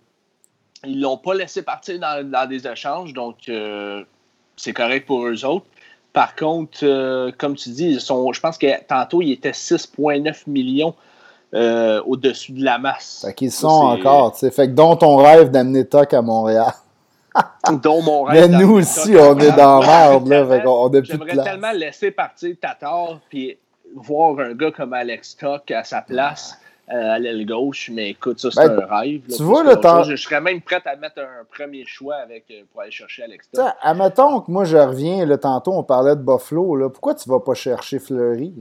[0.83, 4.03] ils ne l'ont pas laissé partir dans, des échanges, donc euh,
[4.55, 5.65] c'est correct pour eux autres.
[6.13, 10.43] Par contre, euh, comme tu dis, ils sont, je pense que tantôt, il était 6,9
[10.47, 10.95] millions
[11.51, 13.23] au-dessus de la masse.
[13.25, 14.37] Fait qu'ils sont encore.
[14.37, 16.73] Fait que dont ton rêve d'amener Toc à Montréal.
[17.83, 18.49] dont mon rêve.
[18.49, 20.45] Mais nous aussi, on est dans merde, là.
[20.65, 23.57] on a J'aimerais tellement laisser partir Tatar, puis
[23.95, 26.57] voir un gars comme Alex Toc à sa place.
[26.91, 29.21] Euh, à l'aile gauche, mais écoute, ça, c'est ben, un rêve.
[29.27, 30.01] tu vois, le temps...
[30.01, 33.47] Je, serais même prêt à mettre un premier choix avec, euh, pour aller chercher Alex
[33.51, 33.63] Toc.
[33.83, 36.75] Admettons que moi, je reviens, le tantôt, on parlait de Buffalo.
[36.75, 36.89] Là.
[36.89, 38.55] Pourquoi tu vas pas chercher Fleury?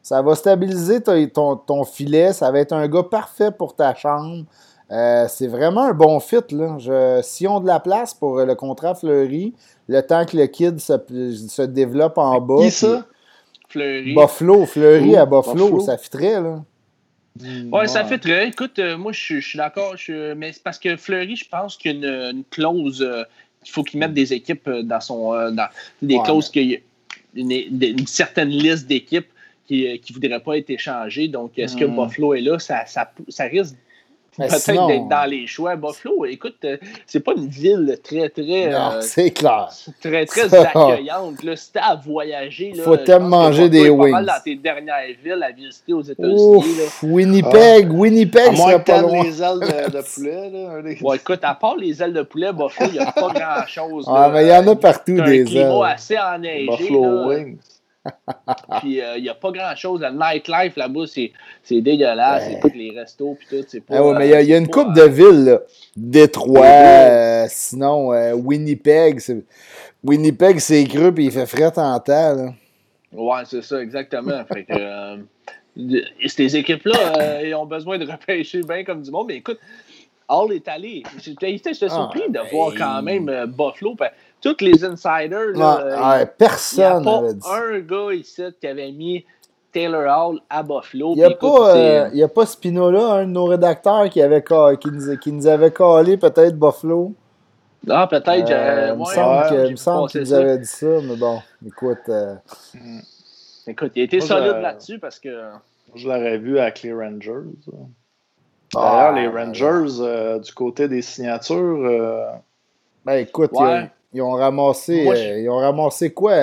[0.00, 2.32] Ça va stabiliser ton, ton, filet.
[2.32, 4.44] Ça va être un gars parfait pour ta chambre.
[4.92, 6.36] Euh, c'est vraiment un bon fit.
[6.50, 6.76] Là.
[6.78, 9.54] Je, si on de la place pour le contrat Fleury,
[9.88, 10.92] le temps que le kid se,
[11.48, 12.62] se développe en bas.
[12.62, 13.06] Qui ça?
[13.72, 14.14] Fleury.
[14.14, 15.80] Buffalo, Fleury à Buffalo, Buffalo.
[15.80, 16.40] ça fitterait.
[16.40, 16.62] Là.
[17.40, 18.48] Mm, ouais, ça fait très.
[18.48, 19.94] Écoute, euh, moi, je, suis d'accord.
[20.36, 23.02] Mais c'est parce que Fleury, je pense a une, clause.
[23.02, 23.24] Euh,
[23.64, 25.32] il faut qu'il mette des équipes euh, dans son.
[25.52, 25.68] dans,
[26.02, 26.78] des clauses qu'il y a
[27.34, 29.28] une, certaine liste d'équipes
[29.66, 31.28] qui ne voudraient pas être échangées.
[31.28, 31.96] Donc, est-ce que mm.
[31.96, 32.58] Buffalo est là?
[32.58, 33.76] Ça, ça, ça risque
[34.36, 35.76] peut-être d'être dans les choix.
[35.76, 36.76] Buffalo, écoute, euh,
[37.06, 38.70] c'est pas une ville très, très.
[38.70, 39.68] Non, c'est clair.
[40.00, 41.42] Très, très accueillante.
[41.42, 44.12] Là, si à voyager, là, faut tellement manger des wings.
[44.12, 46.64] Pas mal dans tes dernières villes à visiter aux États-Unis.
[47.02, 47.92] Winnipeg, ah.
[47.92, 49.24] Winnipeg, serait pas loin.
[49.24, 50.50] les ailes de, de poulet.
[50.50, 54.06] Là, ouais, écoute, à part les ailes de poulet, Buffalo, il n'y a pas grand-chose.
[54.08, 55.66] Ah, mais il y en a partout des ailes.
[55.66, 56.66] un assez enneigé.
[56.66, 57.71] Buffalo Wings.
[58.80, 60.00] puis il euh, n'y a pas grand chose.
[60.00, 62.44] Le nightlife là-bas, c'est dégueulasse.
[62.48, 63.80] C'est tous les restos puis tout.
[63.82, 65.44] Pas, ah ouais, mais il y, a une coupe de villes.
[65.44, 65.60] Là.
[65.96, 69.20] Détroit, euh, sinon euh, Winnipeg.
[70.02, 72.34] Winnipeg, c'est cru puis il fait fret en temps.
[72.34, 72.54] Là.
[73.12, 74.44] Ouais, c'est ça, exactement.
[74.52, 75.24] fait que,
[76.26, 79.28] ces équipes-là, ils ont besoin de repêcher bien comme du monde.
[79.28, 79.58] Mais écoute,
[80.28, 81.02] Hall est allé.
[81.18, 83.94] J'étais ah, surpris de voir quand même Buffalo
[84.42, 85.52] tous les insiders.
[85.54, 87.02] Là, euh, personne.
[87.04, 89.24] Il n'y a pas un gars ici qui avait mis
[89.72, 91.12] Taylor Hall à Buffalo.
[91.14, 94.90] Il n'y a, pas, euh, a pas Spinola, un de nos rédacteurs, qui, avait, qui,
[94.90, 97.14] nous, qui nous avait collé peut-être Buffalo.
[97.88, 98.50] Ah, peut-être.
[98.50, 102.08] Euh, il me semble qu'il nous avait dit ça, mais bon, écoute.
[102.74, 102.98] Mm.
[103.68, 105.30] Écoute, il a été solide là-dessus parce que.
[105.94, 107.50] Je l'aurais vu avec les Rangers.
[108.72, 112.40] D'ailleurs, les Rangers, du côté des signatures.
[113.04, 113.50] Ben écoute,
[114.12, 115.08] ils ont ramassé.
[115.08, 116.34] Euh, ils ont ramassé quoi?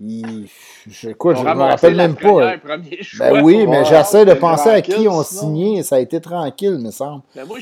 [0.00, 0.48] Ils,
[0.88, 2.56] je, quoi, je ne me rappelle même pas.
[3.18, 5.82] Ben oui, mais j'essaie de penser à qui ont signé.
[5.82, 7.22] Ça a été tranquille, me semble.
[7.34, 7.58] Ben moi,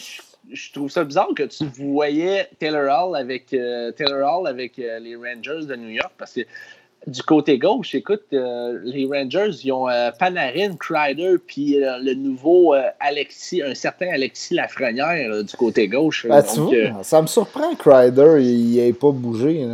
[0.53, 4.99] je, trouve ça bizarre que tu voyais Taylor Hall avec, euh, Taylor Hall avec euh,
[4.99, 6.43] les Rangers de New York parce que
[7.07, 12.15] du côté gauche, écoute, euh, les Rangers, ils ont euh, Panarin, Crider, puis euh, le
[12.15, 16.27] nouveau Alexis, un certain Alexis Lafrenière du côté gauche.
[16.29, 16.43] Ben,
[17.03, 19.69] ça me surprend, Crider, il n'ait pas bougé.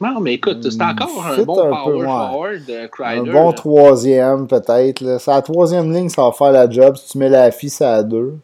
[0.00, 3.30] Non, mais écoute, c'est encore un bon power forward, Crider.
[3.30, 5.18] Un bon troisième, peut-être.
[5.20, 6.96] C'est la troisième ligne, ça va faire la job.
[6.96, 8.34] Si tu mets la fille, ça à deux.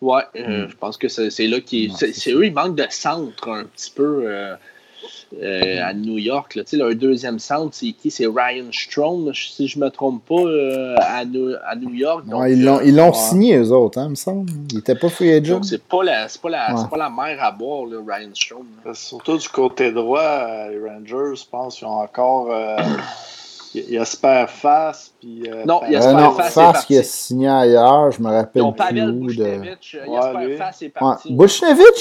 [0.00, 0.68] Ouais, hmm.
[0.68, 1.90] je pense que c'est là qui.
[1.96, 4.26] C'est eux, ils manquent de centre un petit peu.
[5.36, 6.54] Euh, à New York.
[6.54, 6.62] Là.
[6.72, 8.10] Leur deuxième centre, c'est qui?
[8.10, 12.24] C'est Ryan Strong, si je ne me trompe pas, euh, à, New, à, New, York.
[12.48, 14.50] ils l'ont euh, signé, eux autres, hein, me semble.
[14.70, 15.54] Ils n'étaient pas free agent.
[15.54, 18.64] Donc, c'est pas, la, pas, la, pas la mer à boire, là, Ryan Strong.
[18.94, 22.48] Surtout du côté droit, les Rangers, je pense qu'ils ont encore.
[23.86, 25.42] Il y a Sperface, puis...
[25.48, 28.74] Euh, non, il y a euh, non, qui a signé ailleurs, je me rappelle Ils
[28.74, 29.30] Pavel de...
[29.30, 31.34] il y a Sperface est parti.
[31.34, 31.46] Ouais.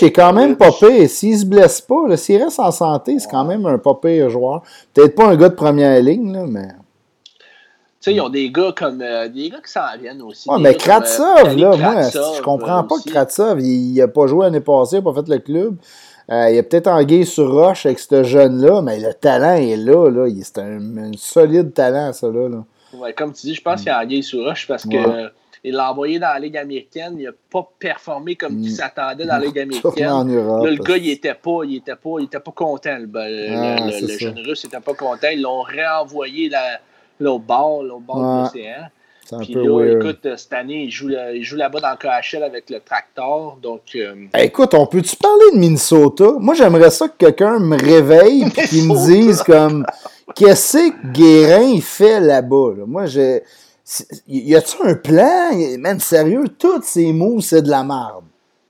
[0.01, 1.09] Est quand même pas pire.
[1.09, 4.63] S'il se blesse pas, s'il reste en santé, c'est quand même un pas pire joueur.
[4.93, 6.67] Peut-être pas un gars de première ligne, là, mais...
[7.99, 9.01] Tu sais, ils ont des gars comme.
[9.01, 10.47] Euh, des gars qui s'en viennent aussi.
[10.47, 14.59] Ouais, mais Kratsov, là, moi, je comprends pas que Kratsov, il n'a pas joué l'année
[14.59, 15.78] passée, il n'a pas fait le club.
[16.30, 19.78] Euh, il y a peut-être Anguille sur Roche avec ce jeune-là, mais le talent est
[19.78, 20.09] là.
[20.09, 20.28] là.
[20.43, 22.28] C'est un, solide talent, ça.
[22.28, 22.49] Là,
[22.93, 25.30] Ouais, comme tu dis, je pense qu'il y a Anguille sur Roche parce que.
[25.63, 27.15] il l'a envoyé dans la Ligue américaine.
[27.17, 28.75] Il n'a pas performé comme il mm.
[28.75, 30.34] s'attendait dans la Ligue américaine.
[30.34, 32.97] le gars, il n'était pas, il était pas, il était pas content.
[32.97, 33.09] Le,
[33.55, 35.28] ah, jeune russe n'était pas content.
[35.32, 36.51] Ils l'ont réenvoyé
[37.21, 38.89] au bord, au bord de l'océan.
[39.41, 42.69] Puis là, écoute, euh, cette année, il joue, il joue là-bas dans le KHL avec
[42.69, 43.57] le Tractor.
[43.61, 46.34] Donc, euh, écoute, on peut-tu parler de Minnesota?
[46.39, 49.86] Moi, j'aimerais ça que quelqu'un me réveille et qu'il me dise comme
[50.36, 52.73] qu'est-ce que Guérin fait là-bas?
[52.86, 53.43] Moi, j'ai.
[54.28, 55.51] Y a-tu un plan?
[55.80, 58.25] Même sérieux, tous ces moves, c'est de la merde.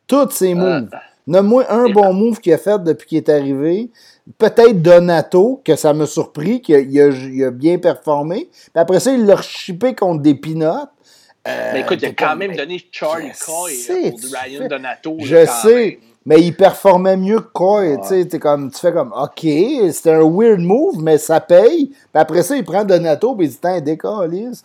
[0.06, 0.90] Tous ces euh, moves.
[1.26, 3.90] Nomme-moi un bon move qu'il a fait depuis qu'il est arrivé
[4.38, 8.50] peut-être Donato, que ça m'a surpris, qu'il a, bien performé.
[8.52, 10.90] Puis après ça, il l'a chippé contre des pinottes.
[11.48, 13.72] Euh, mais écoute, il a quand même donné Charlie Coy
[14.10, 15.18] pour Ryan Donato.
[15.20, 16.00] Je sais.
[16.28, 17.98] Mais il performait mieux que Coy.
[18.06, 21.88] Tu comme, tu fais comme, OK, c'était un weird move, mais ça paye.
[21.88, 24.62] Puis après ça, il prend Donato, puis il dit, tiens, décalise.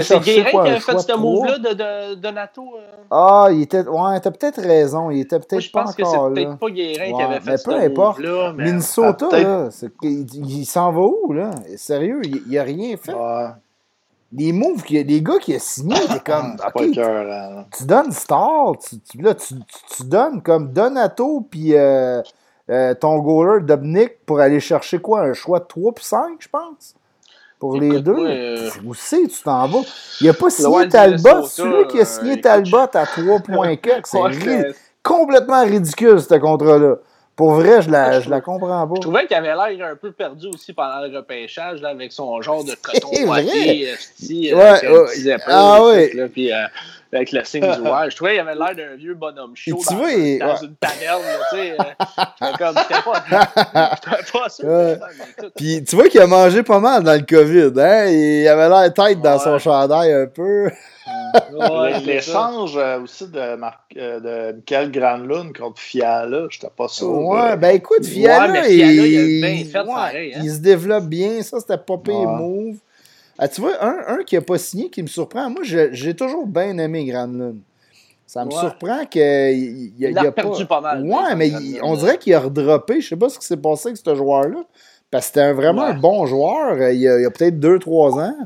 [0.00, 2.62] chercher C'est Guérin qui avait fait ce move-là de, de, Donato.
[2.76, 3.04] Euh...
[3.12, 5.12] Ah, il était, ouais, t'as peut-être raison.
[5.12, 5.94] Il était peut-être pas encore là.
[5.96, 8.52] Je pense que c'est peut-être pas Guérin qui avait fait mais ce move-là.
[8.56, 8.64] Mais...
[8.64, 9.68] Minnesota, là,
[10.02, 11.52] il, il s'en va où, là?
[11.76, 13.14] Sérieux, il, il a rien fait.
[13.14, 13.50] Ouais
[14.32, 16.56] les moves, les gars qui ont signé, t'es comme.
[16.74, 19.54] okay, tu, donnes Star, tu, là, tu,
[19.96, 22.22] tu, donnes comme Donato puis euh,
[22.70, 26.48] euh, ton goaler Dobnik pour aller chercher quoi Un choix de 3 puis 5, je
[26.48, 26.94] pense
[27.58, 28.16] Pour les deux.
[28.16, 28.70] Euh...
[28.84, 29.80] Où c'est, tu t'en vas
[30.20, 31.42] Il a pas signé Talbot.
[31.44, 36.96] Celui qui a signé euh, Talbot à 3.4, c'est complètement ridicule, ce contrat-là.
[37.36, 38.94] Pour vrai, je la, je la comprends pas.
[38.94, 42.40] Je trouvais qu'il avait l'air un peu perdu aussi pendant le repêchage là, avec son
[42.40, 43.90] genre de coton poité.
[43.90, 45.36] Euh, ouais, ouais.
[45.46, 46.28] Ah oui.
[46.32, 46.64] puis euh,
[47.12, 48.08] avec le signe du roi.
[48.08, 51.20] Je trouvais qu'il avait l'air d'un vieux bonhomme chaud dans, vois, dans une panelle.
[51.50, 53.96] Tu sais, euh, comme, pas,
[54.32, 54.64] pas sûr.
[54.64, 54.98] Ouais.
[55.56, 57.78] Puis tu vois qu'il a mangé pas mal dans le COVID.
[57.78, 58.06] Hein?
[58.06, 60.70] Il avait l'air tête dans son chandail un peu.
[62.04, 67.08] L'échange euh, aussi de, Marc, euh, de Michael Granlund contre Fiala, je n'étais pas sûr.
[67.08, 71.42] Ouais, ben écoute, Fiala, il, se développe bien.
[71.42, 72.76] Ça, c'était pas pire move.
[73.38, 75.50] Ah, tu vois, un, un qui n'a pas signé qui me surprend.
[75.50, 77.58] Moi, j'ai toujours bien aimé Granlund.
[78.26, 81.04] Ça me surprend qu'il il, il, a, perdu pas, mal.
[81.04, 81.52] Ouais, mais
[81.82, 83.00] on dirait qu'il a redroppé.
[83.00, 84.64] Je sais pas ce qui s'est passé avec ce joueur-là.
[85.10, 88.36] Parce que c'était vraiment un bon joueur euh, il y a, a peut-être 2-3 ans.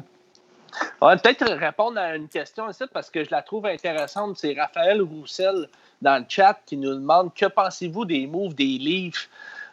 [1.01, 4.37] On va peut-être répondre à une question ici parce que je la trouve intéressante.
[4.39, 5.69] C'est Raphaël Roussel
[6.03, 9.29] dans le chat qui nous demande que pensez-vous des moves des Leafs,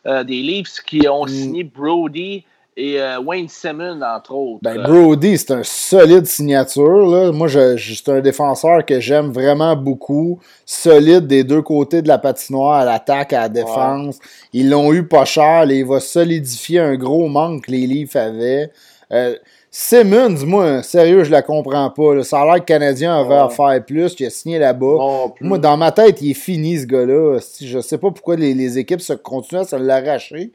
[0.05, 1.29] euh, des Leafs qui ont mm.
[1.29, 2.45] signé Brody
[2.77, 4.59] et euh, Wayne Simmons, entre autres?
[4.61, 7.07] Ben, Brody, c'est un solide signature.
[7.07, 7.31] Là.
[7.31, 10.39] Moi, je, c'est un défenseur que j'aime vraiment beaucoup.
[10.65, 14.19] Solide des deux côtés de la patinoire, à l'attaque, à la défense.
[14.53, 15.65] Ils l'ont eu pas cher.
[15.65, 18.71] il va solidifier un gros manque que les Leafs avaient.
[19.11, 19.35] Euh,
[19.79, 22.23] Simmons, moi, sérieux, je la comprends pas.
[22.23, 25.29] Ça a l'air que le Canadien avait à faire plus, qu'il a signé là-bas.
[25.39, 27.37] Moi, dans ma tête, il est fini, ce gars-là.
[27.61, 30.51] Je sais pas pourquoi les, les équipes se continuent à se l'arracher.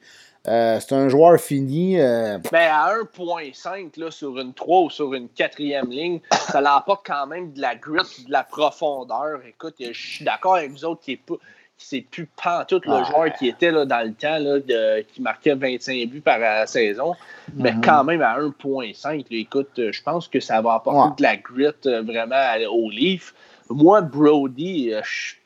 [0.48, 2.00] Euh, c'est un joueur fini.
[2.00, 7.28] Euh, ben, à 1.5 sur une 3 ou sur une quatrième ligne, ça l'apporte quand
[7.28, 9.38] même de la grit, de la profondeur.
[9.48, 11.36] Écoute, je suis d'accord avec vous autres qui est pas.
[11.84, 12.28] C'est plus
[12.68, 16.68] tout le joueur qui était là, dans le temps, là, qui marquait 25 buts par
[16.68, 17.14] saison.
[17.54, 17.84] Mais mm-hmm.
[17.84, 22.02] quand même, à 1.5, écoute, je pense que ça va apporter de la grit euh,
[22.02, 23.34] vraiment au Leaf.
[23.68, 25.38] Moi, Brody, je suis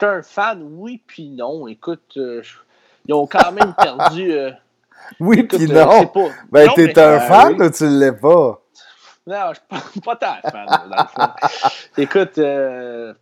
[0.00, 1.68] un fan, oui, puis non.
[1.68, 2.18] Écoute,
[3.06, 4.32] ils ont quand même perdu.
[4.32, 4.50] Euh,
[5.20, 6.06] oui, puis euh, non.
[6.06, 6.28] Pas...
[6.50, 8.60] Ben, t'es un fan ou tu l'es pas?
[9.26, 11.68] Non, je suis pas, tant fan, dans le fond.
[11.96, 13.14] Écoute, euh,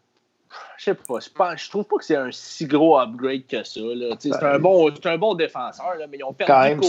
[0.80, 3.80] je sais pas, je, je trouve pas que c'est un si gros upgrade que ça.
[4.18, 6.86] C'est un, ben, bon, un bon défenseur, là, mais ils ont perdu.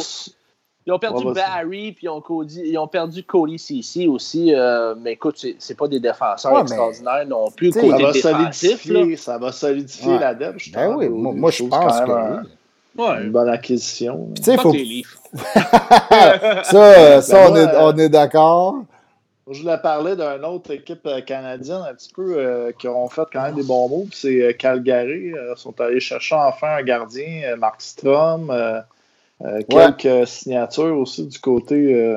[0.88, 4.56] Ils ont perdu Barry, puis ils ont, Cody, ils ont perdu Cody CC aussi.
[4.56, 7.72] Euh, mais écoute, c'est pas des défenseurs extraordinaires non plus.
[7.74, 10.72] ça, va solidifier, ça va solidifier la depth.
[10.72, 12.48] Ben oui, moi, moi je pense que oui.
[12.98, 13.24] Ouais.
[13.24, 14.30] Une bonne acquisition.
[14.58, 14.74] Faut...
[16.64, 18.84] ça, ça on, est, euh, on est d'accord.
[19.50, 23.24] Je voulais parler d'une autre équipe euh, canadienne un petit peu euh, qui ont fait
[23.34, 24.08] quand même des bons mots.
[24.14, 25.34] C'est Calgary.
[25.34, 28.54] ils sont allés chercher enfin un gardien, Mark Strom.
[29.70, 32.16] quelques signatures aussi du côté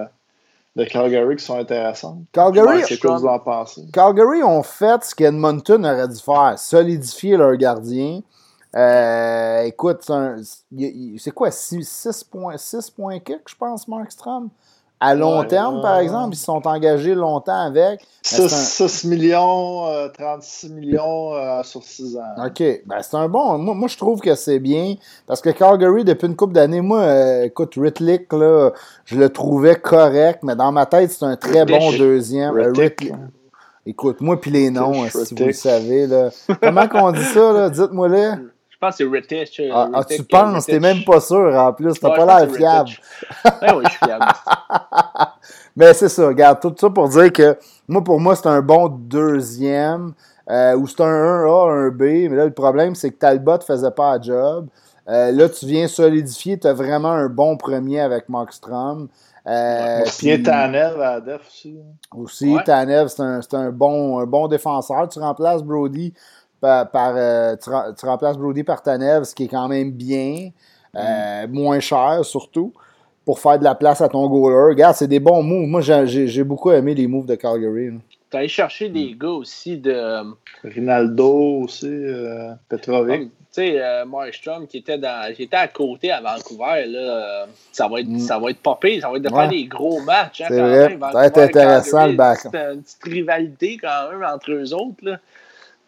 [0.76, 2.24] de Calgary qui sont intéressantes.
[2.32, 3.82] Calgary, vous en pensez?
[3.92, 8.20] Calgary ont fait ce qu'Edmonton aurait dû faire, solidifier leur gardien.
[8.74, 10.10] Euh, écoute,
[11.18, 14.51] c'est quoi, 6 points, 6 points je pense, Markstrom?
[15.05, 18.01] À long terme, par exemple, ils se sont engagés longtemps avec.
[18.22, 19.85] 6, millions,
[20.18, 22.47] 36 euh, millions euh, sur 6 ans.
[22.47, 22.62] OK.
[22.86, 23.59] Ben, c'est un bon.
[23.59, 24.94] Moi, moi je trouve que c'est bien.
[25.26, 28.70] Parce que Calgary, depuis une couple d'années, moi, écoute, Ritlick, là,
[29.05, 32.55] je le trouvais correct, mais dans ma tête, c'est un très bon deuxième.
[32.55, 33.12] Ritlick.
[33.85, 36.06] Écoute, moi, puis les noms, si vous le savez.
[36.06, 36.31] Là.
[36.62, 37.68] Comment qu'on dit ça, là?
[37.68, 38.53] Dites-moi-le
[38.85, 39.70] pense que c'est Retish.
[39.73, 42.90] Ah, ah, tu penses, t'es même pas sûr en plus, t'as pas l'air fiable.
[43.61, 44.27] ben oui, je suis fiable.
[45.77, 47.59] Mais c'est ça, regarde, tout ça pour dire que
[47.89, 50.12] moi, pour moi, c'est un bon deuxième,
[50.48, 53.90] euh, ou c'est un 1A, un B, mais là, le problème, c'est que Talbot faisait
[53.90, 54.69] pas la job.
[55.09, 59.09] Euh, là, tu viens solidifier, tu as vraiment un bon premier avec Markstrom.
[59.47, 61.77] Euh, puis Tanev à def aussi.
[62.15, 65.09] Aussi, Tanev, c'est un, un, bon, un bon défenseur.
[65.09, 66.15] Tu remplaces Brody
[66.90, 70.50] par, euh, tu, remplaces Brody par Tanev, ce qui est quand même bien,
[70.96, 72.72] euh, moins cher surtout,
[73.24, 74.70] pour faire de la place à ton goaler.
[74.70, 75.66] Regarde, c'est des bons moves.
[75.66, 77.90] Moi, j'ai beaucoup aimé les moves de Calgary.
[78.30, 80.22] Tu allé chercher des gars aussi de.
[80.64, 83.22] Rinaldo aussi, euh, Petrovic.
[83.22, 85.32] Tu sais, euh, Markstrom qui était dans.
[85.36, 87.46] J'étais à côté à Vancouver, là.
[87.70, 88.18] Ça va être, mm.
[88.18, 90.40] ça va être popé, ça va être de faire des gros matchs.
[90.40, 90.98] Hein, c'est vrai.
[91.00, 92.40] ça va être intéressant le bac.
[92.40, 94.96] C'est une petite rivalité quand même entre eux autres.
[95.02, 95.18] Là.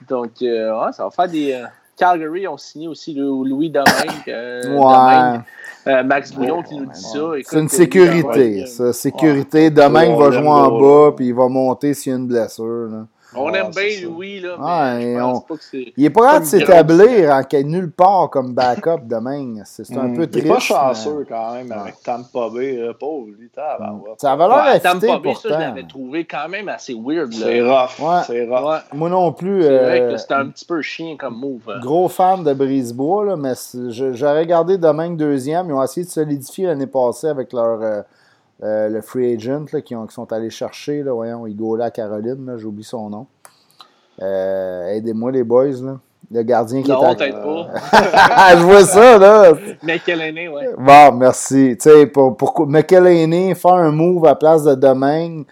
[0.08, 1.52] Donc, euh, ouais, ça va faire des.
[1.52, 1.66] Euh,
[1.96, 4.28] Calgary ont signé aussi le Louis Domingue.
[4.28, 5.38] Euh,
[5.86, 7.18] euh, Max Bouillon qui nous dit ça.
[7.42, 8.66] C'est une sécurité.
[8.66, 8.92] Ça.
[8.92, 9.70] Sécurité.
[9.70, 12.88] Domingue va jouer en bas, puis il va monter s'il y a une blessure.
[12.90, 13.06] Là.
[13.36, 14.56] On aime bien Louis, là.
[14.98, 15.92] Mais je pense pas que c'est.
[15.96, 19.62] Il est pas grave de s'établir en nulle part comme backup demain.
[19.64, 20.16] C'est un hmm.
[20.16, 20.46] peu triste.
[20.46, 22.90] Il est pas chanceux quand même avec Tampa Bay.
[22.98, 23.50] Pauvre lui,
[24.18, 27.32] Ça avait l'air ouais, Tampa Bay, ça, je l'avais trouvé quand même assez weird.
[27.32, 28.24] C'est rough.
[28.26, 28.82] C'est rough.
[28.92, 29.62] Moi non plus.
[29.62, 31.62] C'est vrai que euh, c'était un petit peu chien comme move.
[31.68, 31.80] Hein.
[31.80, 33.52] Gros fan de Brisebois, là, mais
[33.90, 35.68] j'aurais regardé demain deuxième.
[35.68, 37.80] Ils ont essayé de solidifier l'année passée avec leur.
[37.82, 38.02] Euh,
[38.62, 42.54] euh, le free agent là, qui, ont, qui, sont allés chercher, là, voyons, Igola Caroline,
[42.56, 43.26] j'oublie son nom.
[44.22, 45.98] Euh, aidez-moi les boys, là.
[46.28, 47.14] Le gardien qui non, est à...
[47.14, 48.56] peut-être pas.
[48.56, 49.52] je vois ça, là.
[49.82, 50.70] McElhaney, ouais.
[50.76, 51.76] Bon, merci.
[51.80, 55.44] Tu sais, pour, pour McElhaney, faire un move à place de Domaine,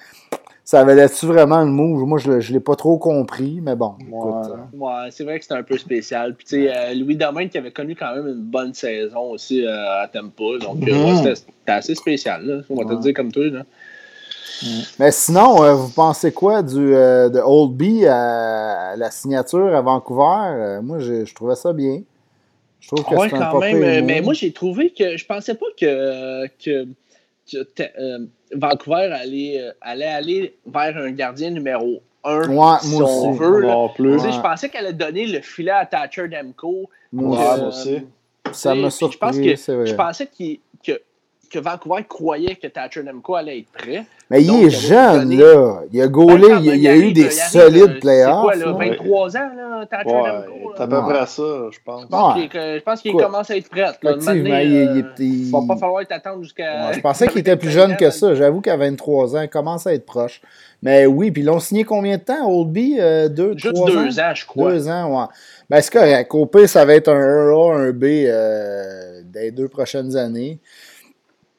[0.65, 2.07] ça valait-tu vraiment le move?
[2.07, 3.95] Moi, je ne l'ai pas trop compris, mais bon.
[4.11, 6.35] Ouais, ouais c'est vrai que c'était un peu spécial.
[6.35, 9.65] Puis, tu sais, euh, Louis Domaine qui avait connu quand même une bonne saison aussi
[9.65, 10.59] euh, à Tempo.
[10.59, 13.45] Donc, mm c'était assez spécial, là, on va te dire comme toi.
[13.45, 13.63] Là.
[14.99, 20.81] Mais sinon, vous pensez quoi du, de Old B à la signature à Vancouver?
[20.83, 22.03] moi, je, je, trouvais ça bien.
[22.81, 24.05] Je trouve que c'est un quand même.
[24.05, 26.87] Mais moi, j'ai trouvé que je pensais pas que, que
[27.53, 33.63] euh, Vancouver allait, euh, allait, aller vers un gardien numéro 1, ouais, si on veut.
[33.99, 36.89] Je pensais qu'elle allait donner le filet à Thatcher Demko.
[37.13, 38.03] Moi aussi.
[38.53, 41.01] Ça m'a surpris, je, je pensais qu'il que
[41.59, 44.05] Vancouver croyait que Thatcher Nemco allait être prêt.
[44.31, 45.83] Mais il est jeune, là.
[45.93, 48.55] Il a gaulé, ben, il, y a eu des solides playoffs.
[48.55, 50.73] C'est quoi, là, 23 ans, là, Thatcher ouais, Nemco?
[50.77, 52.07] C'est à peu près ça, je pense.
[52.11, 53.91] Je pense qu'il commence à être prêt.
[54.03, 56.93] Effectivement, il, il, va pas falloir t'attendre jusqu'à...
[56.93, 58.35] je pensais qu'il était plus jeune que ça.
[58.35, 60.41] J'avoue qu'à 23 ans, il commence à être proche.
[60.85, 62.97] Mais oui, puis ils l'ont signé combien de temps, Oldby?
[63.01, 64.35] Euh, deux, Juste deux ans?
[64.35, 64.73] je crois.
[64.73, 65.27] Deux ans, ouais.
[65.71, 66.35] Ben, c'est correct.
[66.35, 70.61] Au ça va être un A, un B euh, des deux prochaines années.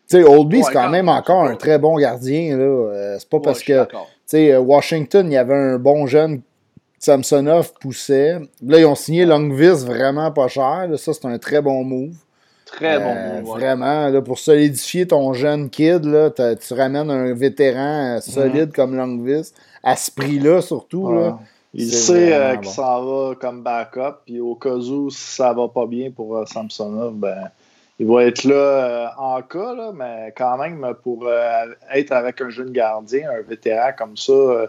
[0.08, 2.58] Sais, Oldby, c'est quand même encore un très bon gardien.
[2.58, 2.64] Là.
[2.64, 3.88] Euh, c'est pas parce que.
[4.26, 6.42] Sais, euh, Washington, il y avait un bon jeune.
[7.00, 8.40] Samsonov poussait.
[8.66, 10.88] Là, ils ont signé Longvis vraiment pas cher.
[10.98, 12.16] ça, c'est un très bon move.
[12.66, 13.50] Très bon euh, move.
[13.50, 19.52] Vraiment, là, pour solidifier ton jeune kid, là, tu ramènes un vétéran solide comme Longvis,
[19.84, 21.12] à ce prix-là surtout.
[21.12, 21.40] Là,
[21.74, 26.10] il sait qu'il s'en va comme backup, puis au cas où ça va pas bien
[26.10, 27.52] pour Samsonov, ben,
[28.00, 32.42] il va être là euh, en cas, là, mais quand même, pour euh, être avec
[32.42, 34.68] un jeune gardien, un vétéran comme ça, euh,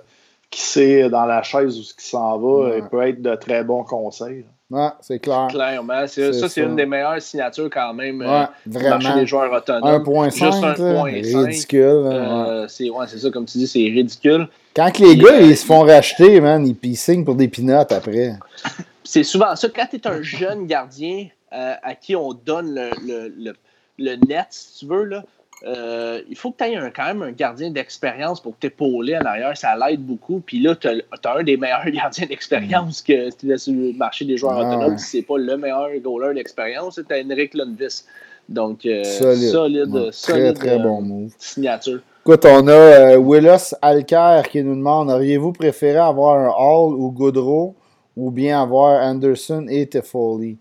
[0.50, 3.64] qui sait dans la chaise où ce qui s'en va, il peut être de très
[3.64, 4.44] bons conseils.
[4.70, 5.46] Ouais, c'est clair.
[5.48, 6.06] Clairement.
[6.06, 8.20] ça, c'est une des meilleures signatures quand même.
[8.20, 9.16] Ouais, vraiment.
[9.16, 10.02] des joueurs autonomes.
[10.02, 10.32] 1.5.
[10.32, 11.46] Juste 1.5.
[11.46, 12.66] Ridicule.
[12.68, 14.48] c'est ouais, ça, comme tu dis, c'est ridicule.
[14.74, 18.34] Quand les gars, ils se font racheter, man, ils, signent pour des pinottes après.
[19.04, 19.68] c'est souvent ça.
[19.68, 23.54] Quand tu es un jeune gardien, euh, à qui on donne le,
[23.98, 25.24] le, net, si tu veux, là,
[25.64, 29.56] euh, il faut que tu aies quand même un gardien d'expérience pour t'épauler en arrière.
[29.56, 30.42] Ça l'aide beaucoup.
[30.44, 34.24] Puis là, tu as, un des meilleurs gardiens d'expérience que tu laisses sur le marché
[34.24, 34.98] des joueurs ah, autonomes.
[34.98, 38.04] Si c'est pas le meilleur goaler d'expérience, tu as Henrik Lundvis.
[38.48, 41.32] Donc, euh, solide, solide, très, très bon move.
[41.38, 42.00] signature.
[42.24, 47.74] Écoute, on a Willis Alker qui nous demande auriez-vous préféré avoir un Hall ou Goodrow
[48.16, 50.58] ou bien avoir Anderson et Toffoli?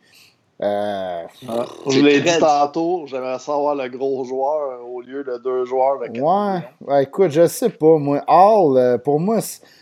[0.62, 5.38] Euh, ah, je l'ai dit tantôt, j'aimerais savoir le gros joueur euh, au lieu de
[5.44, 6.02] deux joueurs.
[6.02, 7.98] Avec ouais, écoute, je sais pas.
[7.98, 9.40] Moi, Hall, euh, pour moi,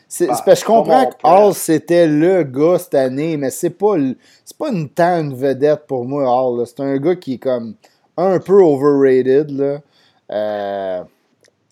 [0.07, 3.97] c'est, ben, je comprends que Hall, c'était le gars cette année, mais c'est pas,
[4.43, 6.65] c'est pas une tant une vedette pour moi, Hall.
[6.65, 7.75] C'est un gars qui est comme
[8.17, 9.51] un peu overrated.
[9.51, 11.05] Là.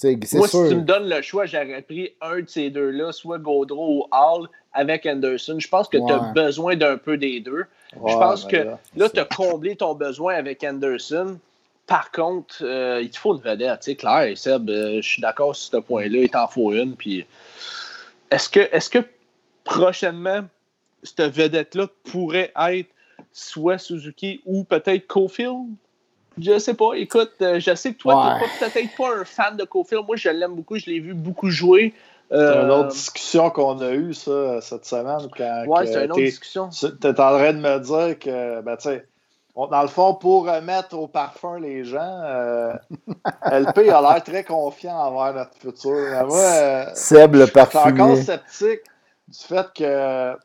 [0.04, 4.04] moi, si tu me donnes le choix, j'aurais pris un de ces deux-là, soit Gaudreau
[4.04, 5.56] ou Hall avec Anderson.
[5.58, 9.20] Je pense que tu as besoin d'un peu des deux je pense que là, tu
[9.20, 11.38] as comblé ton besoin avec Anderson.
[11.88, 13.82] Par contre, euh, il te faut une vedette.
[13.82, 16.20] Tu sais, Claire, Seb, euh, je suis d'accord sur ce point-là.
[16.20, 16.96] Il t'en faut une.
[16.96, 17.26] Puis,
[18.30, 19.00] est-ce que, est que
[19.66, 20.42] prochainement,
[21.04, 22.90] cette vedette-là pourrait être
[23.34, 25.68] soit Suzuki ou peut-être Cofield?
[26.40, 26.94] Je sais pas.
[26.94, 30.06] Écoute, euh, je sais que toi, tu n'es peut-être pas un fan de Cofield.
[30.06, 30.78] Moi, je l'aime beaucoup.
[30.78, 31.94] Je l'ai vu beaucoup jouer.
[32.32, 35.28] C'est une autre euh, discussion qu'on a eue, ça, cette semaine.
[35.36, 36.70] Quand, ouais, c'est une autre discussion.
[36.70, 39.06] Tu es en train de me dire que, ben, tu sais,
[39.54, 42.74] dans le fond, pour mettre au parfum les gens, euh,
[43.52, 46.26] LP a l'air très confiant envers notre futur.
[46.26, 47.90] Moi, euh, Seb le parfum.
[47.90, 48.84] Je suis encore sceptique
[49.28, 50.38] du fait que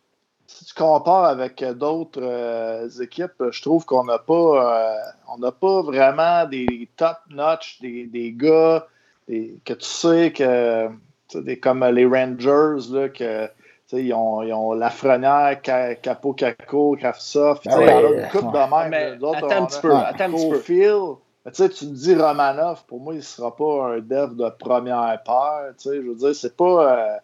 [0.48, 4.98] si tu compares avec d'autres équipes, je trouve qu'on n'a pas,
[5.28, 8.88] on n'a pas vraiment des top notch, des, des gars
[9.28, 10.90] que tu sais que
[11.34, 13.48] des, comme les Rangers, là, que,
[13.92, 17.60] ils ont, ils ont Lafrenière, Capo Caco, Kraftsov.
[17.66, 19.24] Ah ouais, une coupe de même.
[19.34, 19.94] attends un petit peu.
[19.94, 21.68] Attends un petit peu.
[21.68, 25.72] tu me dis Romanov, pour moi, il ne sera pas un dev de première paire.
[25.84, 26.98] Je veux dire, c'est pas.
[26.98, 27.16] Euh,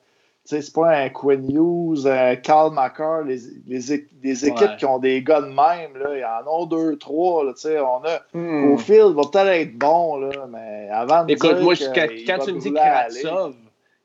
[0.44, 5.22] c'est pas un Quinn Hughes, un Carl Macker, les, les, les équipes qui ont des
[5.22, 7.44] gars de même, là, il y en a deux, trois.
[7.44, 8.72] Là, on a hmm.
[8.72, 12.54] Au fil, va peut-être être bon, là, mais avant de Écoute, moi, quand, quand tu
[12.54, 13.54] me dis Kratsov,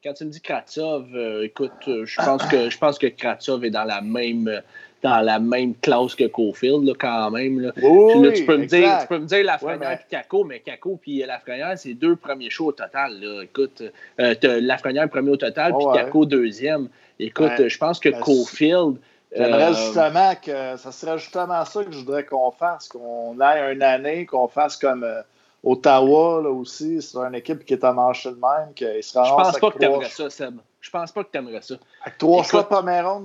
[0.07, 3.65] quand tu me dis Kratsov, euh, écoute, euh, je pense que je pense que Kratsov
[3.65, 4.61] est dans la même
[5.03, 7.59] dans la même classe que Cofield, là, quand même.
[7.59, 7.71] Là.
[7.83, 11.25] Oui, tu, peux me dire, tu peux me dire Lafrenière et Caco, mais Caco et
[11.25, 13.19] Lafrenière, c'est deux premiers shows au total.
[13.19, 13.43] Là.
[13.43, 13.83] Écoute,
[14.19, 16.87] euh, Lafrenière premier au total, puis Caco deuxième.
[17.19, 18.97] Écoute, je pense que ben, Cofield.
[19.35, 23.73] J'aimerais euh, justement que ça serait justement ça que je voudrais qu'on fasse, qu'on aille
[23.73, 25.05] une année, qu'on fasse comme
[25.63, 28.73] Ottawa, là aussi, c'est une équipe qui est à marcher de même.
[28.75, 30.59] Qu'il se je pense pas que tu aimerais ça, Seb.
[30.87, 31.75] Je pense pas que tu aimerais ça.
[32.01, 33.21] Avec trois écoute, choix Pomeron,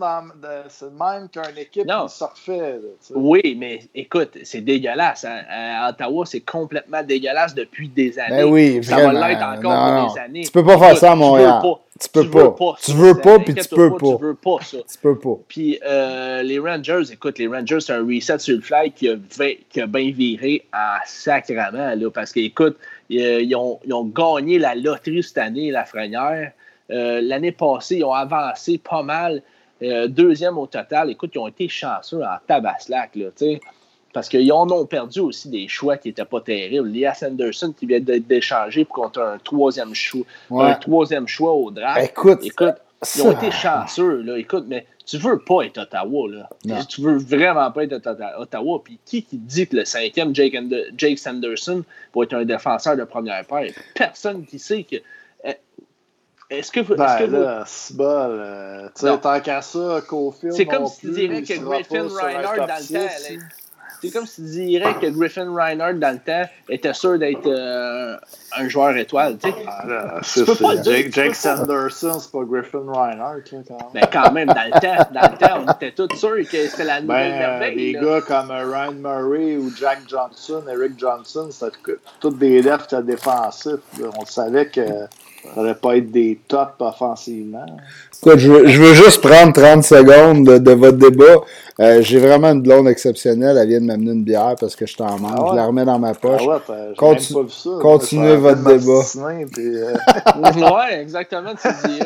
[0.69, 2.07] c'est le même qu'une équipe non.
[2.07, 2.81] qui se refait.
[3.15, 5.25] oui, mais écoute, c'est dégueulasse.
[5.25, 5.43] Hein.
[5.49, 8.43] À Ottawa, c'est complètement dégueulasse depuis des années.
[8.43, 10.43] Ben oui, ça va l'être encore non, pour des années.
[10.43, 11.63] Tu peux pas faire ça à Montréal.
[12.01, 12.57] Tu peux pas.
[12.83, 14.17] Tu veux pas, puis tu peux pas.
[14.17, 14.79] Tu veux pas ça.
[14.79, 15.37] Tu peux pas.
[15.47, 19.15] Puis euh, les Rangers, écoute, les Rangers, c'est un reset sur le fly qui a,
[19.71, 22.77] qui a bien viré à sacrament, là, parce qu'écoute,
[23.09, 26.51] ils ont, ils ont gagné la loterie cette année, la Frenière.
[26.91, 29.43] Euh, l'année passée, ils ont avancé pas mal.
[29.83, 31.11] Euh, deuxième au total.
[31.11, 33.27] Écoute, ils ont été chanceux en tabaslac, là,
[34.13, 36.89] parce qu'ils en ont perdu aussi des choix qui n'étaient pas terribles.
[36.89, 41.71] Lias Anderson qui vient d'être échangé pour contre un troisième choix, un troisième choix au
[41.71, 42.11] draft.
[42.11, 42.75] Écoute, Écoute
[43.17, 44.23] ils ont été chanceux.
[44.23, 44.39] Là.
[44.39, 46.29] Écoute, mais tu veux pas être Ottawa.
[46.31, 46.85] Là.
[46.85, 48.01] Tu veux vraiment pas être
[48.39, 48.81] Ottawa.
[48.85, 50.57] Puis qui qui dit que le cinquième, Jake,
[50.97, 51.83] Jake Sanderson,
[52.15, 53.73] va être un défenseur de première paire?
[53.95, 54.97] Personne qui sait que
[56.59, 58.07] est-ce que, ben, est-ce que là, c'est bol.
[58.09, 60.55] Euh, tu sais, tant qu'à ça, Cofield.
[60.55, 63.13] C'est comme si tu dirais que Griffin Reinhardt dans le temps.
[64.03, 68.17] C'est comme si tu dirais que Griffin Reinhardt dans le temps était sûr d'être euh,
[68.59, 69.39] un joueur étoile.
[69.39, 69.57] Tu sais.
[69.65, 70.45] Ah, c'est
[70.85, 73.45] Jake, Jake Sanderson, c'est pas Griffin Reinhardt.
[73.53, 73.89] Là, quand même.
[73.95, 76.83] Mais quand même, dans le temps, dans le temps on était tous sûrs que c'était
[76.83, 77.77] la nouvelle ben, merveille.
[77.77, 83.79] Des gars comme Ryan Murray ou Jack Johnson, Eric Johnson, c'était tous des lefts défensifs.
[84.19, 84.81] On savait que
[85.43, 87.67] ça n'allait pas être des tops offensivement.
[88.23, 91.41] Écoute, je, veux, je veux juste prendre 30 secondes de, de votre débat.
[91.81, 93.57] Euh, J'ai vraiment une blonde exceptionnelle.
[93.59, 95.35] Elle vient de m'amener une bière parce que je t'en manque.
[95.37, 95.51] Ah ouais?
[95.51, 96.43] Je la remets dans ma poche.
[96.45, 97.71] Ah ouais, Conti pas vu ça.
[97.81, 99.47] Continuez votre débat.
[99.53, 99.95] Puis, euh...
[100.77, 102.01] ouais, exactement, tu dis.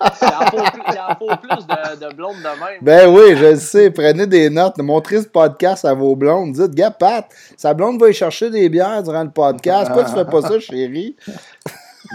[0.00, 2.78] Il en faut plus de, de, blondes de même.
[2.80, 3.90] Ben oui, je le sais.
[3.90, 4.78] Prenez des notes.
[4.78, 6.52] Montrez ce podcast à vos blondes.
[6.52, 9.86] Dites, gars, Pat, sa blonde va y chercher des bières durant le podcast.
[9.86, 11.16] Pourquoi tu fais pas ça, chérie?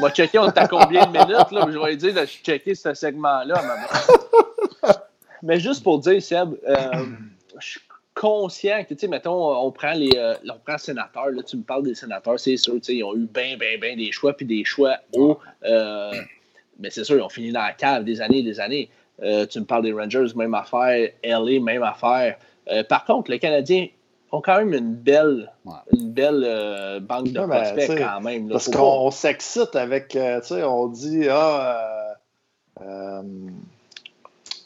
[0.02, 2.94] Va checker, on t'a combien de minutes, là, je vais lui dire de checker ce
[2.94, 3.62] segment-là.
[5.44, 6.76] Mais juste pour dire, Seb, euh,
[7.60, 7.82] je suis
[8.16, 11.64] conscient que, tu sais, mettons, on prend les euh, on prend sénateurs, là, tu me
[11.64, 14.34] parles des sénateurs, c'est sûr, tu sais, ils ont eu bien, bien, bien des choix,
[14.34, 15.40] puis des choix hauts.
[15.66, 16.14] Euh,
[16.80, 18.90] mais c'est sûr, ils ont fini dans la cave des années et des années.
[19.20, 21.10] tu me parles des Rangers, même affaire.
[21.24, 22.38] LA, même affaire.
[22.90, 23.88] par contre, le Canadien
[24.34, 25.52] ont quand même une belle,
[25.94, 28.50] une belle euh, banque de prospects quand même.
[28.50, 32.16] parce qu'on s'excite avec, euh, tu sais, on dit, ah,
[32.82, 33.22] euh, euh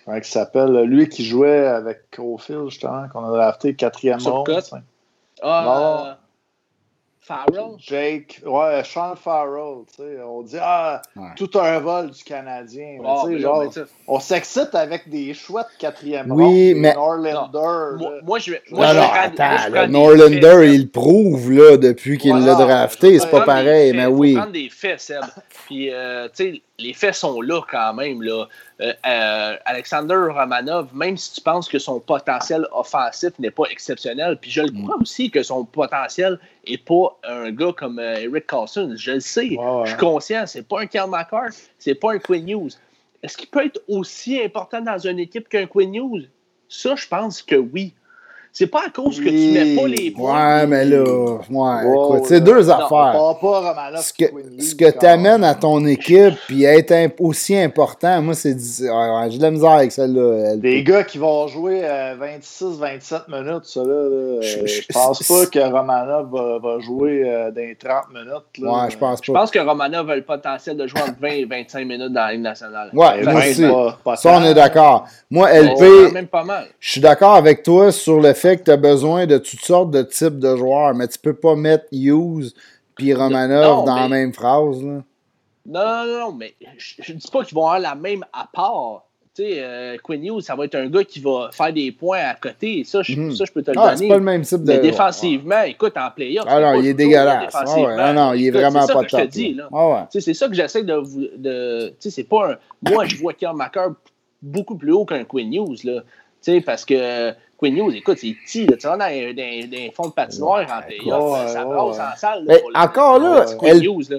[0.06, 4.49] comment il s'appelle, lui qui jouait avec Cofield, justement, qu'on a drafté quatrième monde.
[5.41, 6.18] Ah,
[7.27, 7.75] Farrell?
[7.77, 11.01] Jake, ouais, Sean Farrell, tu sais, on dit, ah,
[11.35, 12.99] tout un vol du Canadien.
[13.05, 13.65] Ah, mais, genre,
[14.07, 16.93] on s'excite avec des choix de quatrième oui, mais...
[16.93, 17.97] Norlander.
[17.97, 23.19] Moi, moi, je, moi, non, je attends, Norlander, il prouve, là, depuis qu'il l'a drafté,
[23.19, 24.29] c'est pas pareil, mais oui.
[24.29, 25.23] Il faut prendre des faits, Seb.
[25.65, 28.21] Puis, euh, tu sais, les faits sont là quand même.
[28.21, 28.47] Là.
[28.81, 34.37] Euh, euh, Alexander Romanov, même si tu penses que son potentiel offensif n'est pas exceptionnel,
[34.39, 38.45] puis je le crois aussi que son potentiel n'est pas un gars comme euh, Eric
[38.45, 41.49] Carlson, je le sais, je suis conscient, c'est pas un Kel McCart,
[41.79, 42.69] c'est pas un Quinn News.
[43.23, 46.21] Est-ce qu'il peut être aussi important dans une équipe qu'un Quinn News?
[46.69, 47.95] Ça, je pense que oui.
[48.57, 50.61] C'est pas à cause que tu mets pas les points.
[50.61, 53.13] Ouais, mais là, ouais, écoute, c'est deux affaires.
[54.01, 54.25] ce que,
[54.59, 58.57] ce que tu amènes à ton équipe, puis être aussi important, moi, c'est.
[58.57, 60.55] j'ai de la misère avec celle-là.
[60.55, 61.84] Des gars qui vont jouer
[62.19, 68.57] 26-27 minutes, ça, là, je, pense pas que Romanov va, jouer euh, dans 30 minutes.
[68.57, 68.71] Là.
[68.71, 69.23] Ouais, je pense pas.
[69.23, 72.21] Je pense que Romanov a le potentiel de jouer entre 20 et 25 minutes dans
[72.21, 72.89] la Ligue nationale.
[72.91, 73.65] Ouais, moi aussi.
[74.15, 75.05] ça, on est d'accord.
[75.29, 75.84] Moi, LP,
[76.79, 79.91] je suis d'accord avec toi sur le fait que tu as besoin de toutes sortes
[79.91, 82.53] de types de joueurs, mais tu peux pas mettre Hughes
[82.95, 84.83] puis Romanov dans la même phrase.
[84.83, 85.03] Là.
[85.67, 89.03] Non, non, non, mais je, ne dis pas qu'ils vont avoir la même à part.
[89.35, 92.19] Tu sais, euh, Quinn Hughes, ça va être un gars qui va faire des points
[92.19, 92.83] à côté.
[92.85, 93.35] Ça, je, mhm.
[93.35, 93.97] ça, je peux te le ah, donner.
[93.97, 94.71] C'est pas le même type de.
[94.71, 96.45] Mais défensivement, écoute, en playoff.
[96.47, 97.53] Ah non, il est dégueulasse.
[97.53, 99.29] Ah ouais, non, il est vraiment pas top.
[99.73, 101.27] Ah c'est ça que j'essaie de vous.
[101.37, 102.57] De, tu sais, c'est pas un.
[102.89, 103.89] Moi, je vois Kian Macker
[104.41, 106.01] beaucoup plus haut qu'un Quinn Hughes, là.
[106.41, 108.67] Tu sais, parce que Quinn News, écoute, c'est petit.
[108.67, 111.49] Tu vas dans un fond de patinoire en playoff.
[111.49, 112.43] ça brasse en salle.
[112.47, 114.17] mais encore là, Quinn News, là.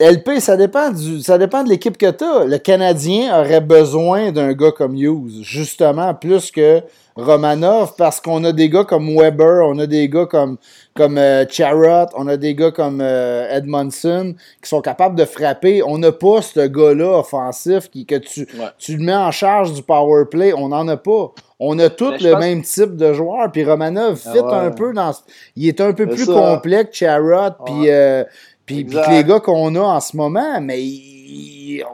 [0.00, 2.44] LP, ça dépend, du, ça dépend de l'équipe que tu as.
[2.44, 6.82] Le Canadien aurait besoin d'un gars comme Hughes, justement, plus que
[7.14, 10.56] Romanov, parce qu'on a des gars comme Weber, on a des gars comme,
[10.94, 15.80] comme euh, Charrot, on a des gars comme euh, Edmondson qui sont capables de frapper.
[15.84, 18.48] On n'a pas ce gars-là offensif qui, que tu,
[18.78, 20.52] tu le mets en charge du power play.
[20.54, 21.32] On n'en a pas.
[21.60, 23.52] On a tous le même type de joueur.
[23.52, 25.12] Puis Romanov ah fit un peu dans.
[25.54, 27.52] Il est un peu plus complet que Charrot.
[27.64, 27.90] Puis.
[27.90, 28.24] Euh,
[28.66, 30.82] puis, les gars qu'on a en ce moment, mais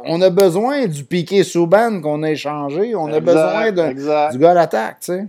[0.05, 2.95] on a besoin du Piqué Souban qu'on a échangé.
[2.95, 5.27] On a besoin du gars à l'attaque, tu sais.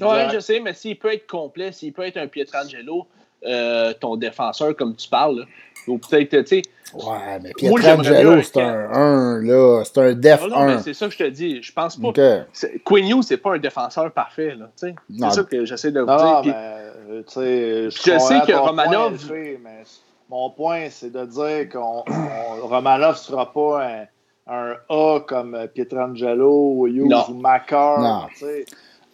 [0.00, 3.08] Oui, je sais, mais s'il peut être complet, s'il peut être un Pietrangelo,
[3.44, 5.46] euh, ton défenseur, comme tu parles,
[5.88, 6.62] ou peut-être, tu sais.
[6.94, 9.82] Ouais, mais Pietrangelo, c'est un 1, là.
[9.84, 10.78] C'est un def 1.
[10.78, 11.62] C'est ça que je te dis.
[11.62, 12.08] Je pense pas.
[12.08, 12.42] Okay.
[12.84, 14.70] Quinn Hughes, c'est pas un défenseur parfait, là.
[14.76, 14.94] C'est
[15.30, 16.40] ça que j'essaie de vous dire.
[16.42, 19.18] Puis, mais, je sais que Romanov.
[19.32, 19.82] mais
[20.30, 22.04] mon point, c'est de dire qu'on
[22.62, 23.84] Romanov ne sera pas
[24.46, 28.28] un, A comme Pietrangelo ou Hughes ou Macar.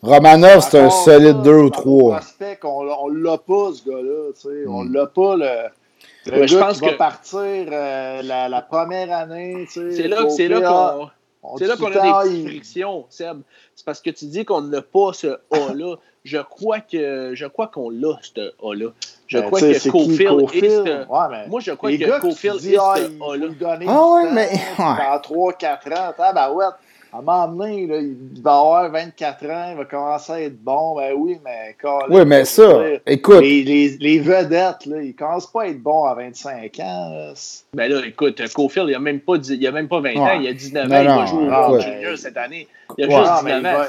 [0.02, 2.20] Romanov, c'est un solide 2 ou 3.
[2.64, 4.66] On ne l'a pas, ce gars-là.
[4.68, 5.68] On On l'a pas, le.
[6.26, 9.64] Le gars je pense qui va partir euh, la, première année.
[9.70, 13.40] C'est là, c'est là qu'on c'est là qu'on a des petites frictions, Seb.
[13.74, 15.96] C'est parce que tu dis qu'on n'a pas ce A-là.
[16.26, 18.90] Je crois que je crois qu'on l'a, ce A-là.
[19.28, 21.48] Je ben, crois que Cofield est ce...
[21.48, 23.86] Moi, je crois que Cofield est ce A-là.
[23.86, 24.50] Ah ouais, mais...
[24.76, 26.64] Dans 3-4 ans, ben ouais,
[27.12, 30.60] à un moment donné, là, il va avoir 24 ans, il va commencer à être
[30.60, 30.96] bon.
[30.96, 33.40] Ben oui, mais quand, Oui, mais ça, écoute.
[33.40, 37.32] Les, les, les, vedettes, là, ils ne commencent pas à être bons à 25 ans.
[37.72, 40.84] Ben là, écoute, Cofield, il n'a même, pas, même pas 20 ans, il a 19
[40.84, 42.66] ans, il va jouer au Junior cette année.
[42.98, 43.84] Il a juste 19 ans.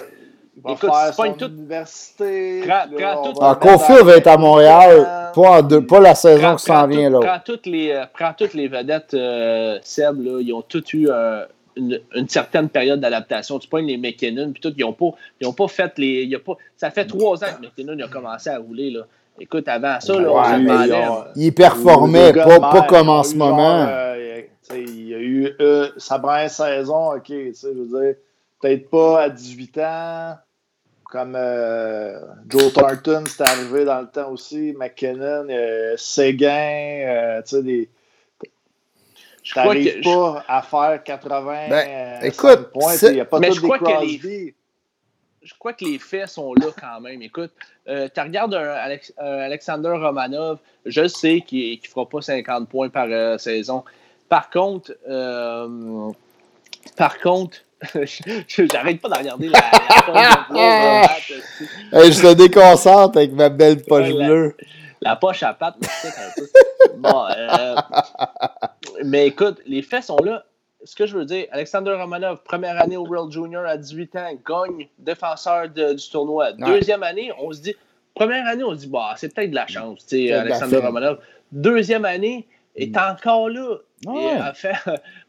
[0.58, 1.52] Il va Écoute, faire son toute...
[1.52, 2.64] université.
[2.68, 7.12] Prends, prends va être à Montréal, pas, pas la saison qui s'en vient.
[7.12, 7.20] Là.
[7.20, 11.10] Prends, toutes les, euh, prends toutes les vedettes euh, Seb, là, ils ont toutes eu
[11.12, 13.60] euh, une, une, certaine période d'adaptation.
[13.60, 16.36] Tu pognes les McKinnon, puis tout, ils n'ont pas, ils ont pas fait les.
[16.40, 18.90] Pas, ça fait trois ans que McKinnon a commencé à rouler.
[18.90, 19.02] Là.
[19.40, 21.32] Écoute, avant ça, là, on se demandait.
[21.36, 23.86] Il performait, pas, pas comme en ce moment.
[23.88, 24.42] Euh,
[24.74, 25.54] il a eu
[25.98, 28.16] sa première saison, OK, je veux dire,
[28.60, 30.36] peut-être pas à 18 ans
[31.10, 32.20] comme euh,
[32.50, 37.90] Joe Thornton, c'est arrivé dans le temps aussi, McKinnon, euh, Séguin, euh, tu sais, des.
[39.44, 42.96] Je n'arrives pas à faire 80 ben, euh, écoute, points.
[43.04, 44.54] Il n'y a pas mais je crois que les,
[45.42, 47.22] Je crois que les faits sont là quand même.
[47.22, 47.52] Écoute,
[47.88, 52.90] euh, tu regardes un, Alex, Alexander Romanov, je sais qu'il ne fera pas 50 points
[52.90, 53.86] par saison.
[54.28, 54.94] Par contre,
[56.98, 57.60] par contre,
[58.48, 61.32] J'arrête pas de regarder la, la poche
[61.92, 64.56] de hey, Je te déconcentre avec ma belle poche bleue.
[65.02, 66.48] La, poche à patte un peu.
[66.98, 67.76] Bon, euh,
[69.06, 70.44] mais écoute, les faits sont là.
[70.84, 74.30] Ce que je veux dire, Alexander Romanov, première année au World Junior à 18 ans,
[74.48, 76.54] gagne défenseur de, du tournoi.
[76.54, 77.76] Deuxième année, on se dit,
[78.16, 81.20] première année, on se dit, bah, c'est peut-être de la chance, Alexander Romanov.
[81.52, 82.48] Deuxième année,
[82.78, 83.12] est mm.
[83.12, 83.78] encore là.
[84.04, 84.76] Il a fait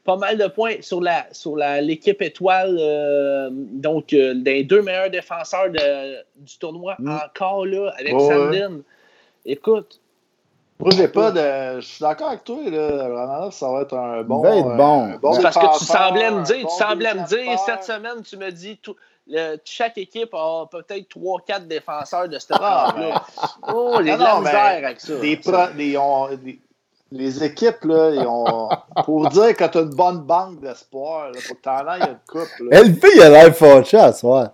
[0.05, 5.11] pas mal de points sur la sur l'équipe étoile, euh, donc euh, des deux meilleurs
[5.11, 7.19] défenseurs du tournoi, mm.
[7.25, 8.81] encore là, avec Sandin.
[9.47, 10.01] Écoute.
[10.81, 11.81] Moi, j'ai pas de.
[11.81, 13.09] Je suis d'accord avec toi, là.
[13.09, 14.43] Vraiment, ça va être un bon.
[14.43, 15.09] Va être bon.
[15.09, 18.37] Euh, bon parce que tu semblais me dire, tu semblais me dire, cette semaine, tu
[18.37, 18.95] me dis, tout,
[19.65, 23.23] chaque équipe a peut-être 3-4 défenseurs de cette ah, là
[23.75, 25.17] Oh, j'ai de la misère avec ça.
[25.19, 26.61] Des, des,
[27.11, 28.69] les équipes, là, ils ont.
[29.05, 32.19] Pour dire que tu as une bonne banque d'espoir, pour que tu en aies une
[32.29, 32.49] coupe.
[32.71, 32.83] Là.
[32.83, 34.51] LP, il a l'air fâché à soi.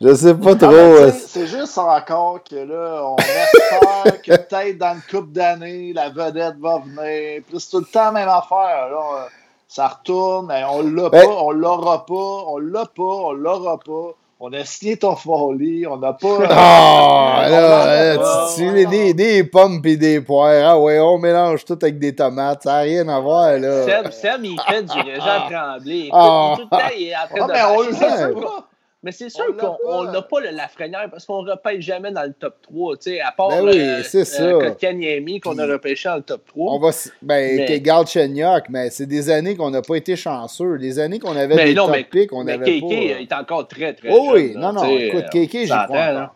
[0.00, 0.72] Je sais pas trop.
[0.72, 6.08] Euh, c'est juste encore que là, on espère que peut-être dans une coupe d'années, la
[6.08, 7.42] vedette va venir.
[7.48, 8.88] Puis c'est tout le temps la même affaire.
[8.90, 9.28] Là.
[9.68, 14.14] Ça retourne, on l'a ben pas, on l'aura pas, on l'a pas, on l'aura pas
[14.44, 16.38] on a signé ton folie, on n'a pas.
[16.50, 20.72] Ah, là, là, tu, tu des, des pommes et des poires.
[20.72, 22.64] Ah ouais, on mélange tout avec des tomates.
[22.64, 23.84] Ça n'a rien à voir, là.
[23.84, 26.08] Seb, Seb il fait du régent tremblé.
[26.12, 26.54] Ah.
[26.56, 27.52] Tout le temps, il est en train ah, de.
[27.52, 28.62] Mais on
[29.02, 32.32] mais c'est sûr qu'on n'a pas le Lafrenière parce qu'on ne repêche jamais dans le
[32.32, 34.02] top 3, tu sais, à part ben oui, euh,
[34.40, 36.72] euh qu'on a repêché dans le top 3.
[36.74, 37.80] On va, ben, mais...
[37.80, 40.78] garde Chenyok, mais c'est des années qu'on n'a pas été chanceux.
[40.78, 42.86] Des années qu'on avait mais des non, top mais, picks, on avait pas...
[42.88, 46.32] Mais est encore très, très oh, Oui, non, non, écoute, Kéké, j'y crois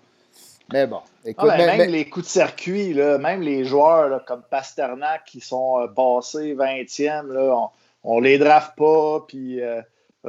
[0.73, 1.01] Mais bon.
[1.25, 5.41] Écoute, ah, même les coups de circuit, là, même les joueurs là, comme Pasternak qui
[5.41, 7.71] sont euh, passés 20e, là,
[8.03, 9.63] on, ne les draft pas, puis...
[9.63, 9.81] Euh,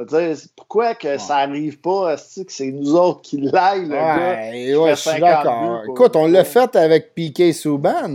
[0.04, 4.80] dire, pourquoi que ça n'arrive pas, que c'est nous autres qui l'aillent, le ouais, gars?
[4.80, 5.82] Ouais, je suis d'accord.
[5.88, 8.08] Écoute, on l'a fait avec Piqué Souban.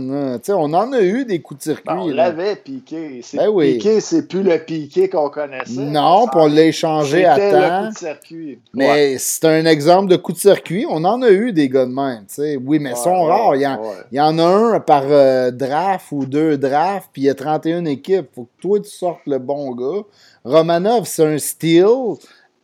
[0.48, 1.84] On en a eu des coups de circuit.
[1.86, 3.20] Ben, on l'avait, Piqué.
[3.34, 3.74] Ben oui.
[3.74, 5.80] Piqué, c'est plus le Piqué qu'on connaissait.
[5.80, 7.42] Non, puis on l'a échangé à temps.
[7.42, 8.58] Le coup de circuit.
[8.72, 10.86] Mais c'est un exemple de coup de circuit.
[10.88, 12.24] On en a eu des gars de même.
[12.64, 13.56] Oui, mais ils sont rares.
[13.56, 13.80] Il y, en,
[14.10, 17.34] il y, en, a un par euh, draft ou deux drafts, puis il y a
[17.34, 18.26] 31 équipes.
[18.34, 20.02] faut que toi, tu sortes le bon gars.
[20.44, 21.86] Romanov, c'est un steel.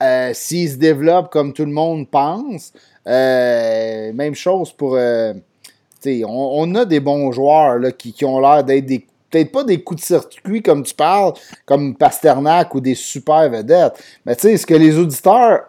[0.02, 2.72] Euh, s'il se développe comme tout le monde pense,
[3.06, 4.96] euh, même chose pour.
[4.96, 5.34] Euh,
[6.06, 9.62] on, on, a des bons joueurs là, qui, qui ont l'air d'être des peut-être pas
[9.62, 11.34] des coups de circuit comme tu parles,
[11.64, 13.92] comme Pasternak ou des super vedettes.
[14.26, 15.66] Mais tu sais, ce que les auditeurs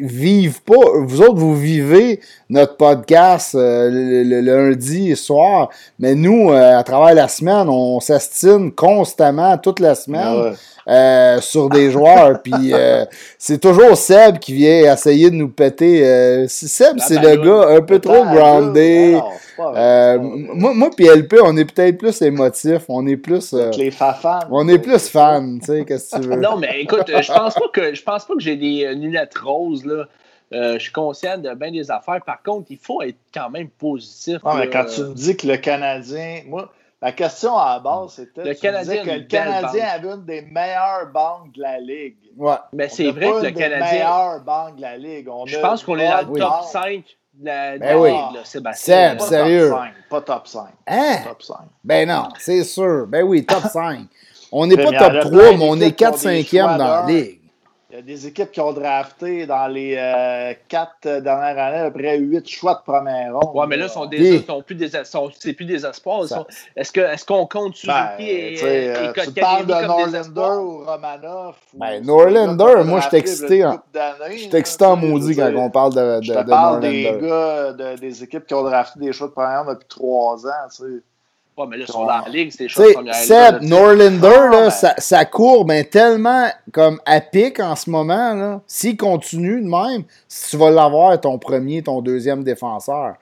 [0.00, 2.20] vivent pas, vous autres, vous vivez
[2.50, 9.80] notre podcast le, lundi soir, mais nous, à travers la semaine, on s'astine constamment toute
[9.80, 10.52] la semaine.
[10.52, 10.52] Ah
[10.88, 12.42] euh, sur des joueurs.
[12.42, 13.04] Puis euh,
[13.38, 16.06] c'est toujours Seb qui vient essayer de nous péter.
[16.06, 19.18] Euh, Seb, c'est le gars un peu trop groundé.
[19.58, 22.82] moi, moi puis LP, on est peut-être plus émotif.
[22.88, 23.54] On est plus.
[23.76, 24.40] les fans.
[24.50, 26.36] On est plus fans, tu sais, qu'est-ce que tu veux.
[26.36, 29.84] Non, mais écoute, je pense pas que je pense pas que j'ai des lunettes roses,
[29.84, 30.06] là.
[30.50, 32.20] je suis conscient de bien des affaires.
[32.24, 34.38] Par contre, il faut être quand même positif.
[34.56, 36.70] mais quand tu me dis que le Canadien, moi,
[37.02, 41.10] la question à la base, c'était le Canadien que le Canadien avait une des meilleures
[41.12, 42.16] banques de la Ligue.
[42.36, 42.56] Ouais.
[42.72, 43.92] Mais c'est vrai que le Canadien.
[43.92, 45.28] meilleures banques de la Ligue.
[45.46, 47.04] je pense qu'on est dans le top 5
[47.34, 48.10] de la, ben oui.
[48.10, 49.18] Ligue, là, Sébastien.
[49.18, 49.70] Seb, sérieux.
[49.70, 50.66] Top 5, pas top 5.
[50.86, 51.16] Hein?
[51.24, 51.56] Top 5.
[51.82, 53.06] Ben non, c'est sûr.
[53.06, 54.00] Ben oui, top 5.
[54.52, 57.39] On n'est pas top 3, mais on est 4-5e dans la Ligue.
[57.92, 61.90] Il y a des équipes qui ont drafté dans les euh, quatre dernières années à
[61.90, 63.50] peu près huit choix de première ronde.
[63.52, 66.24] Oui, mais là, sont des, sont plus des, c'est plus des espoirs.
[66.76, 71.56] Est-ce qu'on compte Suzuki ben, et, et, euh, Tu parles de Norlander ou Romanoff?
[71.74, 73.68] Ben, Norlander, moi, je suis excité.
[74.30, 77.72] Je suis excité en maudit quand on parle de, de, je te parle des gars,
[77.72, 80.68] de, des équipes qui ont drafté des choix de première ronde depuis trois ans.
[80.70, 81.02] Tu sais
[81.66, 85.70] mais là, sont dans la ligue, c'est choses comme Seb, Norlander, là, sa, sa, courbe
[85.70, 88.62] est tellement comme à pic en ce moment.
[88.66, 90.04] S'il continue de même,
[90.50, 93.14] tu vas l'avoir ton premier, ton deuxième défenseur.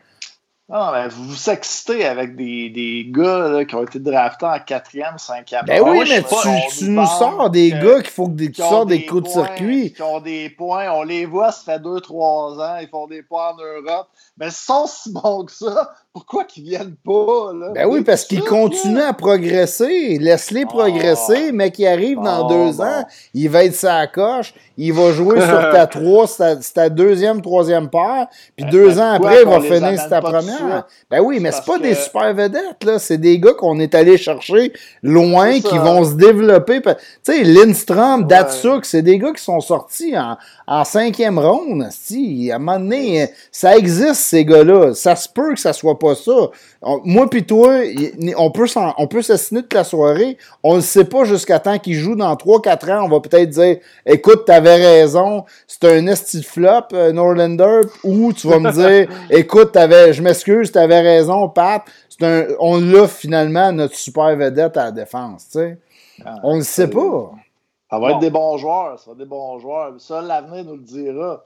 [0.70, 4.58] Non, mais vous vous excitez avec des, des gars là, qui ont été draftés en
[4.58, 5.64] quatrième, cinquième.
[5.64, 9.06] Ben oui, mais tu, tu nous sors des gars qu'il faut que tu sors des,
[9.06, 9.94] coups de circuit.
[9.94, 13.22] Qui ont des points, on les voit, ça fait deux, trois ans, ils font des
[13.22, 14.08] points en Europe.
[14.36, 17.52] Mais ils sont si bons que ça pourquoi qu'ils viennent pas?
[17.52, 17.70] Là?
[17.74, 20.18] Ben oui, parce qu'ils continuent à progresser.
[20.18, 20.68] Laisse-les ah.
[20.68, 23.04] progresser, mais qui arrive dans ah, deux ans,
[23.34, 27.88] il va être sa coche, il va jouer sur ta trois, c'est ta deuxième, troisième
[27.88, 28.26] paire,
[28.56, 30.86] puis ben, deux ans après, il va finir ta première.
[31.10, 32.98] Ben oui, mais c'est pas des super vedettes, là.
[32.98, 34.72] C'est des gars qu'on est allé chercher
[35.02, 36.80] loin, qui vont se développer.
[36.82, 40.36] Tu sais, Lindstrom, Datsuk, c'est des gars qui sont sortis en,
[40.66, 41.86] en cinquième ronde.
[41.90, 44.94] Si, à un moment donné, ça existe, ces gars-là.
[44.94, 46.50] Ça se peut que ça soit pas ça.
[47.04, 47.80] moi puis toi,
[48.36, 48.66] on peut,
[48.96, 50.38] on peut s'assiner toute la soirée.
[50.62, 53.04] On ne sait pas jusqu'à temps qu'il joue dans 3-4 ans.
[53.04, 58.48] On va peut-être dire, écoute, t'avais raison, c'est un esti flop, euh, Norlander, ou tu
[58.48, 61.82] vas me dire, écoute, t'avais, je m'excuse, t'avais raison, Pat.
[62.20, 65.78] Un, on l'a finalement, notre super vedette à la défense, tu sais.
[66.24, 67.30] Ah, on ne sait pas.
[67.90, 69.94] Ça va être des bons joueurs, ça va être des bons joueurs.
[69.98, 71.44] Ça, l'avenir nous le dira.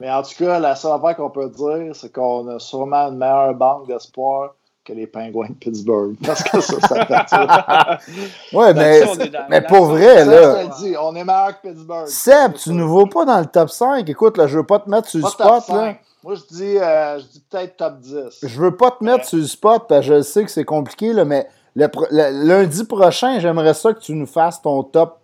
[0.00, 3.18] Mais en tout cas, la seule affaire qu'on peut dire, c'est qu'on a sûrement une
[3.18, 4.54] meilleure banque d'espoir
[4.84, 6.16] que les Penguins de Pittsburgh.
[6.26, 8.16] Parce que ça, ça fait
[8.56, 9.02] Ouais, mais,
[9.48, 10.66] mais pour vrai, là.
[10.78, 12.06] Dit, on est meilleur que Pittsburgh.
[12.06, 14.08] Seb, tu ne vas pas dans le top 5.
[14.08, 15.94] Écoute, là, je veux pas te mettre sur le spot, là.
[16.24, 18.38] Moi, je dis, euh, je dis peut-être top 10.
[18.42, 21.12] Je veux pas te mettre sur le spot, parce que je sais que c'est compliqué,
[21.12, 25.18] là, mais le, lundi prochain, j'aimerais ça que tu nous fasses ton top,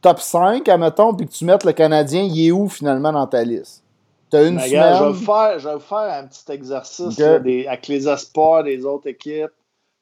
[0.00, 3.44] top 5, admettons, puis que tu mettes le Canadien, il est où finalement dans ta
[3.44, 3.81] liste?
[4.34, 9.08] Une je, vais faire, je vais faire un petit exercice avec les espoirs des autres
[9.08, 9.52] équipes.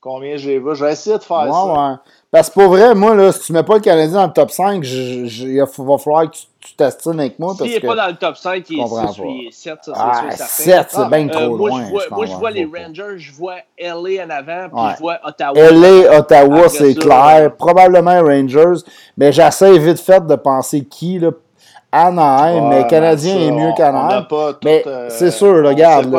[0.00, 0.74] Combien j'ai vu.
[0.74, 1.64] Je vais essayer de faire ça.
[1.66, 1.94] Ouais.
[2.30, 4.50] Parce que pour vrai, moi, là, si tu mets pas le Canadien dans le top
[4.50, 7.54] 5, il va falloir que tu t'astines avec moi.
[7.54, 10.22] S'il n'est pas dans le top 5, il est 6 il est 7, ça, ah,
[10.30, 11.84] c'est 7, c'est bien euh, trop moi, loin.
[11.84, 15.18] Je vois, moi, je vois les Rangers, je vois LA en avant, puis je vois
[15.22, 15.70] Ottawa.
[15.70, 17.54] LA, Ottawa, c'est clair.
[17.58, 18.80] Probablement Rangers.
[19.18, 21.30] Mais j'essaie vite fait de penser qui, là.
[21.92, 24.26] Anaheim, mais Canadien est mieux qu'Anaheim.
[24.64, 26.14] Mais euh, c'est sûr, regarde.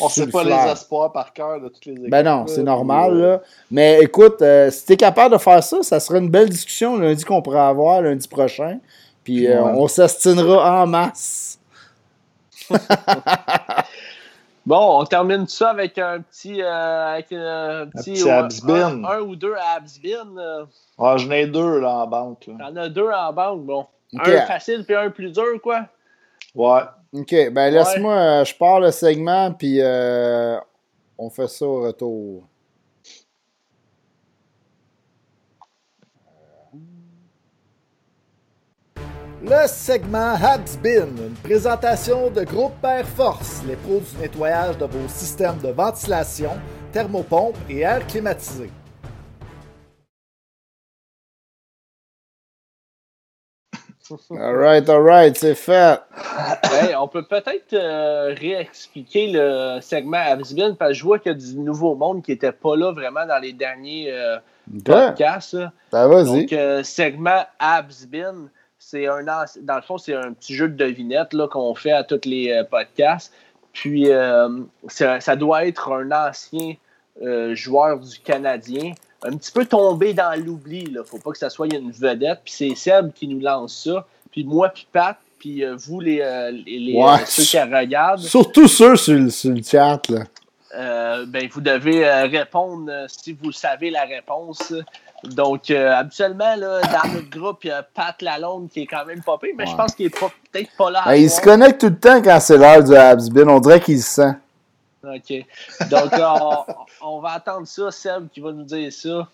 [0.00, 2.10] On ne sait pas les espoirs par cœur de toutes les équipes.
[2.10, 3.18] Ben non, c'est normal.
[3.18, 3.40] Là.
[3.72, 6.96] Mais écoute, euh, si tu es capable de faire ça, ça serait une belle discussion
[6.96, 8.78] lundi qu'on pourrait avoir lundi prochain.
[9.24, 11.58] Puis euh, on s'astinera en masse.
[14.64, 16.62] bon, on termine ça avec un petit.
[16.62, 18.48] avec un petit, un,
[19.04, 20.66] un, ou deux absbin.
[20.98, 22.48] Ah, j'en ai deux là, en banque.
[22.60, 23.86] J'en ai deux en banque, bon.
[24.18, 25.86] Un facile puis un plus dur, quoi.
[26.54, 26.80] Ouais.
[27.12, 30.56] OK, ben laisse-moi, euh, je pars le segment, puis euh,
[31.18, 32.44] on fait ça au retour.
[39.42, 45.08] Le segment Habsbin, une présentation de Groupe Air Force, les pros du nettoyage de vos
[45.08, 46.52] systèmes de ventilation,
[46.92, 48.70] thermopompe et air climatisé.
[54.30, 56.00] Alright, alright, c'est fait.
[56.98, 61.38] on peut peut-être euh, réexpliquer le segment Habsbin parce que je vois qu'il y a
[61.38, 64.38] du nouveau monde qui n'était pas là vraiment dans les derniers euh,
[64.84, 65.56] podcasts.
[65.92, 66.40] Ben, vas-y.
[66.42, 71.36] Donc, euh, segment Habsbin, c'est un dans le fond, c'est un petit jeu de devinette
[71.50, 73.32] qu'on fait à tous les podcasts.
[73.72, 74.08] Puis,
[74.88, 76.74] ça, ça, doit être un ancien
[77.52, 78.92] joueur du Canadien
[79.22, 80.84] un petit peu tombé dans l'oubli.
[80.86, 82.40] Il ne faut pas que ça soit une vedette.
[82.44, 84.06] Puis c'est Seb qui nous lance ça.
[84.30, 88.20] Puis moi, puis Pat, puis euh, vous, les, euh, les, euh, ceux qui regardent.
[88.20, 90.00] Surtout ceux sur, le, sur le chat.
[90.08, 91.24] Là.
[91.26, 94.72] ben, vous devez répondre si vous savez la réponse.
[95.24, 99.22] Donc, habituellement, là, dans notre groupe, il y a Pat Lalonde qui est quand même
[99.22, 101.02] popé, mais je pense qu'il est peut-être pas là.
[101.04, 103.48] Ben, il se connecte tout le temps quand c'est l'heure du Habsbin.
[103.48, 104.32] On dirait qu'il se sent.
[105.04, 105.46] OK.
[105.90, 106.12] Donc,
[107.00, 109.28] on, va attendre ça, Seb qui va nous dire ça.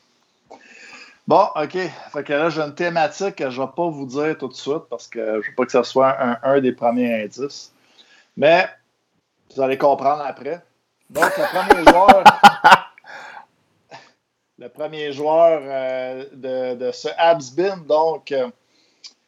[1.26, 1.76] Bon, OK.
[2.12, 4.55] Fait que là, j'ai une thématique que je ne vais pas vous dire tout de
[4.55, 7.72] suite parce que je ne veux pas que ce soit un, des premiers indices.
[8.36, 8.68] Mais
[9.55, 10.62] vous allez comprendre après.
[11.10, 12.24] Donc, le premier joueur.
[14.59, 18.48] le premier joueur euh, de, de, ce Habsbin, donc, euh,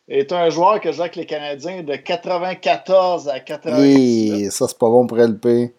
[0.09, 3.81] est un joueur que joue avec les Canadiens de 94 à 98.
[3.81, 5.75] Oui, ça, c'est pas bon pour LP.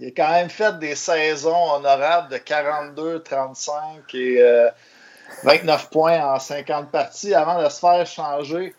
[0.00, 4.42] Il a quand même fait des saisons honorables de 42, 35 et
[5.44, 8.74] 29 euh, points en 50 parties avant de se faire changer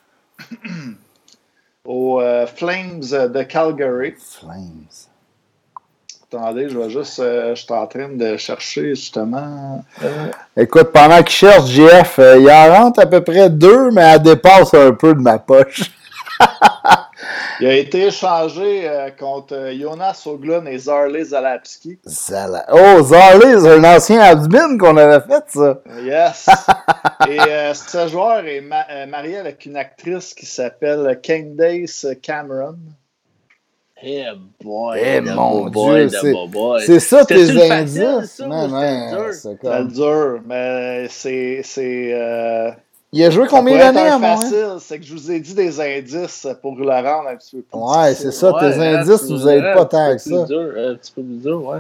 [1.85, 4.15] aux euh, Flames de Calgary.
[4.19, 4.87] Flames.
[6.23, 7.19] Attendez, je vais juste.
[7.19, 9.85] Euh, je suis en train de chercher justement.
[10.57, 14.73] Écoute, pendant qu'il cherche, JF, il en rentre à peu près deux, mais elle dépasse
[14.73, 15.91] un peu de ma poche.
[17.61, 21.99] Il a été échangé euh, contre euh, Jonas Oglund et Zarley Zalapski.
[22.06, 22.65] Zala...
[22.72, 25.82] Oh, Zarley, c'est un ancien admin qu'on avait fait, ça.
[26.02, 26.49] Yes.
[27.30, 28.61] et euh, ce joueur est
[29.07, 32.77] marié avec une actrice qui s'appelle Candace Cameron.
[34.03, 34.26] Eh
[34.61, 36.10] boy, eh mon Dieu,
[36.86, 38.41] c'est ça tes indices?
[38.41, 41.64] Non, non, c'est dur, mais c'est
[43.15, 44.35] il a joué combien d'années à moi?
[44.35, 47.61] facile, c'est que je vous ai dit des indices pour le rendre un petit peu
[47.61, 50.43] plus Ouais, c'est ça, tes indices ne nous aident pas tant que ça.
[50.43, 51.79] Dur, un petit peu plus dur, ouais.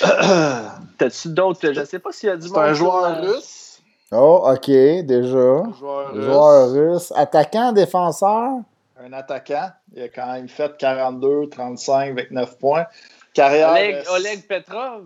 [0.98, 1.60] T'as-tu d'autres?
[1.62, 3.80] Je ne sais pas s'il y a du C'est un joueur russe?
[4.12, 5.38] Oh, ok, déjà.
[5.38, 7.12] Un joueur, joueur russe.
[7.16, 8.60] Attaquant, défenseur?
[9.04, 9.70] Un attaquant.
[9.94, 12.86] Il a quand même fait 42, 35, 29 points.
[13.34, 13.72] Carrière.
[13.72, 15.04] Oleg, Oleg Petrov?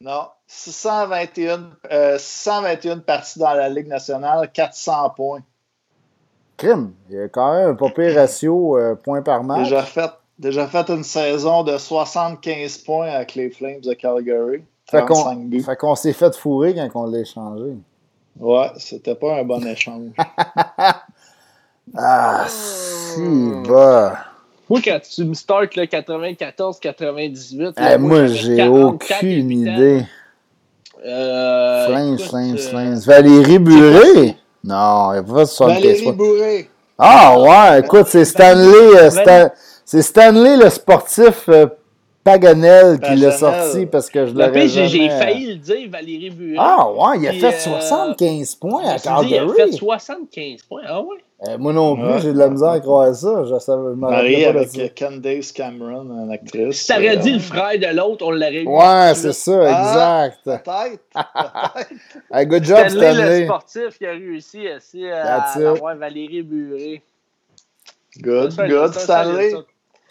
[0.00, 0.26] Non.
[0.46, 2.18] 621, euh,
[3.04, 5.42] parties dans la Ligue nationale, 400 points.
[6.56, 6.92] Crime.
[7.10, 9.64] Il y a quand même un pas pire ratio euh, points par match.
[9.64, 14.62] Déjà fait, déjà fait une saison de 75 points avec les Flames de Calgary.
[14.86, 15.62] 35 buts.
[15.62, 17.76] Fait qu'on s'est fait fourrer quand on l'a échangé.
[18.38, 20.10] Ouais, c'était pas un bon échange.
[21.96, 24.18] ah, si, bah.
[24.68, 30.04] Moi, quand tu me starts le 94-98, eh, moi, j'ai aucune idée.
[31.06, 32.98] Euh, Flames, Flames, Flames.
[33.06, 34.36] Valérie Buré?
[34.64, 36.70] Non, il n'y a pas de 75 Valérie Buré.
[36.98, 39.48] Ah ouais, écoute, c'est Stanley, euh,
[39.84, 41.66] c'est Stanley le sportif euh,
[42.24, 44.88] Paganel qui l'a sorti parce que je l'avais jamais...
[44.88, 46.56] J'ai failli le dire, Valérie Buré.
[46.58, 49.46] Ah ouais, il a fait 75 points à Calgary.
[49.56, 51.18] Il a fait 75 points, ah ouais?
[51.42, 53.44] Euh, moi non plus, j'ai de la misère à croire ça.
[53.44, 56.80] Je savais, Marié avec Candace Cameron, une actrice.
[56.80, 58.66] Si t'aurais dit le frère de l'autre, on l'aurait eu.
[58.66, 60.64] Ouais, c'est ça, ah, exact.
[60.64, 61.88] Peut-être.
[62.32, 63.12] hey, good job, Stanley.
[63.12, 63.40] Stanley.
[63.40, 67.02] le sportif qui a réussi aussi à, avoir Valérie Buré.
[68.18, 69.52] Good, good, Stanley.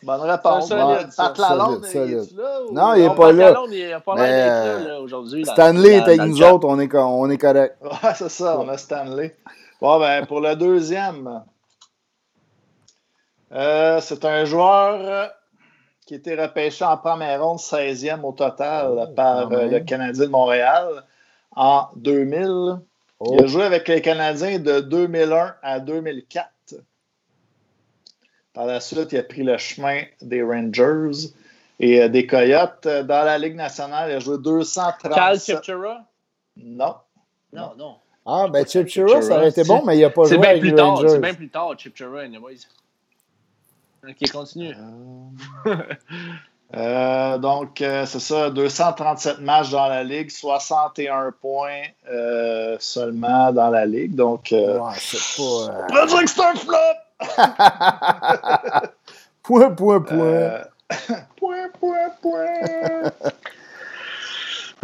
[0.03, 0.69] Bonne réponse.
[1.17, 2.59] Pat Lalonde, est là?
[2.71, 3.63] Non, il n'est pas là.
[3.71, 5.43] il a pas là euh, aujourd'hui.
[5.43, 7.77] Stanley est avec nous autres, on est, on est correct.
[7.81, 9.35] Ouais, c'est ça, on a Stanley.
[9.81, 11.43] Bon, ben, pour le deuxième,
[13.51, 15.31] euh, c'est un joueur
[16.05, 20.25] qui a été repêché en première ronde, 16e au total oh, par euh, le Canadien
[20.25, 21.03] de Montréal
[21.55, 22.77] en 2000.
[23.31, 26.49] Il a joué avec les Canadiens de 2001 à 2004.
[28.53, 31.29] Par la suite, il a pris le chemin des Rangers
[31.79, 32.87] et euh, des Coyotes.
[32.87, 35.13] Dans la Ligue nationale, il a joué 230.
[35.13, 35.39] Cal
[36.55, 36.95] Non.
[37.51, 37.97] Non, non.
[38.25, 40.61] Ah, ben Chip Chura, ça aurait été bon, mais il n'a pas joué bien avec
[40.61, 41.09] plus les tard, Rangers.
[41.09, 42.59] C'est bien plus tard, Chip Chura, anyways.
[44.07, 44.75] Ok, continue.
[46.75, 53.69] Euh, donc, euh, c'est ça, 237 matchs dans la Ligue, 61 points euh, seulement dans
[53.69, 54.15] la Ligue.
[54.15, 55.43] Donc, euh, Ouais, c'est pas.
[55.43, 56.77] euh, on peut dire que c'est un flop!
[59.43, 60.17] Point, point, point.
[60.17, 60.63] Euh,
[61.37, 62.45] point, point, point.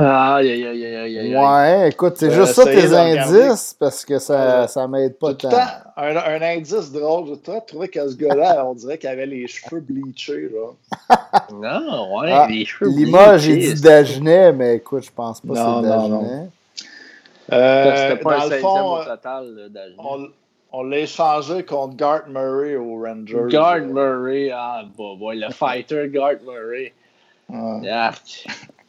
[0.01, 1.35] Aïe, aïe, aïe, aïe, aïe, aïe.
[1.35, 5.47] Ouais, écoute, c'est Euh, juste ça tes indices parce que ça, ça m'aide pas Tout
[5.47, 5.49] tant.
[5.49, 5.61] le temps,
[5.97, 9.47] un, un indice drôle, j'ai toujours trouvé que ce gars-là, on dirait qu'il avait les
[9.47, 10.49] cheveux bleachés.
[10.49, 11.17] Là.
[11.53, 15.47] Non, ouais, Ah, les cheveux Limoges, j'ai bleachés, dit Dagenet, mais écoute, je pense pas
[15.49, 16.21] que c'est non, non.
[16.21, 16.49] Dagenet.
[17.53, 19.91] Euh, C'était pas dans un le 16e fond, au euh, total d'âge.
[19.97, 20.27] on,
[20.71, 23.35] on l'a échangé contre Gart Murray aux Rangers.
[23.53, 26.93] Euh, Murray, ah, bah, boy, le fighter Gard Murray.
[27.49, 27.81] ouais.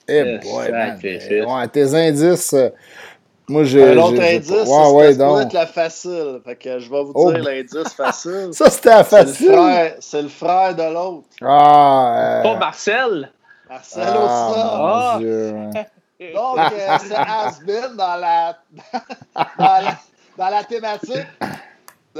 [0.08, 0.98] Eh boy, man.
[1.02, 2.70] Ouais, tes indices, euh,
[3.48, 3.92] moi j'ai.
[3.92, 5.40] Un autre indice, Ouais, ça ouais, doit donc.
[5.42, 6.40] être la facile.
[6.44, 7.32] Fait que je vais vous Oh.
[7.32, 8.48] dire l'indice facile.
[8.52, 9.46] Ça, c'était C'est le facile.
[9.52, 11.26] frère, c'est le frère de l'autre.
[11.42, 13.30] Ah, euh, Pas Marcel?
[13.70, 14.70] Marcel ah, Ossa.
[14.74, 15.18] Ah.
[16.34, 18.56] Donc, euh, c'est Asbin dans la,
[19.58, 19.98] dans la,
[20.38, 21.26] dans la thématique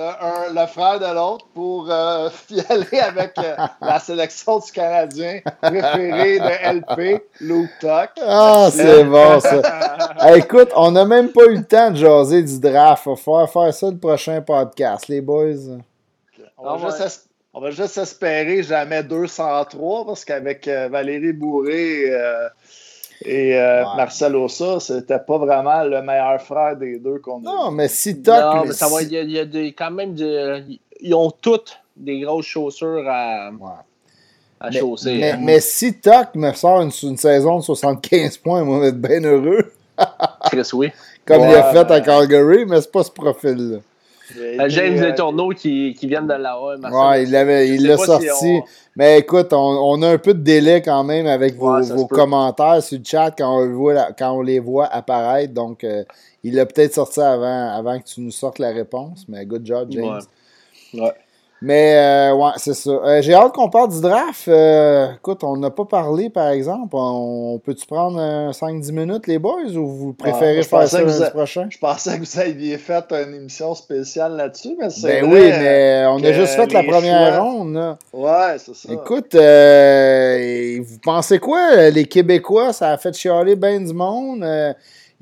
[0.00, 5.40] un- le frère de l'autre pour euh, y aller avec euh, la sélection du Canadien
[5.60, 8.10] préféré de LP, Luke Tuck.
[8.26, 9.60] Ah, c'est bon, ça.
[10.20, 13.04] Hey, écoute, on n'a même pas eu le temps de jaser du draft.
[13.06, 15.78] Il va falloir faire ça le prochain podcast, les boys.
[16.58, 17.02] On va, Ah ouais.
[17.02, 22.48] juste on va juste espérer jamais 203 parce qu'avec euh, Valérie Bourré euh,
[23.24, 23.96] et euh, Ouais.
[23.96, 27.42] Marcel Ossa, c'était pas vraiment le meilleur frère des deux qu'on a.
[27.42, 28.34] Non, mais si Toc.
[28.40, 30.62] Non, mais mais ça va, il y a, il y a des, quand même de,
[31.00, 33.68] ils ont toutes des grosses chaussures à, Ouais.
[34.60, 35.14] à Mais, chausser.
[35.18, 35.38] mais, hein.
[35.40, 39.00] mais si Toc me sort une, une saison de 75 points, moi, je vais être
[39.00, 39.72] bien heureux.
[40.46, 40.90] Chris, oui.
[41.24, 43.78] Comme Ouais, il a fait à Calgary, mais c'est pas ce profil-là.
[44.38, 46.76] Euh, James euh, Letourneau qui, qui viennent de la A.
[46.78, 48.26] Marcel Ouais, il l'avait, il l'a si sorti.
[48.58, 48.62] on-
[48.96, 52.82] Mais écoute, on, on a un peu de délai quand même avec vos, Ouais, commentaires
[52.82, 55.52] sur le chat quand on, le voit la- quand on les voit apparaître.
[55.54, 56.04] Donc, euh,
[56.44, 59.24] il l'a peut-être sorti avant, avant que tu nous sortes la réponse.
[59.28, 60.20] Mais good job, James.
[60.94, 61.00] Ouais.
[61.02, 61.12] Ouais.
[61.64, 62.90] Mais euh, ouais, c'est ça.
[62.90, 64.48] Euh, J'ai hâte qu'on parle du draft.
[64.48, 66.88] Euh, écoute, on n'a pas parlé, par exemple.
[66.92, 71.02] On, peut-tu prendre euh, 5-10 minutes, les boys, ou vous préférez Ah, je faire ça
[71.02, 71.68] lundi a- prochain?
[71.70, 75.48] Je pensais que vous aviez fait une émission spéciale là-dessus, mais c'est Ben vrai, oui,
[75.50, 77.74] mais on a que juste fait la première choix- ronde.
[77.74, 77.98] Là.
[78.12, 78.92] Ouais, c'est ça.
[78.92, 82.72] Écoute, euh, vous pensez quoi, les Québécois?
[82.72, 84.44] Ça a fait chialer bien du monde.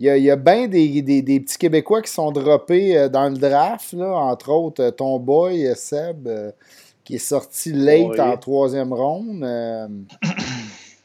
[0.00, 2.96] Il y a, il y a bien des, des- des petits Québécois qui sont droppés
[2.96, 6.26] euh, dans le draft, là, entre autres euh, ton boy euh, Seb,
[7.04, 8.20] qui est sorti late Oui.
[8.20, 9.44] en troisième ronde.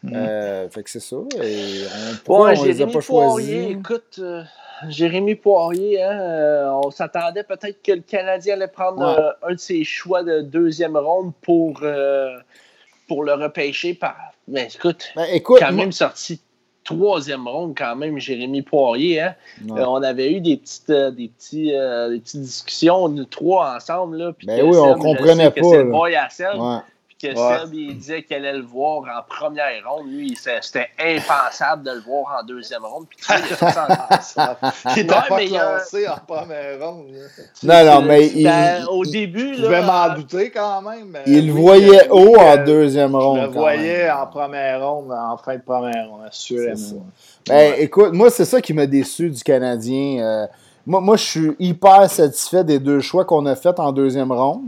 [0.08, 1.16] Euh, euh, fait que c'est ça.
[1.42, 4.44] Et on, pourquoi Ouais, on les a Jérémy pas Poirier, écoute, euh,
[4.88, 9.50] Jérémy Poirier, hein, on s'attendait peut-être que le Canadien allait prendre Ouais.
[9.50, 11.82] un de ses choix de deuxième ronde pour,
[13.08, 13.96] pour le repêcher.
[13.96, 14.16] Par...
[14.48, 16.40] Mais écoute, Ben, écoute, quand moi- même sorti
[16.86, 19.20] troisième ronde, quand même, Jérémy Poirier.
[19.20, 19.36] Hein.
[19.68, 19.82] Ouais.
[19.82, 23.76] Euh, on avait eu des petites, euh, des petits, euh, des petites discussions, nous trois
[23.76, 24.18] ensemble.
[24.18, 26.56] Là, puis Ben oui, on comprenait pas, C'est le là.
[26.56, 26.82] Ouais.
[27.22, 27.60] Que Ouais.
[27.60, 30.08] Seb, il disait qu'il allait le voir en première ronde.
[30.12, 33.06] Lui, c'était impensable de le voir en deuxième ronde.
[33.10, 34.58] Puis tu sais, il a sorti en- Ça-
[34.98, 37.06] Il était Ouais, pas il classé en première ronde.
[37.64, 41.08] Non, non, mais il, Ben, au début, Je pouvais là, m'en douter quand même.
[41.10, 43.38] mais il le voyait haut en deuxième ronde.
[43.38, 44.18] Je le même.
[44.18, 47.06] en première ronde, en fin de première ronde, assurément.
[47.48, 50.20] Ben, écoute, moi, c'est ça qui m'a déçu du Canadien.
[50.22, 50.48] Euh,
[50.86, 54.64] moi, moi, je suis hyper satisfait des deux choix qu'on a faits en deuxième ronde.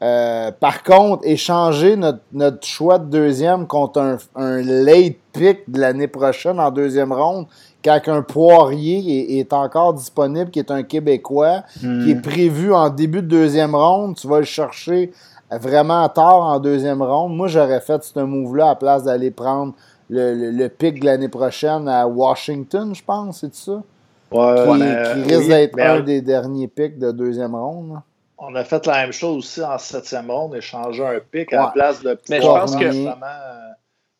[0.00, 5.80] Euh, par contre, échanger notre, notre choix de deuxième contre un, un late pick de
[5.80, 7.46] l'année prochaine en deuxième ronde,
[7.84, 11.62] quand un Poirier est, est encore disponible, qui est un Québécois,
[12.04, 15.10] qui est prévu en début de deuxième ronde, tu vas le chercher
[15.50, 17.34] vraiment tard en deuxième ronde.
[17.34, 19.72] Moi, j'aurais fait ce move-là à la place d'aller prendre
[20.10, 23.82] le, le, le pick de l'année prochaine à Washington, je pense, c'est ça?
[24.30, 27.98] Ouais, Qui, a- risque oui, d'être un des derniers picks de deuxième ronde.
[28.38, 31.66] On a fait la même chose aussi en septième ronde, échanger un pic à la
[31.68, 33.26] place de Mais je pense que- justement,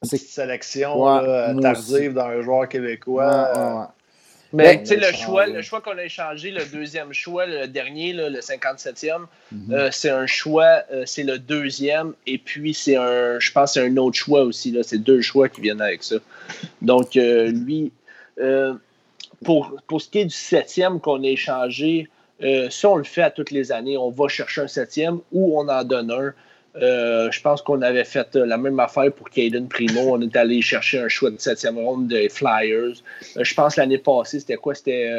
[0.02, 3.24] une petite sélection Ouais, là, moi tardive d'un joueur québécois.
[3.24, 3.86] Ouais, euh, ouais, ouais.
[4.54, 8.14] Mais tu sais, le choix, le choix qu'on a échangé, le deuxième choix, le dernier,
[8.14, 9.72] là, le 57e, Mhm.
[9.74, 13.80] euh, c'est un choix, euh, c'est le deuxième, et puis c'est un, je pense, que
[13.80, 14.72] c'est un autre choix aussi.
[14.72, 16.16] Là, c'est deux choix qui viennent avec ça.
[16.80, 17.92] Donc, euh, lui,
[18.40, 18.74] euh,
[19.44, 22.08] pour, pour ce qui est du septième qu'on a échangé,
[22.42, 23.96] euh, ça, on le fait à toutes les années.
[23.96, 26.32] On va chercher un septième ou on en donne un.
[26.76, 30.14] Euh, je pense qu'on avait fait euh, la même affaire pour Caden Primo.
[30.16, 33.02] On est allé chercher un choix de septième ronde des Flyers.
[33.36, 34.74] Euh, je pense l'année passée, c'était quoi?
[34.74, 35.10] C'était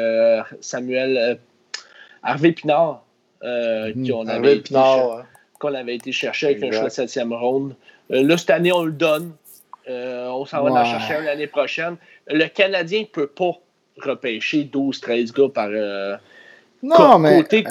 [0.60, 1.38] Samuel
[2.22, 3.02] Harvey Pinard
[3.42, 7.74] hmm, qu'on avait, été avait été chercher avec un choix de septième ronde.
[8.08, 9.32] là, cette année, on le donne.
[9.88, 11.96] on s'en va en chercher un l'année prochaine.
[12.28, 13.52] Le Canadien ne peut pas
[13.98, 15.68] repêcher 12-13 gars par
[16.82, 17.42] non, mais.
[17.42, 17.64] Côté,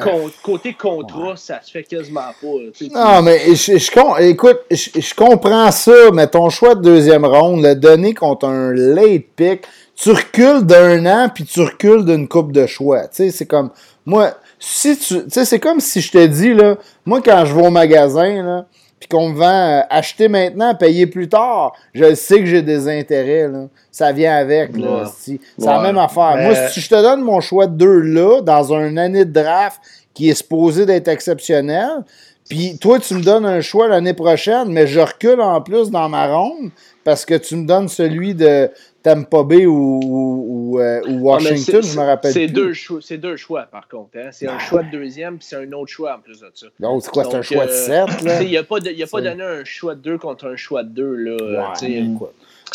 [0.44, 2.48] côté contrat, ça se fait quasiment pas.
[2.94, 8.14] Non, mais je, écoute, je, comprends ça, mais ton choix de deuxième ronde, le donner
[8.14, 9.66] contre un late pick,
[9.96, 13.08] tu recules d'un an, puis tu recules d'une coupe de choix.
[13.08, 13.72] Tu sais, c'est comme.
[14.06, 15.24] Moi, si tu.
[15.24, 18.44] Tu sais, c'est comme si je te dis, là, moi, quand je vais au magasin,
[18.44, 18.66] là,
[19.00, 22.88] puis qu'on me vend euh, acheter maintenant, payer plus tard, je sais que j'ai des
[22.88, 23.48] intérêts.
[23.48, 23.68] Là.
[23.92, 24.76] Ça vient avec.
[24.78, 26.36] Là, C'est la même affaire.
[26.38, 29.80] Moi, si je te donne mon choix de deux là, dans une année de draft
[30.14, 32.04] qui est supposé d'être exceptionnel,
[32.50, 36.10] puis toi, tu me donnes un choix l'année prochaine, mais je recule en plus dans
[36.10, 36.72] ma ronde
[37.04, 38.72] parce que tu me donnes celui de
[39.10, 43.64] Tampa Bay ou, ou, euh, ah, Washington, je me rappelle C'est deux, choix, deux choix,
[43.64, 44.12] par contre.
[44.18, 44.30] Hein.
[44.32, 46.68] C'est un choix de deuxième, puis c'est un autre choix en plus de ça.
[46.80, 47.24] Donc, c'est quoi?
[47.24, 48.42] C'est un choix de euh, sept, là?
[48.44, 50.90] Il n'y a pas, a pas donné un choix de deux contre un choix de
[50.90, 51.74] deux, là.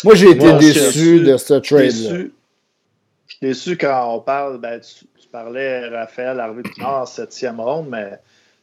[0.03, 2.17] Moi, j'ai été déçu de ce trade-là.
[3.27, 8.19] Je suis déçu quand on parle, ben, tu, parlais, Raphaël, Harvey en septième ronde, mais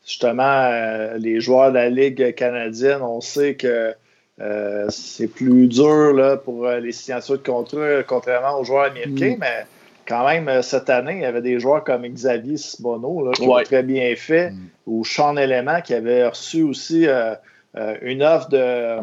[0.07, 3.95] justement, euh, les joueurs de la Ligue canadienne, on sait que
[4.41, 9.37] euh, c'est plus dur là, pour euh, les signatures de contrat, contrairement aux joueurs américains,
[9.37, 9.41] mm.
[9.41, 9.67] mais
[10.09, 13.63] quand même, euh, cette année, il y avait des joueurs comme Xavier Simoneau qui ont
[13.63, 14.59] très bien fait, mm.
[14.87, 17.07] ou Sean Element qui avait reçu aussi
[18.03, 19.01] une offre de,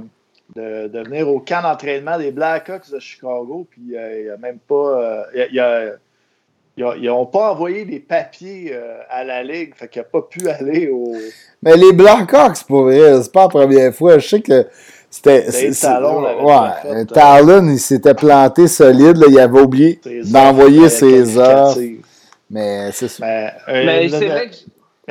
[0.56, 5.26] de, venir au camp d'entraînement des Blackhawks de Chicago, puis il n'y a même pas.
[5.35, 8.76] ils n'ont pas envoyé des papiers
[9.10, 11.14] à la Ligue, fait qu'il n'a pas pu aller au.
[11.61, 14.18] Mais les Blackhawks, pour vrai, c'est pas la première fois.
[14.18, 14.65] Je sais que
[15.10, 15.72] c'était.
[15.72, 19.18] Talon, ouais, Talon, il s'était planté solide.
[19.18, 21.80] Là, il avait oublié d'envoyer ses offres.
[22.49, 23.26] Mais c'est ça.
[23.26, 24.56] Mais, euh, mais c'est vrai que.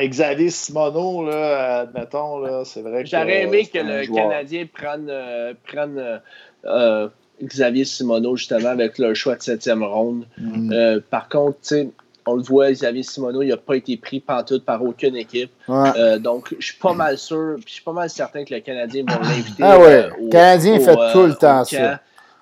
[0.00, 3.10] Xavier Simoneau, là, admettons, là, c'est vrai que.
[3.10, 6.20] J'aurais aimé que le Canadien prenne, euh, prenne
[6.64, 7.08] euh,
[7.42, 10.24] Xavier Simoneau, justement, avec leur choix de septième ronde.
[10.38, 11.00] Mm.
[11.10, 11.88] par contre, tu sais
[12.28, 15.50] on le voit, Xavier Simoneau, il n'a pas été pris pantoute par aucune équipe.
[15.68, 19.04] Euh, donc, je suis pas mal sûr, je suis pas mal certain que le Canadien
[19.06, 19.62] va l'inviter.
[19.62, 22.00] Ah ouais, euh, le Canadien fait tout le temps ça.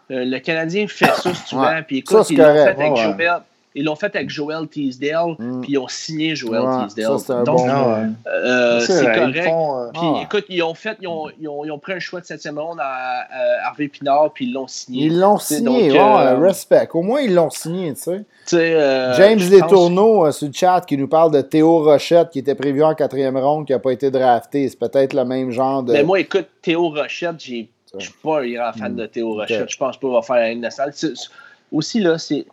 [0.08, 1.82] le Canadien fait ça souvent.
[1.86, 3.42] Puis écoute, il l'a fait avec Joubert.
[3.78, 5.60] Ils l'ont fait avec Joel Teasdale, mm.
[5.60, 7.18] puis ils ont signé Joel Teasdale.
[7.20, 9.46] Ça, Donc, bon, euh, c'est correct.
[9.46, 12.20] Euh, puis écoute, ils ont fait, ils ont, ils ont, ils ont pris un choix
[12.20, 13.26] de septième ronde à,
[13.66, 15.06] Harvey Pinard, puis ils l'ont signé.
[15.06, 16.88] Ils l'ont signé, donc, euh, respect.
[16.94, 19.12] Au moins, ils l'ont signé, tu sais.
[19.16, 20.38] James Letourneau pense...
[20.38, 23.66] sur le chat qui nous parle de Théo Rochette qui était prévu en quatrième ronde,
[23.66, 24.70] qui n'a pas été drafté.
[24.70, 25.92] C'est peut-être le même genre de.
[25.92, 28.96] Mais moi, écoute, Théo Rochette, je ne suis pas un grand fan mm.
[28.96, 29.68] de Théo Rochette.
[29.68, 30.94] Je pense pas qu'il va faire une nationale.
[31.70, 32.46] Aussi, là, c'est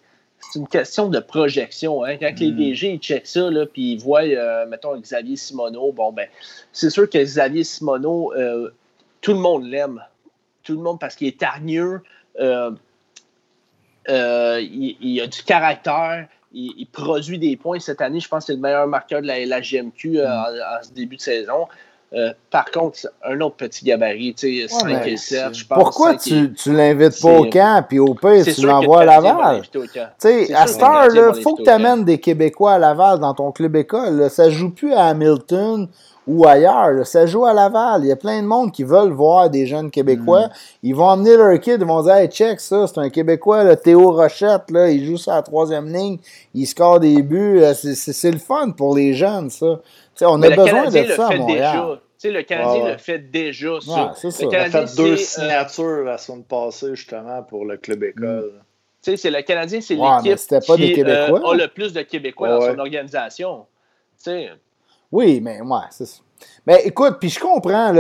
[0.52, 2.04] c'est une question de projection.
[2.04, 2.18] Hein.
[2.18, 2.58] Quand les hmm.
[2.58, 6.28] DG ils checkent ça, puis ils voient, euh, mettons, Xavier Simoneau, bon, ben,
[6.72, 8.72] c'est sûr que Xavier Simoneau, euh,
[9.22, 10.04] tout le monde l'aime.
[10.64, 12.02] Tout le monde, parce qu'il est hargneux,
[12.40, 12.72] euh,
[14.08, 17.80] il, a du caractère, il, produit des points.
[17.80, 20.26] Cette année, je pense que c'est le meilleur marqueur de la, GMQ hmm.
[20.26, 21.68] en, ce début de saison.
[22.16, 25.78] Euh, par contre, un autre petit gabarit, tu sais, 5 et 7, je pense.
[25.78, 29.62] Pourquoi tu, ne l'invites pas au camp, puis au pire, tu l'envoies à Laval?
[29.72, 29.80] Tu
[30.20, 33.52] sais, à cette heure, il faut que tu amènes des Québécois à Laval dans ton
[33.52, 34.18] club école.
[34.18, 34.30] Là.
[34.30, 35.88] Ça joue plus à Hamilton
[36.28, 37.06] ou ailleurs.
[37.06, 38.04] Ça joue à Laval.
[38.04, 40.48] Il y a plein de monde qui veulent voir des jeunes Québécois.
[40.48, 40.52] Mm.
[40.84, 43.76] Ils vont emmener leur kid, ils vont dire Hey, check ça, c'est un Québécois, le
[43.76, 46.20] Théo Rochette, là, il joue sur la troisième ligne,
[46.54, 47.64] il score des buts.
[47.74, 49.80] C'est le fun pour les jeunes, ça.
[50.22, 52.00] On a besoin de ça à Montréal
[52.30, 54.14] le Canadien le fait déjà, ça.
[54.16, 54.30] ça.
[54.42, 58.54] Il a fait deux euh, signatures la semaine passée, justement, pour le club école.
[58.56, 59.16] Mm.
[59.18, 63.66] C'est le Canadien, c'est l'équipe qui euh, a le plus de Québécois dans son organisation.
[65.12, 66.22] Oui, mais ouais, c'est ça.
[66.66, 67.94] Mais écoute, puis je comprends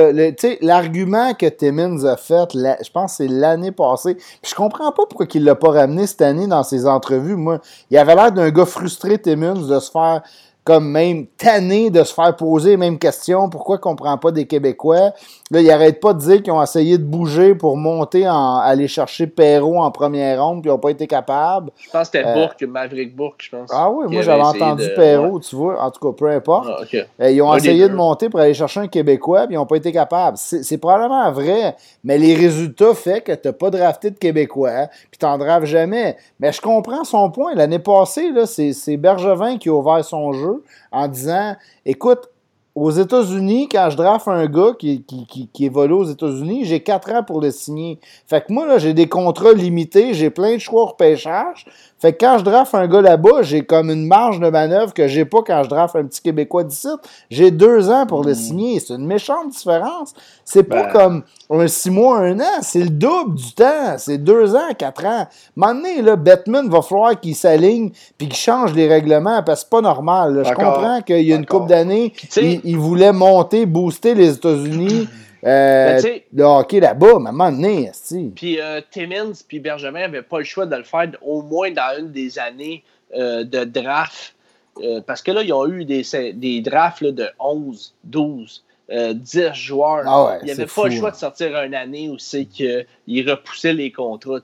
[0.62, 4.16] l'argument que Timmins a fait, je pense que c'est l'année passée.
[4.16, 7.36] Puis je comprends pas pourquoi il l'a pas ramené cette année dans ses entrevues.
[7.36, 7.60] Moi,
[7.90, 10.24] il avait l'air d'un gars frustré, Timmins, de se faire
[10.64, 13.50] comme même tanné de se faire poser les mêmes questions.
[13.50, 15.12] Pourquoi qu'on prend pas des Québécois?
[15.52, 18.88] Là, ils n'arrêtent pas de dire qu'ils ont essayé de bouger pour monter en aller
[18.88, 21.70] chercher Perrault en première ronde, puis ils n'ont pas été capables.
[21.78, 23.70] Je pense que c'était euh, Bourque, Maverick Bourque, je pense.
[23.74, 25.82] Ah oui, moi j'avais entendu Perrault, tu vois.
[25.82, 26.68] En tout cas, peu importe.
[26.70, 29.66] Ah, euh, ils ont essayé de monter pour aller chercher un Québécois, puis ils n'ont
[29.66, 30.38] pas été capables.
[30.38, 35.20] C'est probablement vrai, mais les résultats font que tu n'as pas drafté de Québécois, puis
[35.20, 36.16] tu n'en draftes jamais.
[36.40, 37.54] Mais je comprends son point.
[37.54, 40.53] L'année passée, c'est Bergevin qui a ouvert son jeu
[40.92, 41.56] en disant
[41.86, 42.30] Écoute,
[42.76, 46.82] aux États-Unis, quand je draft un gars qui, qui, qui, qui évolue aux États-Unis, j'ai
[46.82, 48.00] 4 ans pour le signer.
[48.28, 51.66] Fait que moi, là, j'ai des contrats limités, j'ai plein de choix au repêchage.
[52.04, 55.08] Fait que quand je draft un gars là-bas, j'ai comme une marge de manœuvre que
[55.08, 56.90] j'ai pas quand je draft un petit Québécois d'ici.
[57.30, 58.82] J'ai deux ans pour le signer.
[58.82, 60.14] C'est une méchante différence.
[60.44, 60.92] C'est pas Ben.
[60.92, 62.60] comme un six mois, un an.
[62.62, 63.96] C'est le double du temps.
[63.98, 65.28] C'est deux ans, quatre ans.
[65.56, 69.70] Maintenant, là, Batman va falloir qu'il s'aligne puis qu'il change les règlements parce que c'est
[69.70, 70.36] pas normal.
[70.36, 70.44] là.
[70.44, 75.08] Je comprends qu'il y a une couple d'années, il voulait monter, booster les États-Unis.
[75.46, 78.32] Euh, Ben, le hockey là-bas, à un moment donné, esti.
[78.36, 81.98] Puis euh, Timmins puis Benjamin n'avaient pas le choix de le faire au moins dans
[82.00, 82.84] une des années
[83.16, 84.36] euh, de draft.
[84.82, 86.04] Euh, parce que là, ils ont eu des,
[86.34, 90.04] des drafts là, de 11, 12, euh, 10 joueurs.
[90.08, 91.12] Ah ouais, il n'y avait c'est pas le choix hein.
[91.12, 92.86] de sortir une année où c'est qu'ils
[93.30, 94.40] repoussaient les contrats.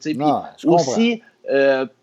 [0.62, 0.76] comprends.
[0.76, 1.24] aussi,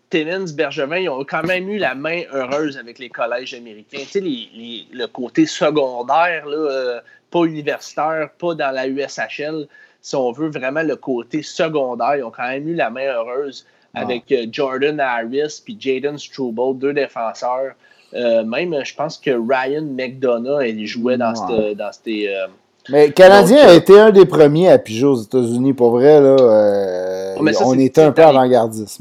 [0.09, 3.99] Timmins, Bergevin, ils ont quand même eu la main heureuse avec les collèges américains.
[3.99, 6.99] Tu sais, les- les- le côté secondaire, là, euh,
[7.31, 9.67] pas universitaire, pas dans la USHL.
[10.01, 13.65] Si on veut vraiment le côté secondaire, ils ont quand même eu la main heureuse
[13.93, 14.01] Ah.
[14.01, 17.73] avec euh, Jordan Harris puis Jaden Struble, deux défenseurs.
[18.13, 21.65] Euh, même, je pense que Ryan McDonough il jouait dans Ouais.
[21.67, 22.27] cette- dans ces.
[22.29, 22.47] euh,
[22.89, 25.73] Mais le Canadien Donc, a été un des premiers à piger aux États-Unis.
[25.73, 28.21] Pour vrai, là, euh, ça, on était un peu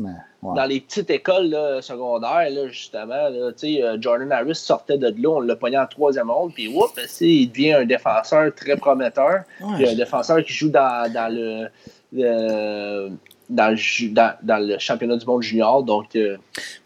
[0.00, 0.10] mais,
[0.51, 0.56] ouais.
[0.56, 5.28] dans les petites écoles là, secondaires, là, justement, là, euh, Jordan Harris sortait de là,
[5.31, 9.40] on l'a pogné en troisième ronde, puis whoop, sais, il devient un défenseur très prometteur.
[9.60, 9.90] Ouais.
[9.90, 11.68] Un défenseur qui joue dans, dans le,
[12.12, 13.10] le-
[13.48, 15.82] dans, le dans, dans le championnat du monde junior.
[15.82, 16.36] Donc, euh,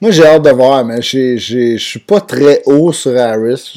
[0.00, 3.72] Moi, j'ai hâte de voir, mais je suis pas très haut sur Harris.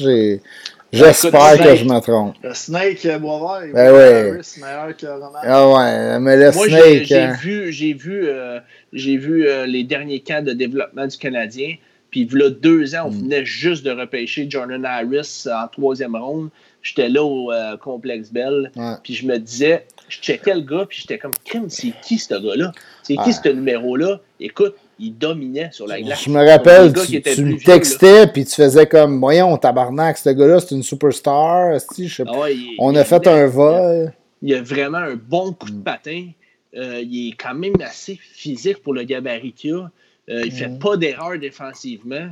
[0.96, 2.36] J'espère que je me trompe.
[2.42, 3.94] Le Snake euh, Boisvert, Ben.
[4.34, 5.38] Harris meilleur que Roman.
[5.42, 7.04] Ah ouais, mais le moi, j'ai Snake.
[7.06, 7.32] j'ai hein.
[7.40, 8.60] vu, j'ai vu, euh,
[8.92, 11.76] j'ai vu euh, les derniers camps de développement du Canadien.
[12.10, 13.22] Puis, a deux ans, on Mm.
[13.22, 16.50] venait juste de repêcher Jordan Harris en troisième ronde.
[16.80, 18.70] J'étais là au euh, Complexe Bell.
[18.76, 18.92] Ouais.
[19.02, 22.34] Puis je me disais, je checkais le gars, puis j'étais comme, crime, c'est qui ce
[22.34, 22.70] gars-là?
[23.02, 23.24] C'est Ouais.
[23.24, 24.20] qui ce numéro-là?
[24.38, 26.22] Écoute, il dominait sur la glace.
[26.24, 30.60] Je me rappelle, tu, tu me textais, puis tu faisais comme, voyons, tabarnak, ce gars-là,
[30.60, 31.78] c'est une superstar.
[31.98, 32.22] je sais.
[32.26, 34.12] Ah ouais, il- On il a fait un vol.
[34.42, 36.28] Il a vraiment un bon coup de patin.
[36.76, 39.90] Euh, il est quand même assez physique pour le gabarit qu'il a.
[40.30, 40.56] Euh, il Mm.
[40.56, 42.28] fait pas d'erreur défensivement.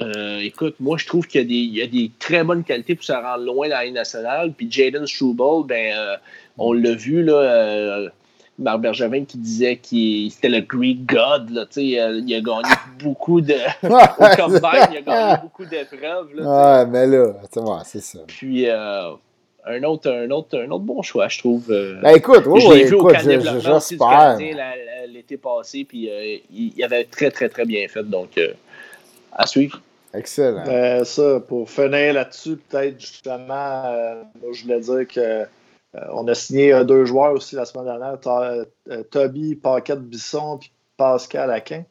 [0.00, 2.64] Euh, écoute, moi, je trouve qu'il y a, des, il y a des très bonnes
[2.64, 4.52] qualités pour se rendre loin dans la Ligue nationale.
[4.56, 5.94] Puis Jaden Struble, ben,
[6.58, 8.10] on l'a vu, là,
[8.62, 11.50] Marc Bergevin qui disait qu'il c'était le Greek God.
[11.50, 13.54] Là, tu sais, euh, il a gagné beaucoup de.
[13.82, 14.60] Au combine,
[14.92, 16.28] il a gagné beaucoup d'épreuves.
[16.34, 18.20] Ouais, mais là, tu vois, c'est ça.
[18.26, 19.10] Puis euh,
[19.66, 21.70] un, autre, un, autre, un autre bon choix, je trouve.
[21.70, 23.18] euh, Ben écoute, oui, je oui, l'ai vu au écoute,
[23.60, 24.38] j'espère.
[25.08, 28.02] L'été passé, puis euh, il, il avait très, très, très bien fait.
[28.02, 28.52] Donc, euh,
[29.32, 29.80] à suivre.
[30.14, 30.64] Excellent.
[30.68, 35.44] Euh, ça, pour finir là-dessus, peut-être justement, euh, moi je voulais dire que euh,
[35.94, 38.64] on a signé euh, deux joueurs aussi la semaine dernière, euh,
[39.10, 41.84] Toby Paquette Bisson puis Pascal Aquin.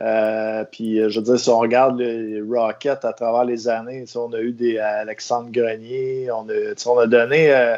[0.00, 4.04] Euh, puis euh, je veux dire, si on regarde les Rockets à travers les années,
[4.14, 7.76] on a eu des Alexandre Grenier, on a, on donné euh,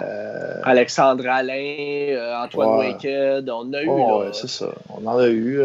[0.00, 2.92] euh, Alexandre Alain, euh, Antoine Ouais.
[2.92, 4.68] Wicked, on a eu oh, là, ouais, c'est ça.
[4.88, 5.60] On en a eu.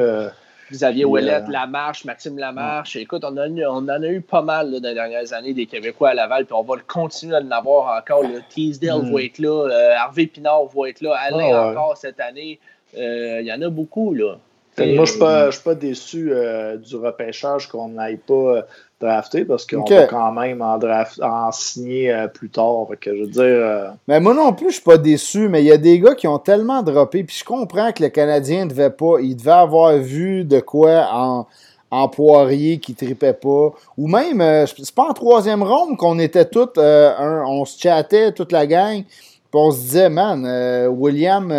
[0.71, 2.95] Xavier Puis, Ouellette, euh, Lamarche, Maxime Lamarche.
[2.95, 5.53] Écoute, on, a, eu- on en a eu pas mal là, dans les dernières années
[5.53, 8.23] des Québécois à Laval, puis on va le continuer à en avoir encore.
[8.23, 8.39] Là.
[8.49, 9.13] Teasdale Mm.
[9.13, 11.77] va être là, euh, Harvey Pinard va être là, Alain Ah ouais.
[11.77, 12.59] encore cette année.
[12.97, 14.37] Euh, Il y en a beaucoup, là.
[14.77, 18.65] Moi, je ne suis, pas- je suis pas déçu euh, du repêchage qu'on n'aille pas
[19.01, 19.91] drafter parce qu'on Ok.
[19.91, 22.87] va quand même en, draft, en signer euh, plus tard.
[23.01, 25.67] Que je veux dire, euh, Mais moi non plus, je suis pas déçu, mais il
[25.67, 28.89] y a des gars qui ont tellement droppé, puis je comprends que le Canadien devait
[28.89, 31.45] pas, il devait avoir vu de quoi en,
[31.91, 36.45] en Poirier qui tripait pas, ou même, euh, c'est pas en troisième ronde qu'on était
[36.45, 39.11] tous, un- on se chattait toute la gang, puis
[39.53, 40.45] on se disait, man,
[40.89, 41.51] William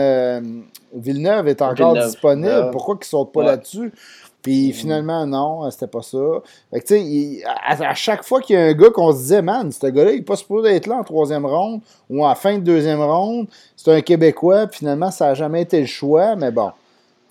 [0.95, 3.47] Villeneuve est encore Villeneuve, disponible, pourquoi qu'il saute pas Ouais.
[3.47, 3.93] là-dessus?
[4.47, 6.19] Puis finalement, non, c'était pas ça.
[6.73, 9.17] Fait que, tu sais, à, à chaque fois qu'il y a un gars qu'on se
[9.17, 12.33] disait, man, ce gars-là, il n'est pas supposé être là en troisième ronde ou en
[12.37, 16.37] fin de deuxième ronde, c'est un Québécois, puis finalement, ça n'a jamais été le choix,
[16.37, 16.71] mais bon.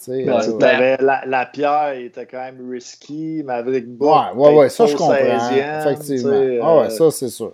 [0.10, 4.14] Ouais, euh, la, la pierre il était quand même risky, Maverick Book.
[4.36, 5.14] ouais, ouais, ouais, ça je comprends.
[5.14, 6.32] pas 16e, Effectivement.
[6.62, 7.54] Ah ouais, euh, ça c'est sûr.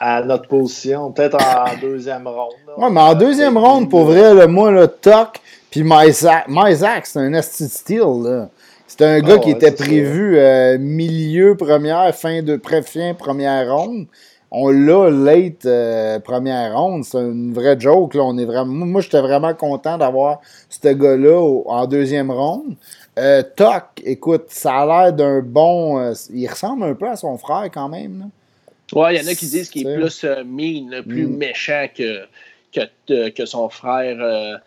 [0.00, 2.54] À notre position, peut-être en deuxième ronde.
[2.66, 2.78] là.
[2.78, 5.40] Ouais, mais en deuxième ronde, pour vrai, là, moi, là, Toc,
[5.70, 8.48] puis Myzak, c'est un esti de steel, là.
[8.96, 13.74] C'est un gars Ah qui ouais, était prévu euh, milieu première, fin de fin première
[13.74, 14.06] ronde.
[14.52, 17.02] On l'a late euh, première ronde.
[17.04, 18.14] C'est une vraie joke.
[18.14, 18.22] Là.
[18.22, 20.40] On est vraiment, moi, j'étais vraiment content d'avoir
[20.70, 22.76] ce gars-là en deuxième ronde.
[23.18, 26.12] Euh, Toc, écoute, ça a l'air d'un bon.
[26.32, 28.20] il ressemble un peu à son frère quand même.
[28.20, 29.00] Là.
[29.00, 31.36] Ouais, il y en a qui disent qu'il est plus mean, plus Mm.
[31.36, 32.20] méchant que,
[32.72, 34.60] que, que son frère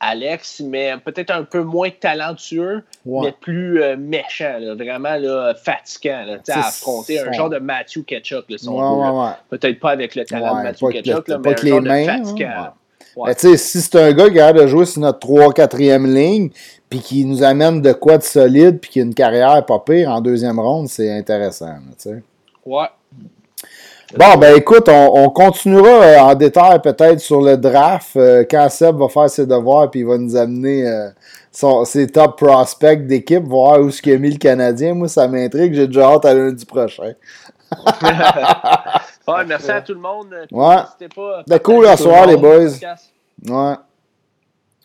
[0.00, 3.26] Alex, mais peut-être un peu moins talentueux, Ouais.
[3.28, 8.04] mais plus euh, méchant, là, vraiment là, fatigant là, à affronter un genre de Matthew
[8.06, 8.44] Ketchuk.
[8.48, 9.30] Là, si on Ouais.
[9.48, 11.88] Peut-être pas avec le talent de Matthew Ketchuk, pas mais avec un les genre de
[11.88, 12.48] mains, fatigant.
[12.56, 12.72] hein.
[13.24, 16.50] Ben, si c'est un gars qui a de jouer sur notre 3-4e ligne,
[16.90, 20.10] puis qui nous amène de quoi de solide, puis qui a une carrière pas pire
[20.10, 21.76] en deuxième ronde, c'est intéressant.
[22.66, 22.86] Ouais.
[24.16, 28.68] Bon, ben écoute, on, on continuera euh, en détail peut-être sur le draft euh, quand
[28.68, 31.08] Seb va faire ses devoirs puis il va nous amener euh,
[31.50, 34.94] son- ses top prospects d'équipe, voir où ce qu'il a mis le Canadien.
[34.94, 35.74] Moi, ça m'intrigue.
[35.74, 37.12] J'ai déjà hâte à lundi prochain.
[39.28, 40.28] Ouais, merci à tout le monde.
[40.52, 40.76] Ouais.
[40.76, 42.68] N'hésitez pas à C'était cool à tout soir, le les boys.
[43.48, 43.74] Ouais.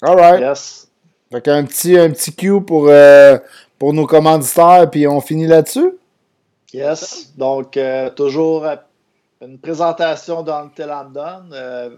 [0.02, 0.40] All right.
[0.42, 0.88] Yes.
[1.32, 3.38] Fait qu'un petit, un petit cue pour, euh,
[3.78, 5.94] pour nos commanditaires, puis on finit là-dessus.
[6.74, 7.32] Yes.
[7.38, 8.66] Donc, euh, toujours
[9.42, 11.44] une présentation d'Until London.
[11.54, 11.90] euh,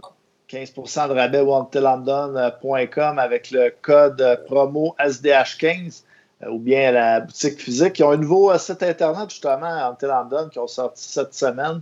[0.49, 6.03] 15% de rabais wantelandon.com avec le code promo SDH15
[6.43, 7.97] euh, ou bien la boutique physique.
[7.99, 11.81] Ils ont un nouveau euh, site internet, justement, Until London, qui ont sorti cette semaine.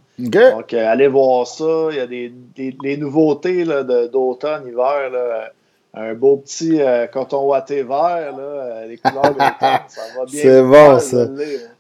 [0.52, 1.88] Donc, euh, allez voir ça.
[1.92, 5.10] Il y a des, nouveautés d'automne, hiver.
[5.12, 5.50] là.
[5.94, 9.50] Un beau petit euh, coton ouaté vert, là, les couleurs d'automne,
[9.90, 10.42] ça va bien.
[10.42, 11.18] C'est bon, faire, ça.
[11.24, 11.36] hein.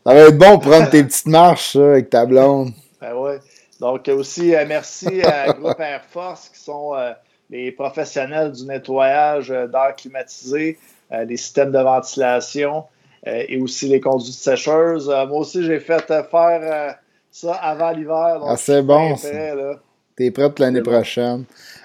[0.05, 2.71] Ça va être bon pour prendre tes petites marches avec ta blonde.
[2.99, 3.39] Ben ouais.
[3.81, 7.13] Donc aussi, euh, merci à Groupe Air Force qui sont euh,
[7.49, 10.77] les professionnels du nettoyage euh, d'air climatisé,
[11.27, 12.85] les systèmes de ventilation
[13.25, 15.09] et aussi les conduites sécheuses.
[15.09, 16.97] Moi aussi, j'ai fait faire
[17.29, 18.39] ça avant l'hiver.
[18.47, 19.27] Ah, c'est bon, ça.
[19.27, 19.53] prêt.
[20.15, 21.43] T'es prête l'année bon.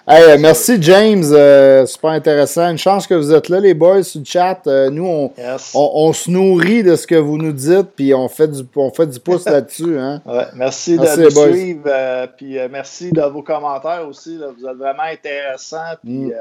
[0.08, 2.70] Hey, euh, merci James, euh, super intéressant.
[2.70, 4.60] Une chance que vous êtes là, les boys, sur le chat.
[4.68, 5.72] Euh, nous, on, Yes.
[5.74, 8.92] on, on se nourrit de ce que vous nous dites, puis on fait du, on
[8.92, 9.98] fait du pouce là-dessus.
[9.98, 10.22] Hein?
[10.24, 11.50] Ouais, merci de nous boys.
[11.52, 14.38] suivre, euh, puis merci de vos commentaires aussi.
[14.38, 14.46] là.
[14.56, 15.96] vous êtes vraiment intéressants.
[16.04, 16.32] Puis Mm.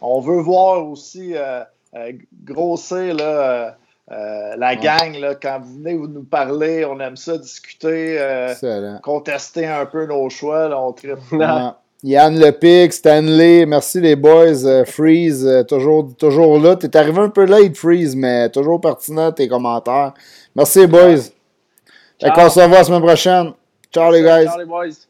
[0.00, 1.34] on veut voir aussi
[2.44, 3.74] grossir là,
[4.56, 5.18] la gang.
[5.18, 8.16] Là, quand vous venez vous nous parler, on aime ça discuter,
[9.02, 10.68] contester un peu nos choix.
[10.68, 11.18] Là, on tripe.
[12.04, 14.64] Yann Lepic, Stanley, merci les boys.
[14.64, 16.76] Euh, Freeze, euh, toujours, toujours là.
[16.76, 20.14] T'es arrivé un peu late, Freeze, mais toujours pertinent tes commentaires.
[20.54, 21.22] Merci les boys.
[22.20, 23.52] Fait qu'on se revoit la semaine prochaine.
[23.92, 24.46] Ciao les guys.
[24.46, 25.08] Ciao les boys.